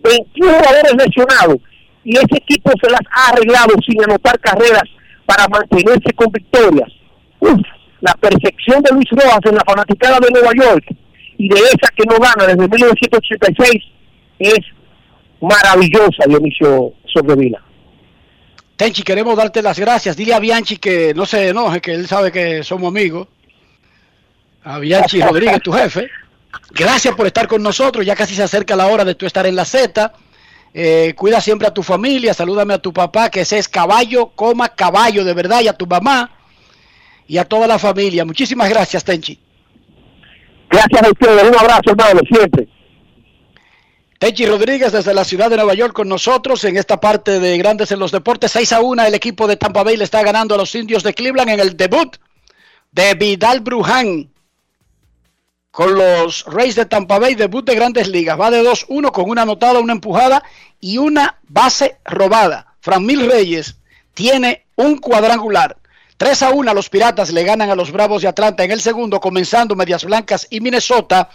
[0.03, 1.57] 21 jugadores lesionados
[2.05, 4.85] y ese equipo se las ha arreglado sin anotar carreras
[5.25, 6.93] para mantenerse con victorias.
[7.41, 7.61] Uf,
[8.07, 10.85] la percepción de Luis Rojas en la fanaticada de Nueva York
[11.39, 13.83] y de esa que no gana desde 1986
[14.39, 14.61] es
[15.41, 17.63] maravillosa, Dionisio Sobrevila.
[18.77, 20.17] Tenchi, queremos darte las gracias.
[20.17, 23.27] Dile a Bianchi que no se enoje, que él sabe que somos amigos.
[24.63, 26.09] A Bianchi Rodríguez, tu jefe.
[26.71, 28.05] Gracias por estar con nosotros.
[28.05, 30.13] Ya casi se acerca la hora de tú estar en la Z.
[30.75, 32.35] Eh, cuida siempre a tu familia.
[32.35, 36.37] Salúdame a tu papá, que es caballo, coma caballo de verdad, y a tu mamá
[37.27, 38.25] y a toda la familia.
[38.25, 39.39] Muchísimas gracias, Tenchi.
[40.71, 41.43] Gracias a ustedes.
[41.45, 42.69] Un abrazo, hermano, siempre.
[44.19, 47.93] Techi Rodríguez desde la ciudad de Nueva York con nosotros en esta parte de Grandes
[47.93, 48.53] en los Deportes.
[48.53, 51.13] 6 a 1 el equipo de Tampa Bay le está ganando a los indios de
[51.13, 52.17] Cleveland en el debut
[52.93, 54.31] de Vidal Bruján
[55.77, 58.41] con los Rays de Tampa Bay, debut de Grandes Ligas.
[58.41, 60.43] Va de 2-1 con una anotada, una empujada
[60.81, 62.75] y una base robada.
[62.81, 63.77] Fran Mil Reyes
[64.15, 65.77] tiene un cuadrangular.
[66.17, 69.21] 3 a 1 los Piratas le ganan a los Bravos de Atlanta en el segundo,
[69.21, 71.29] comenzando Medias Blancas y Minnesota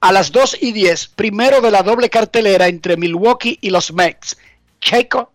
[0.00, 4.36] a las 2 y 10, primero de la doble cartelera entre Milwaukee y los Mets.
[4.80, 5.30] Checo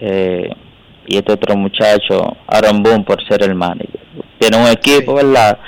[0.00, 0.48] eh,
[1.06, 4.00] y este otro muchacho, Aaron Boone, por ser el manager.
[4.38, 5.58] Tiene un equipo, ¿verdad?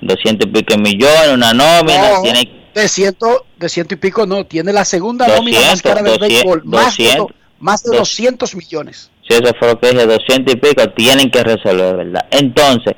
[0.00, 4.44] 200 y pico millones, una nómina, No, tiene de ciento, de ciento y pico no,
[4.44, 7.82] tiene la segunda nómina más 200, cara del 200, béisbol, más, de, 200, do- más
[7.84, 9.10] de dos- 200 millones.
[9.28, 12.26] Si eso fue lo que dije, 200 y pico, tienen que resolver, ¿verdad?
[12.32, 12.94] Entonces,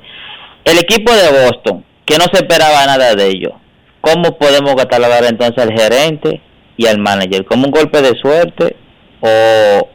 [0.65, 3.53] el equipo de Boston, que no se esperaba nada de ellos,
[4.01, 6.41] ¿cómo podemos catalogar entonces al gerente
[6.77, 7.45] y al manager?
[7.45, 8.75] ¿Como un golpe de suerte
[9.19, 9.89] o,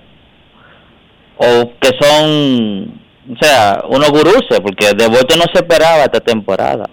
[1.36, 3.00] o que son,
[3.32, 4.60] o sea, unos guruses?
[4.60, 6.90] Porque de Boston no se esperaba esta temporada.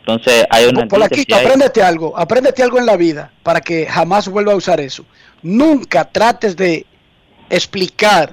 [0.00, 0.86] Entonces, hay una...
[0.86, 5.04] Polaquito, apréndete algo, apréndete algo en la vida para que jamás vuelva a usar eso.
[5.42, 6.86] Nunca trates de
[7.50, 8.32] explicar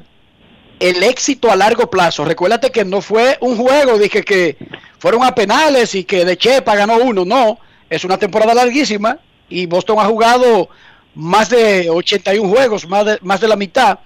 [0.80, 2.24] el éxito a largo plazo.
[2.24, 4.58] Recuérdate que no fue un juego, dije que
[5.00, 7.26] fueron a penales y que de Chepa ganó uno.
[7.26, 7.60] No,
[7.90, 9.20] es una temporada larguísima
[9.50, 10.70] y Boston ha jugado
[11.14, 14.00] más de 81 juegos, más de, más de la mitad.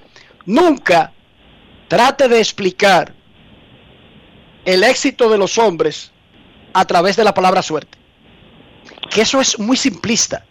[0.46, 1.12] Nunca
[1.88, 3.14] trate de explicar
[4.66, 6.12] el éxito de los hombres
[6.74, 7.98] a través de la palabra suerte.
[9.10, 10.46] Que eso es muy simplista.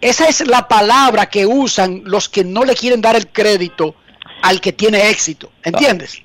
[0.00, 3.94] Esa es la palabra que usan los que no le quieren dar el crédito
[4.42, 5.52] al que tiene éxito.
[5.62, 6.22] ¿Entiendes?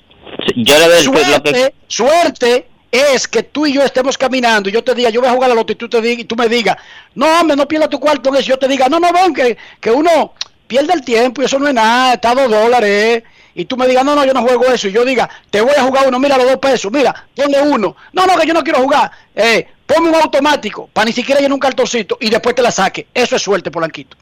[0.56, 4.84] Yo le doy Suerte, que- suerte es que tú y yo estemos caminando y yo
[4.84, 6.36] te diga, yo voy a jugar a la loto y tú, te diga, y tú
[6.36, 6.78] me digas,
[7.15, 8.49] no, hombre, no pierda tu cuarto en eso.
[8.49, 10.34] Yo te diga, no, no, ven, que, que uno
[10.68, 13.24] pierde el tiempo y eso no es nada, está a dos dólares.
[13.56, 14.88] Y tú me digas, no, no, yo no juego eso.
[14.88, 17.95] Y yo diga, te voy a jugar uno, mira los dos pesos, mira, ponle uno.
[18.11, 19.10] No, no, que yo no quiero jugar.
[19.34, 23.07] Eh, ponme un automático para ni siquiera llenar un cartoncito y después te la saque.
[23.11, 24.18] Eso es suerte, Polanquito.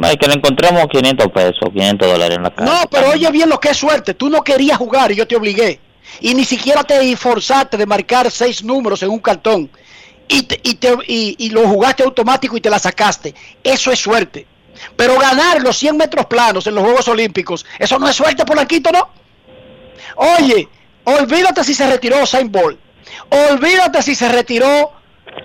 [0.00, 2.64] No, hay que le encontremos 500 pesos, 500 dólares en la casa.
[2.64, 4.14] No, pero oye bien lo que es suerte.
[4.14, 5.80] Tú no querías jugar y yo te obligué.
[6.20, 9.70] Y ni siquiera te esforzaste de marcar seis números en un cartón.
[10.28, 13.34] Y, y, te- y- y lo jugaste automático y te la sacaste.
[13.64, 14.46] Eso es suerte.
[14.96, 18.90] Pero ganar los 100 metros planos en los Juegos Olímpicos, eso no es suerte, Polanquito,
[18.92, 19.08] ¿no?
[20.16, 20.68] Oye,
[21.04, 22.78] olvídate si se retiró Saint Bolt.
[23.50, 24.92] Olvídate si se retiró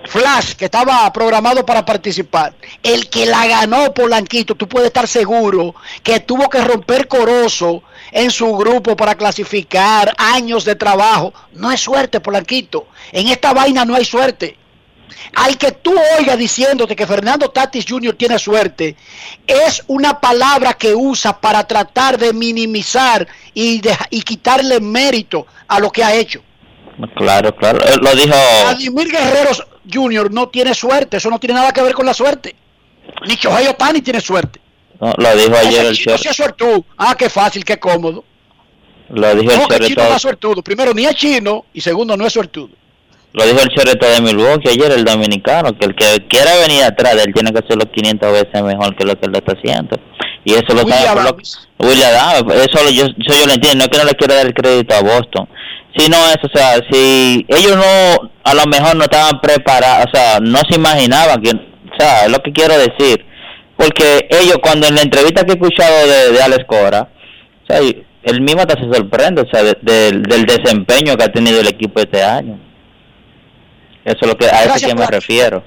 [0.06, 2.54] Flash, que estaba programado para participar.
[2.82, 8.30] El que la ganó, Polanquito, tú puedes estar seguro que tuvo que romper corozo en
[8.30, 11.32] su grupo para clasificar años de trabajo.
[11.52, 12.86] No es suerte, Polanquito.
[13.12, 14.56] En esta vaina no hay suerte.
[15.34, 18.14] Al que tú oigas diciéndote que Fernando Tatis Jr.
[18.14, 18.96] tiene suerte,
[19.46, 23.80] es una palabra que usa para tratar de minimizar y,
[24.10, 26.42] y quitarle mérito a lo que ha hecho.
[27.16, 27.78] Claro, claro.
[28.00, 28.34] Lo dijo.
[28.64, 29.50] Vladimir Guerrero
[29.92, 30.30] Jr.
[30.32, 32.54] no tiene suerte, eso no tiene nada que ver con la suerte.
[33.26, 34.60] Ni Shohei Otani tiene suerte.
[35.00, 36.84] no, lo dijo ayer el chino suertudo.
[36.96, 38.24] Ah, qué fácil, qué cómodo.
[39.10, 40.62] Lo dijo el No, el chino no es suertudo.
[40.62, 42.70] Primero, ni es chino y segundo, no es suertudo.
[43.32, 47.16] Lo dijo el Chorreto de Milwaukee ayer, el dominicano, que el que quiera venir atrás
[47.16, 50.00] de él tiene que hacerlo 500 veces mejor que lo que él está haciendo.
[50.44, 51.68] Y eso lo William Adams.
[51.78, 54.34] William Adams, eso lo- yo, eso yo lo entiendo, no es que no le quiero
[54.34, 55.46] dar el crédito a Boston,
[55.96, 60.16] si no es, o sea, si ellos no, a lo mejor no estaban preparados, o
[60.16, 63.24] sea, no se imaginaban que, o sea, es lo que quiero decir,
[63.76, 67.08] porque ellos cuando en la entrevista que he escuchado de, de Alex Cora,
[67.62, 71.68] o sea, él mismo hasta se sorprende, o sea, del desempeño que ha tenido el
[71.68, 72.58] equipo este año.
[74.04, 75.64] Eso es lo que a eso que me refiero.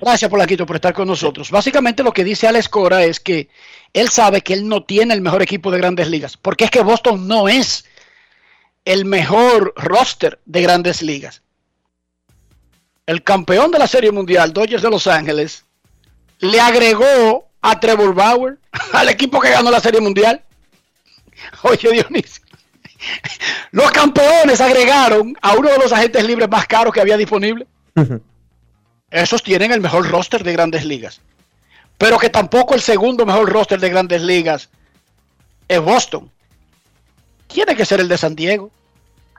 [0.00, 1.50] Gracias por la quito por estar con nosotros.
[1.50, 3.48] Básicamente lo que dice Alex Cora es que
[3.92, 6.82] él sabe que él no tiene el mejor equipo de grandes ligas, porque es que
[6.82, 7.86] Boston no es
[8.86, 11.42] el mejor roster de grandes ligas.
[13.04, 15.64] El campeón de la Serie Mundial, Dodgers de Los Ángeles,
[16.38, 18.58] le agregó a Trevor Bauer
[18.92, 20.40] al equipo que ganó la Serie Mundial.
[21.62, 22.44] Oye, Dionisio.
[23.72, 27.66] Los campeones agregaron a uno de los agentes libres más caros que había disponible.
[29.10, 31.20] Esos tienen el mejor roster de grandes ligas.
[31.98, 34.70] Pero que tampoco el segundo mejor roster de grandes ligas
[35.68, 36.30] es Boston.
[37.56, 38.70] Tiene que ser el de San Diego.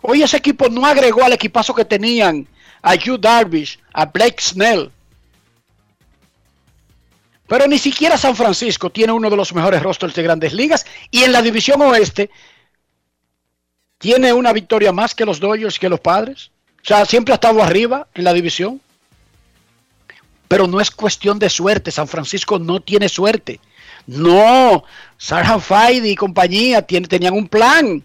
[0.02, 2.48] Hoy ese equipo no agregó al equipazo que tenían
[2.81, 4.89] a Hugh Darvish, a Blake Snell.
[7.45, 10.84] Pero ni siquiera San Francisco tiene uno de los mejores rosters de grandes ligas.
[11.11, 12.31] Y en la división oeste
[13.99, 16.49] tiene una victoria más que los Dodgers que los padres.
[16.81, 18.81] O sea, siempre ha estado arriba en la división.
[20.48, 21.91] Pero no es cuestión de suerte.
[21.91, 23.60] San Francisco no tiene suerte.
[24.07, 24.85] No,
[25.18, 28.03] Sarhan Faidi y compañía tenían un plan.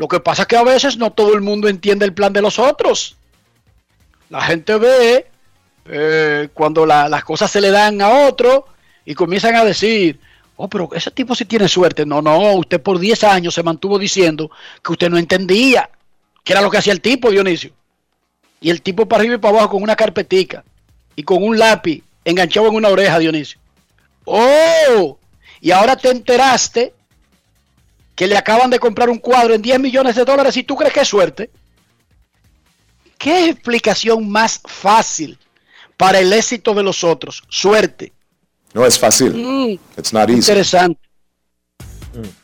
[0.00, 2.40] Lo que pasa es que a veces no todo el mundo entiende el plan de
[2.40, 3.16] los otros.
[4.30, 5.26] La gente ve
[5.84, 8.64] eh, cuando las cosas se le dan a otro
[9.04, 10.18] y comienzan a decir,
[10.56, 12.06] oh, pero ese tipo sí tiene suerte.
[12.06, 14.50] No, no, usted por 10 años se mantuvo diciendo
[14.82, 15.90] que usted no entendía
[16.44, 17.72] qué era lo que hacía el tipo, Dionisio.
[18.58, 20.64] Y el tipo para arriba y para abajo con una carpetica
[21.14, 23.60] y con un lápiz enganchado en una oreja, Dionisio.
[24.24, 25.18] Oh,
[25.60, 26.94] y ahora te enteraste
[28.20, 30.92] que le acaban de comprar un cuadro en 10 millones de dólares y tú crees
[30.92, 31.50] que es suerte.
[33.16, 35.38] ¿Qué explicación más fácil
[35.96, 37.42] para el éxito de los otros?
[37.48, 38.12] Suerte.
[38.74, 39.32] No es fácil.
[39.32, 40.40] Mm, It's not easy.
[40.40, 41.00] Interesante.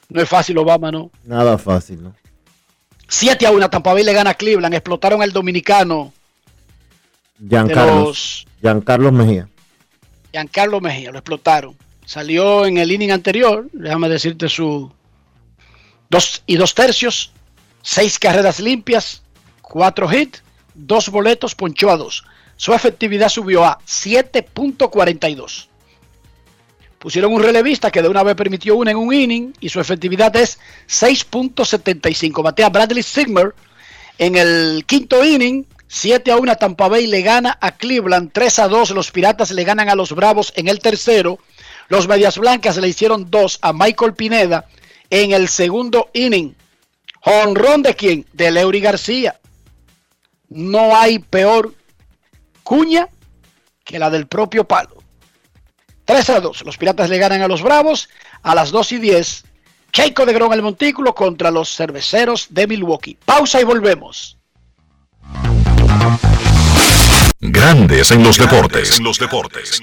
[0.09, 1.11] No es fácil, Obama, ¿no?
[1.24, 2.15] Nada fácil, ¿no?
[3.09, 4.74] 7 a 1, Tampa Bay le gana a Cleveland.
[4.74, 6.11] Explotaron al dominicano.
[7.39, 8.15] Giancarlo,
[8.62, 9.47] Giancarlo Mejía.
[10.32, 11.77] Giancarlo Mejía, lo explotaron.
[12.07, 14.90] Salió en el inning anterior, déjame decirte su
[16.09, 17.33] dos y dos tercios,
[17.83, 19.23] seis carreras limpias,
[19.62, 20.43] cuatro hits,
[20.74, 22.24] dos boletos, ponchó a dos.
[22.57, 25.69] Su efectividad subió a 7.42.
[26.99, 30.35] Pusieron un relevista que de una vez permitió una en un inning y su efectividad
[30.37, 30.59] es
[30.89, 32.43] 6.75.
[32.43, 33.55] Batea Bradley Sigmer
[34.19, 35.66] en el quinto inning.
[35.89, 38.31] 7 a 1 Tampa Bay le gana a Cleveland.
[38.33, 41.39] 3 a 2 los Piratas le ganan a los Bravos en el tercero.
[41.89, 44.66] Los Medias Blancas le hicieron dos a Michael Pineda
[45.11, 46.55] en el segundo inning.
[47.23, 48.27] Honrón de quién?
[48.33, 49.41] De Leury García.
[50.49, 51.74] No hay peor
[52.62, 53.09] cuña
[53.85, 54.97] que la del propio palo.
[56.05, 56.62] 3 a 2.
[56.65, 58.09] Los Piratas le ganan a los Bravos
[58.43, 59.45] a las 2 y 10.
[59.91, 63.19] Keiko de Grón el Montículo contra los Cerveceros de Milwaukee.
[63.24, 64.39] Pausa y volvemos.
[67.41, 68.99] Grandes en los deportes.
[68.99, 69.83] En los deportes.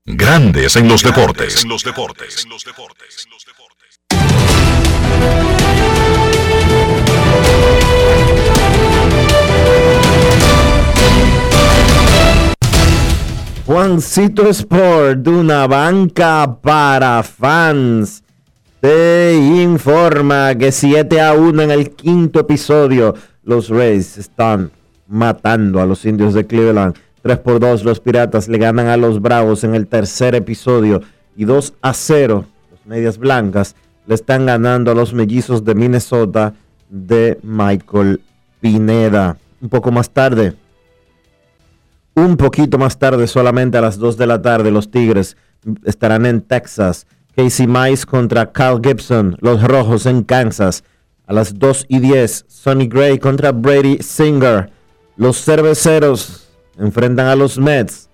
[0.05, 1.61] Grandes en los deportes.
[1.61, 2.47] En los deportes.
[13.65, 18.23] Juancito Sport, de una banca para fans,
[18.79, 23.15] te informa que 7 a 1 en el quinto episodio.
[23.43, 24.69] Los Rays están
[25.07, 26.95] matando a los indios de Cleveland.
[27.23, 31.01] 3 por 2 los Piratas le ganan a los Bravos en el tercer episodio.
[31.35, 33.75] Y 2 a 0 los Medias Blancas
[34.05, 36.53] le están ganando a los Mellizos de Minnesota
[36.87, 38.21] de Michael
[38.61, 39.37] Pineda.
[39.59, 40.53] Un poco más tarde,
[42.15, 45.37] un poquito más tarde, solamente a las 2 de la tarde, los Tigres
[45.83, 47.05] estarán en Texas.
[47.35, 50.83] Casey Mice contra Carl Gibson, los Rojos en Kansas.
[51.27, 54.71] A las 2 y 10, Sonny Gray contra Brady Singer.
[55.17, 56.47] Los cerveceros
[56.77, 58.09] enfrentan a los Mets.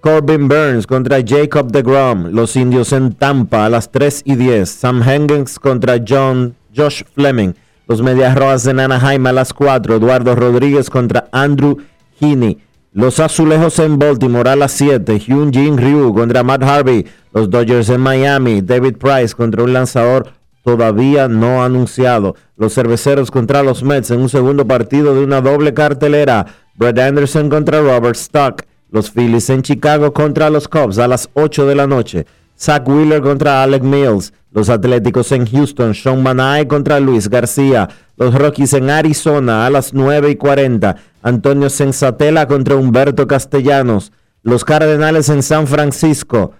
[0.00, 2.26] Corbin Burns contra Jacob de Grom.
[2.26, 4.68] Los indios en Tampa a las 3 y 10.
[4.68, 7.54] Sam Hengens contra John Josh Fleming.
[7.88, 9.96] Los Medias Rojas en Anaheim a las 4.
[9.96, 11.78] Eduardo Rodríguez contra Andrew
[12.20, 12.58] Heaney.
[12.96, 15.18] Los Azulejos en Baltimore a las 7.
[15.18, 17.04] Hyun Jin Ryu contra Matt Harvey.
[17.32, 18.62] Los Dodgers en Miami.
[18.62, 20.28] David Price contra un lanzador
[20.62, 22.36] todavía no anunciado.
[22.56, 26.46] Los Cerveceros contra los Mets en un segundo partido de una doble cartelera.
[26.76, 28.62] Brett Anderson contra Robert Stock.
[28.92, 32.26] Los Phillies en Chicago contra los Cubs a las 8 de la noche.
[32.56, 34.32] Zach Wheeler contra Alec Mills.
[34.52, 35.94] Los Atléticos en Houston.
[35.94, 37.88] Sean Manae contra Luis García.
[38.16, 40.96] Los Rockies en Arizona a las 9 y 40.
[41.22, 44.12] Antonio Sensatela contra Humberto Castellanos.
[44.42, 46.52] Los Cardenales en San Francisco.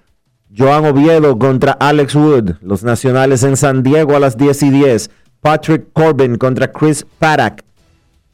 [0.56, 2.54] Joan Oviedo contra Alex Wood.
[2.60, 5.10] Los Nacionales en San Diego a las 10 y 10.
[5.40, 7.62] Patrick Corbin contra Chris Paddock.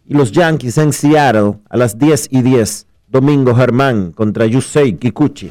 [0.07, 2.87] Y los Yankees en Seattle a las 10 y 10.
[3.09, 5.51] Domingo Germán contra Yusei Kikuchi.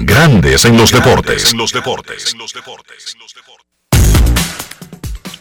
[0.00, 1.52] Grandes en los deportes.
[1.52, 2.36] En los deportes.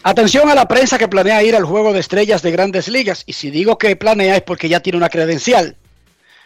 [0.01, 3.21] Atención a la prensa que planea ir al juego de estrellas de grandes ligas.
[3.27, 5.75] Y si digo que planea es porque ya tiene una credencial.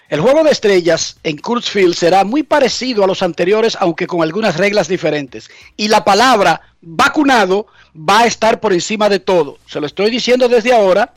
[0.10, 4.58] El juego de estrellas en Field será muy parecido a los anteriores, aunque con algunas
[4.58, 5.50] reglas diferentes.
[5.78, 9.58] Y la palabra vacunado va a estar por encima de todo.
[9.68, 11.14] Se lo estoy diciendo desde ahora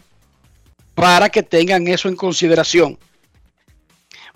[0.95, 2.99] para que tengan eso en consideración.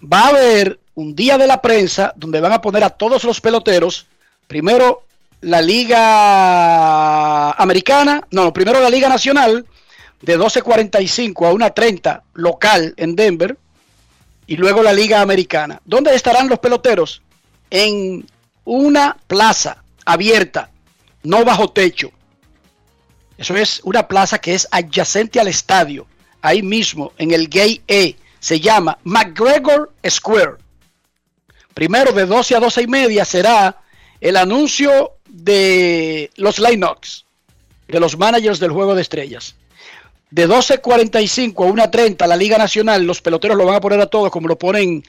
[0.01, 3.41] Va a haber un día de la prensa donde van a poner a todos los
[3.41, 4.07] peloteros,
[4.47, 5.05] primero
[5.41, 9.67] la Liga Americana, no, primero la Liga Nacional,
[10.21, 13.57] de 12.45 a 1.30 local en Denver,
[14.47, 15.81] y luego la Liga Americana.
[15.85, 17.23] ¿Dónde estarán los peloteros?
[17.71, 18.27] En
[18.65, 20.71] una plaza abierta,
[21.23, 22.11] no bajo techo.
[23.37, 26.07] Eso es una plaza que es adyacente al estadio,
[26.41, 28.17] ahí mismo, en el Gay E.
[28.49, 30.53] Se llama McGregor Square.
[31.75, 33.77] Primero de 12 a 12 y media será
[34.23, 37.27] el anuncio de los lineups,
[37.89, 39.55] de los managers del juego de estrellas.
[40.31, 44.31] De 12.45 a 1.30 la Liga Nacional, los peloteros lo van a poner a todos
[44.31, 45.05] como lo ponen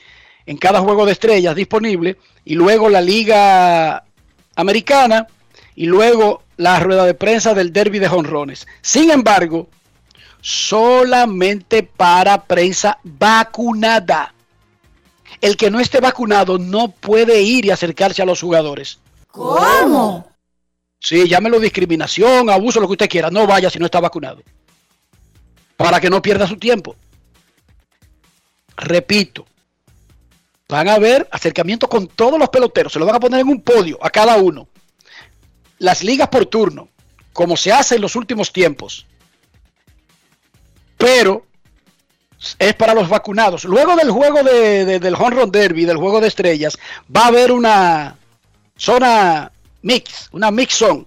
[0.46, 2.18] en cada juego de estrellas disponible.
[2.44, 4.04] Y luego la Liga
[4.58, 5.28] Americana
[5.78, 8.68] y luego la rueda de prensa del derby de jonrones.
[8.82, 9.70] Sin embargo,
[10.42, 14.34] solamente para prensa vacunada
[15.42, 19.00] el que no esté vacunado no puede ir y acercarse a los jugadores.
[19.32, 20.28] ¿Cómo?
[21.00, 23.30] Sí, llámelo discriminación, abuso, lo que usted quiera.
[23.30, 24.42] No vaya si no está vacunado.
[25.78, 26.96] Para que no pierda su tiempo.
[28.76, 29.46] Repito,
[30.68, 32.92] van a haber acercamiento con todos los peloteros.
[32.92, 34.68] Se lo van a poner en un podio a cada uno.
[35.78, 36.90] Las ligas por turno,
[37.32, 39.06] como se hace en los últimos tiempos.
[41.00, 41.46] Pero
[42.60, 43.64] es para los vacunados.
[43.64, 46.78] Luego del juego de, del Home Run Derby, del juego de estrellas,
[47.16, 48.18] va a haber una
[48.76, 49.50] zona
[49.82, 51.06] mix, una mix zone.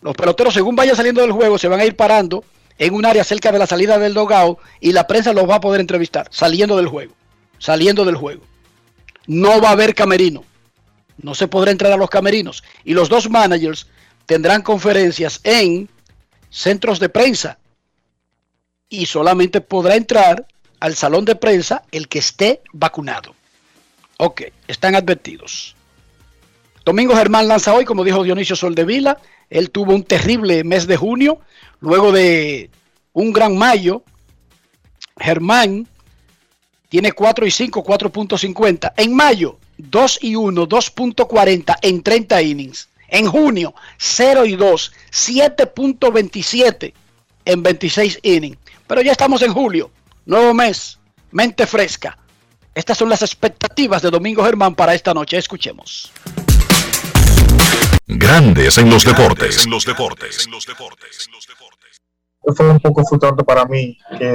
[0.00, 2.44] Los peloteros, según vayan saliendo del juego, se van a ir parando
[2.78, 5.60] en un área cerca de la salida del dogao y la prensa los va a
[5.60, 7.12] poder entrevistar saliendo del juego.
[7.58, 8.42] Saliendo del juego.
[9.26, 10.44] No va a haber camerino.
[11.20, 12.62] No se podrá entrar a los camerinos.
[12.84, 13.88] Y los dos managers
[14.24, 15.88] tendrán conferencias en
[16.48, 17.58] centros de prensa
[18.90, 20.46] y solamente podrá entrar
[20.80, 23.34] al salón de prensa el que esté vacunado.
[24.18, 25.74] Ok, están advertidos.
[26.84, 29.18] Domingo Germán lanza hoy, como dijo Dionisio Soldevila,
[29.48, 31.40] él tuvo un terrible mes de junio,
[31.80, 32.68] luego de
[33.12, 34.02] un gran mayo.
[35.18, 35.86] Germán
[36.88, 38.92] tiene 4 y 5, 4.50.
[38.96, 42.88] En mayo, 2 y 1, 2.40 en 30 innings.
[43.08, 46.92] En junio, 0 y 2, 7.27
[47.44, 48.58] en 26 innings.
[48.90, 49.92] Pero ya estamos en julio,
[50.26, 50.98] nuevo mes,
[51.30, 52.18] mente fresca.
[52.74, 55.38] Estas son las expectativas de Domingo Germán para esta noche.
[55.38, 56.10] Escuchemos.
[58.08, 59.64] Grandes en los deportes.
[59.64, 60.48] En los deportes.
[62.56, 64.26] Fue un poco frustrante para mí que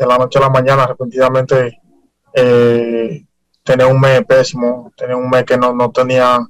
[0.00, 1.80] de la noche a la mañana repentinamente
[2.34, 3.24] eh,
[3.62, 6.40] tenía un mes pésimo, tenía un mes que no, no tenía,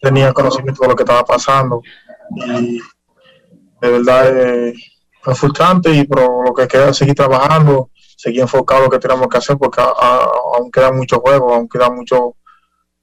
[0.00, 1.82] tenía conocimiento de lo que estaba pasando.
[2.36, 2.78] Y
[3.80, 4.74] de verdad eh,
[5.22, 8.98] fue frustrante, y pero lo que queda es seguir trabajando, seguir enfocado en lo que
[8.98, 12.20] tenemos que hacer, porque aún quedan muchos juegos, aún quedan muchos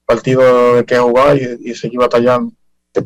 [0.04, 2.52] partidos de que jugar y, seguir batallando.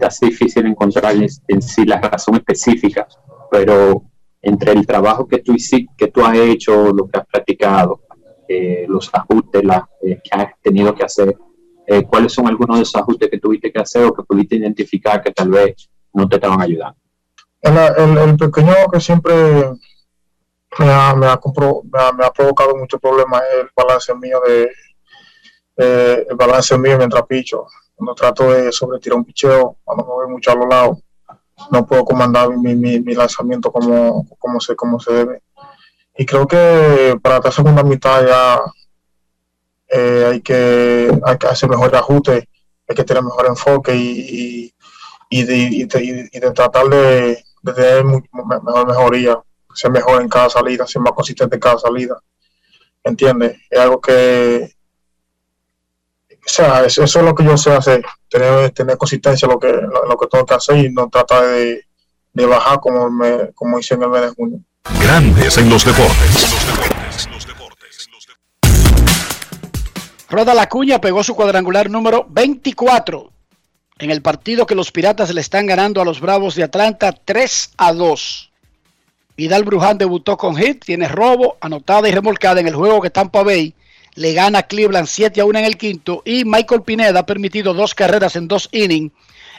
[0.01, 3.07] Hace difícil encontrar en, sí la razón específica,
[3.51, 4.03] pero
[4.43, 5.55] entre el trabajo que tú,
[5.97, 8.01] que tú has hecho, lo que has practicado,
[8.49, 9.63] eh, los ajustes
[10.03, 11.37] eh, que has tenido que hacer,
[11.87, 15.23] eh, ¿cuáles son algunos de esos ajustes que tuviste que hacer o que pudiste identificar
[15.23, 17.04] que tal vez no te estaban ayudando?
[17.65, 19.33] El, pequeño que siempre
[20.79, 21.41] me ha, me, ha
[22.13, 24.71] me, ha, provocado muchos problemas es el balance mío de
[25.77, 27.67] el balance mío mientras picho.
[27.95, 30.99] Cuando trato de sobretirar un picheo, cuando me voy mucho a los lados,
[31.71, 35.43] no puedo comandar mi, mi, mi lanzamiento como, como, se, como se debe.
[36.17, 38.61] Y creo que para esta segunda mitad ya
[39.89, 42.49] eh, hay, que, hay que hacer mejor ajuste,
[42.89, 44.75] hay que tener mejor enfoque y,
[45.31, 45.57] y, y, de,
[46.33, 49.39] y de, tratar de, de tener mejor mejoría,
[49.75, 52.21] ser mejor en cada salida, ser más consistente en cada salida.
[53.03, 53.59] ¿Entiendes?
[53.71, 54.71] Es algo que.
[56.31, 59.73] O sea, eso, es lo que yo sé hacer, tener, tener consistencia en lo que,
[59.73, 61.87] lo, que tengo que hacer y no tratar de,
[62.35, 64.61] de bajar como, me, como hice en el mes de junio.
[65.01, 66.59] Grandes en los deportes.
[70.29, 73.34] Roda la cuña pegó su cuadrangular número 24
[73.99, 77.73] en el partido que los Piratas le están ganando a los Bravos de Atlanta 3
[77.77, 78.51] a 2.
[79.37, 83.43] Vidal Bruján debutó con hit, tiene robo, anotada y remolcada en el juego que Tampa
[83.43, 83.75] Bay
[84.15, 87.75] le gana a Cleveland 7 a 1 en el quinto y Michael Pineda ha permitido
[87.75, 89.13] dos carreras en dos innings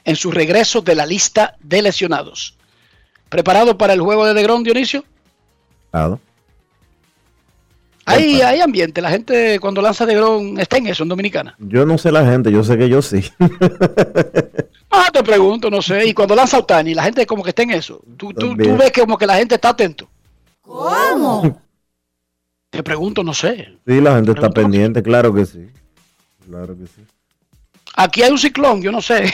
[0.06, 2.56] en su regreso de la lista de lesionados.
[3.30, 5.04] ¿Preparado para el juego de DeGrom, Dionisio?
[5.92, 6.20] Claro.
[8.08, 11.56] Hay, hay ambiente, la gente cuando lanza de Gron está en eso en Dominicana.
[11.58, 13.24] Yo no sé la gente, yo sé que yo sí.
[14.92, 16.06] ah, te pregunto, no sé.
[16.06, 18.04] Y cuando lanza Otani, la gente como que está en eso.
[18.16, 20.08] Tú, tú, tú ves que como que la gente está atento.
[20.62, 21.62] ¿Cómo?
[22.70, 23.70] Te pregunto, no sé.
[23.88, 25.66] Sí, la gente está pendiente, claro que sí.
[26.48, 27.02] Claro que sí.
[27.96, 29.34] Aquí hay un ciclón, yo no sé.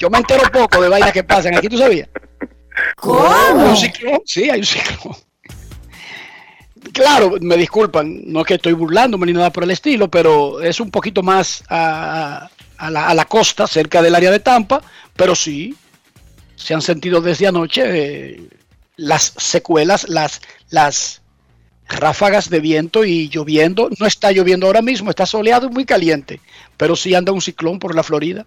[0.00, 1.54] yo, me entero poco de vainas que pasan.
[1.56, 2.08] Aquí tú sabías.
[2.96, 3.24] ¿Cómo?
[3.24, 4.20] ¿Hay un ciclón?
[4.26, 5.14] Sí, hay un ciclón
[6.92, 10.80] claro, me disculpan, no es que estoy burlándome ni nada por el estilo, pero es
[10.80, 12.48] un poquito más a,
[12.78, 14.82] la, costa, cerca del área de Tampa,
[15.16, 15.74] pero sí,
[16.56, 18.48] se han sentido desde anoche eh,
[18.96, 20.40] las secuelas, las,
[20.70, 21.22] las
[21.88, 23.90] ráfagas de viento y lloviendo.
[23.98, 26.40] No está lloviendo ahora mismo, está soleado y muy caliente,
[26.76, 28.46] pero sí anda un ciclón por la Florida.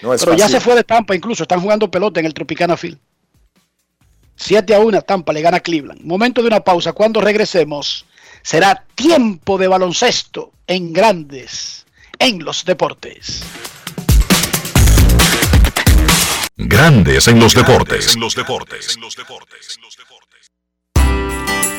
[0.00, 2.98] pero ya se fue de Tampa, incluso están jugando pelota en el Tropicana Field.
[4.36, 6.02] 7 a 1, Tampa le gana a Cleveland.
[6.02, 6.92] Momento de una pausa.
[6.92, 8.06] Cuando regresemos,
[8.42, 11.86] será tiempo de baloncesto en grandes,
[12.18, 13.42] en los deportes.
[16.56, 18.14] Grandes en los deportes.
[18.14, 18.98] En los deportes.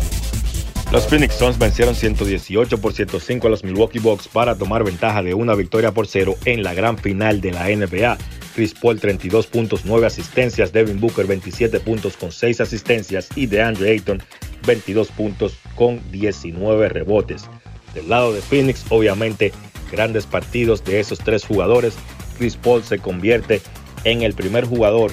[0.91, 5.35] Los Phoenix Suns vencieron 118 por 105 a los Milwaukee Bucks para tomar ventaja de
[5.35, 8.17] una victoria por cero en la gran final de la NBA.
[8.55, 13.91] Chris Paul 32 puntos, 9 asistencias, Devin Booker 27 puntos con 6 asistencias y DeAndre
[13.91, 14.23] Ayton
[14.65, 17.47] 22 puntos con 19 rebotes.
[17.93, 19.53] Del lado de Phoenix, obviamente,
[19.91, 21.93] grandes partidos de esos tres jugadores.
[22.39, 23.61] Chris Paul se convierte
[24.05, 25.11] en el primer jugador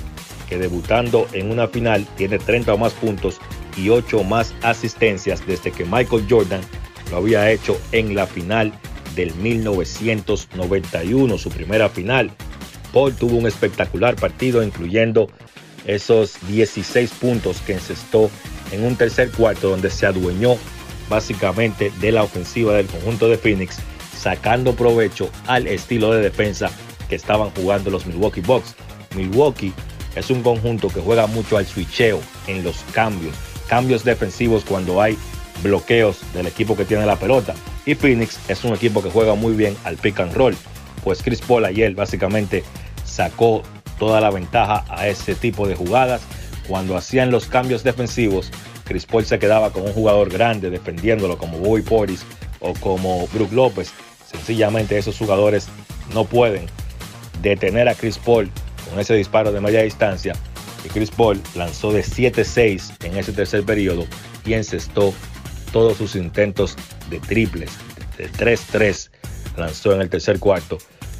[0.49, 3.41] que debutando en una final tiene 30 o más puntos
[3.77, 6.63] y 8 más asistencias desde que Michael Jordan
[7.11, 8.73] lo había hecho en la final
[9.15, 12.31] del 1991, su primera final.
[12.93, 15.29] Paul tuvo un espectacular partido incluyendo
[15.87, 18.31] esos 16 puntos que encestó
[18.73, 20.57] en un tercer cuarto donde se adueñó
[21.09, 23.79] básicamente de la ofensiva del conjunto de Phoenix,
[24.17, 26.71] sacando provecho al estilo de defensa
[27.09, 28.75] que estaban jugando los Milwaukee Bucks.
[29.15, 29.73] Milwaukee
[30.17, 33.35] es un conjunto que juega mucho al switcheo en los cambios,
[33.69, 35.19] cambios defensivos cuando hay
[35.63, 37.55] bloqueos del equipo que tiene la pelota.
[37.85, 40.57] Y Phoenix es un equipo que juega muy bien al pick and roll.
[41.05, 42.65] Pues Chris Paul ayer básicamente
[43.05, 43.63] sacó
[43.99, 46.23] toda la ventaja a ese tipo de jugadas.
[46.69, 48.51] Cuando hacían los cambios defensivos,
[48.85, 52.25] Chris Paul se quedaba con un jugador grande defendiéndolo como Bobby Portis
[52.61, 53.93] o como Brook López.
[54.31, 55.69] Sencillamente esos jugadores
[56.13, 56.67] no pueden
[57.41, 58.51] detener a Chris Paul
[58.89, 60.35] con ese disparo de media distancia.
[60.89, 64.07] Chris Paul lanzó de 7-6 en ese tercer periodo
[64.45, 65.13] y encestó
[65.73, 66.77] todos sus intentos
[67.11, 67.71] de triples,
[68.17, 69.11] de 3-3
[69.57, 70.79] lanzó en el tercer cuarto.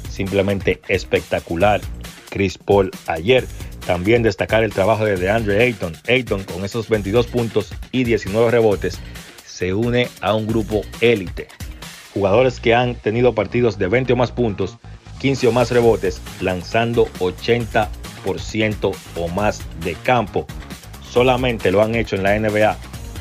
[0.09, 1.81] Simplemente espectacular
[2.29, 3.45] Chris Paul ayer.
[3.85, 5.95] También destacar el trabajo de DeAndre Ayton.
[6.07, 8.99] Ayton con esos 22 puntos y 19 rebotes
[9.45, 11.47] se une a un grupo élite.
[12.13, 14.77] Jugadores que han tenido partidos de 20 o más puntos
[15.19, 17.87] 15 o más rebotes, lanzando 80%
[19.15, 20.45] o más de campo.
[21.09, 22.77] Solamente lo han hecho en la NBA,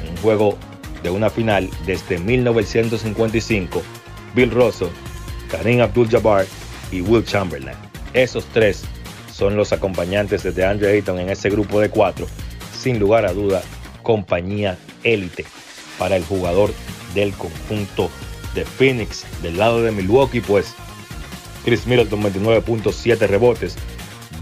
[0.09, 0.59] un juego
[1.03, 3.83] de una final desde 1955,
[4.35, 4.89] Bill Russell,
[5.51, 6.47] Kareem Abdul-Jabbar
[6.91, 7.77] y Will Chamberlain.
[8.13, 8.85] Esos tres
[9.33, 12.27] son los acompañantes de DeAndre Ayton en ese grupo de cuatro.
[12.79, 13.63] Sin lugar a duda,
[14.03, 15.45] compañía élite
[15.99, 16.73] para el jugador
[17.15, 18.11] del conjunto
[18.55, 19.25] de Phoenix.
[19.43, 20.75] Del lado de Milwaukee, pues
[21.65, 23.77] Chris Middleton 29.7 rebotes.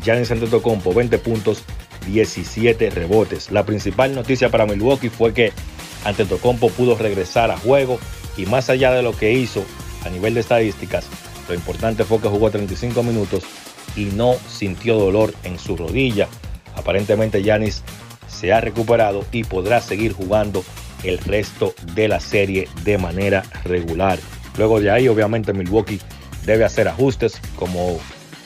[0.05, 1.63] Giannis Antetokounmpo 20 puntos,
[2.07, 3.51] 17 rebotes.
[3.51, 5.53] La principal noticia para Milwaukee fue que
[6.05, 7.99] Antetokounmpo pudo regresar a juego
[8.37, 9.65] y más allá de lo que hizo
[10.05, 11.07] a nivel de estadísticas,
[11.49, 13.45] lo importante fue que jugó 35 minutos
[13.97, 16.29] y no sintió dolor en su rodilla.
[16.77, 17.83] Aparentemente Giannis
[18.29, 20.65] se ha recuperado y podrá seguir jugando
[21.03, 24.19] el resto de la serie de manera regular.
[24.57, 26.01] Luego de ahí, obviamente, Milwaukee
[26.45, 27.99] debe hacer ajustes, como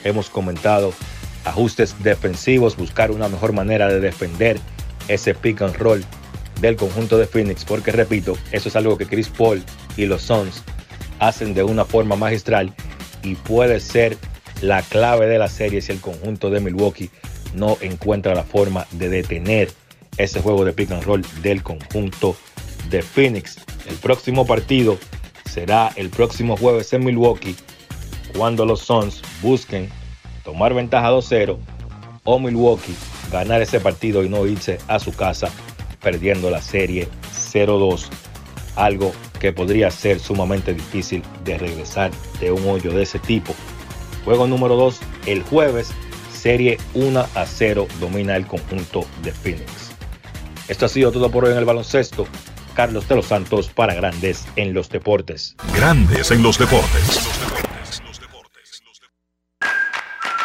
[0.05, 0.93] hemos comentado,
[1.49, 4.59] ajustes defensivos, buscar una mejor manera de defender
[5.09, 6.05] ese pick and roll
[6.61, 9.63] del conjunto de Phoenix, porque repito, eso es algo que Chris Paul
[9.97, 10.63] y los Suns
[11.19, 12.75] hacen de una forma magistral
[13.23, 14.17] y puede ser
[14.61, 17.11] la clave de la serie si el conjunto de Milwaukee
[17.55, 19.71] no encuentra la forma de detener
[20.17, 22.37] ese juego de pick and roll del conjunto
[22.91, 23.57] de Phoenix.
[23.89, 24.99] El próximo partido
[25.49, 27.57] será el próximo jueves en Milwaukee
[28.37, 29.89] cuando los Suns busquen
[30.49, 31.59] tomar ventaja 2-0
[32.25, 32.95] o Milwaukee
[33.31, 35.51] ganar ese partido y no irse a su casa
[36.01, 38.07] perdiendo la serie 0-2,
[38.75, 42.11] algo que podría ser sumamente difícil de regresar
[42.41, 43.55] de un hoyo de ese tipo.
[44.25, 45.91] Juego número 2 el jueves,
[46.33, 49.91] serie 1 a 0 domina el conjunto de Phoenix.
[50.67, 52.27] Esto ha sido todo por hoy en el baloncesto.
[52.73, 55.57] Carlos de los Santos para Grandes en los Deportes.
[55.75, 57.38] Grandes en los Deportes.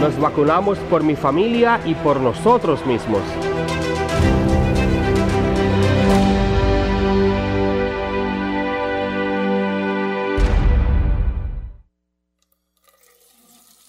[0.00, 3.22] Nos vacunamos por mi familia y por nosotros mismos.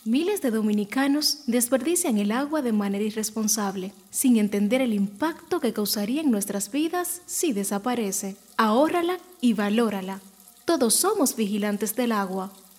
[0.05, 6.21] Miles de dominicanos desperdician el agua de manera irresponsable, sin entender el impacto que causaría
[6.21, 8.37] en nuestras vidas si desaparece.
[8.55, 10.21] Ahórrala y valórala.
[10.63, 12.53] Todos somos vigilantes del agua.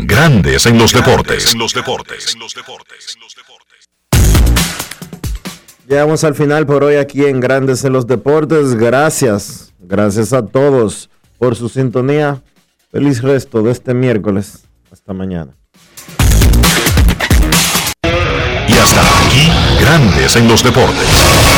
[0.00, 1.52] Grandes en los deportes.
[1.52, 2.36] En los deportes.
[5.88, 8.76] Llegamos al final por hoy aquí en Grandes en los Deportes.
[8.76, 12.40] Gracias, gracias a todos por su sintonía.
[12.92, 14.68] Feliz resto de este miércoles.
[14.92, 15.56] Hasta mañana.
[18.68, 19.50] Y hasta aquí,
[19.80, 21.57] Grandes en los deportes.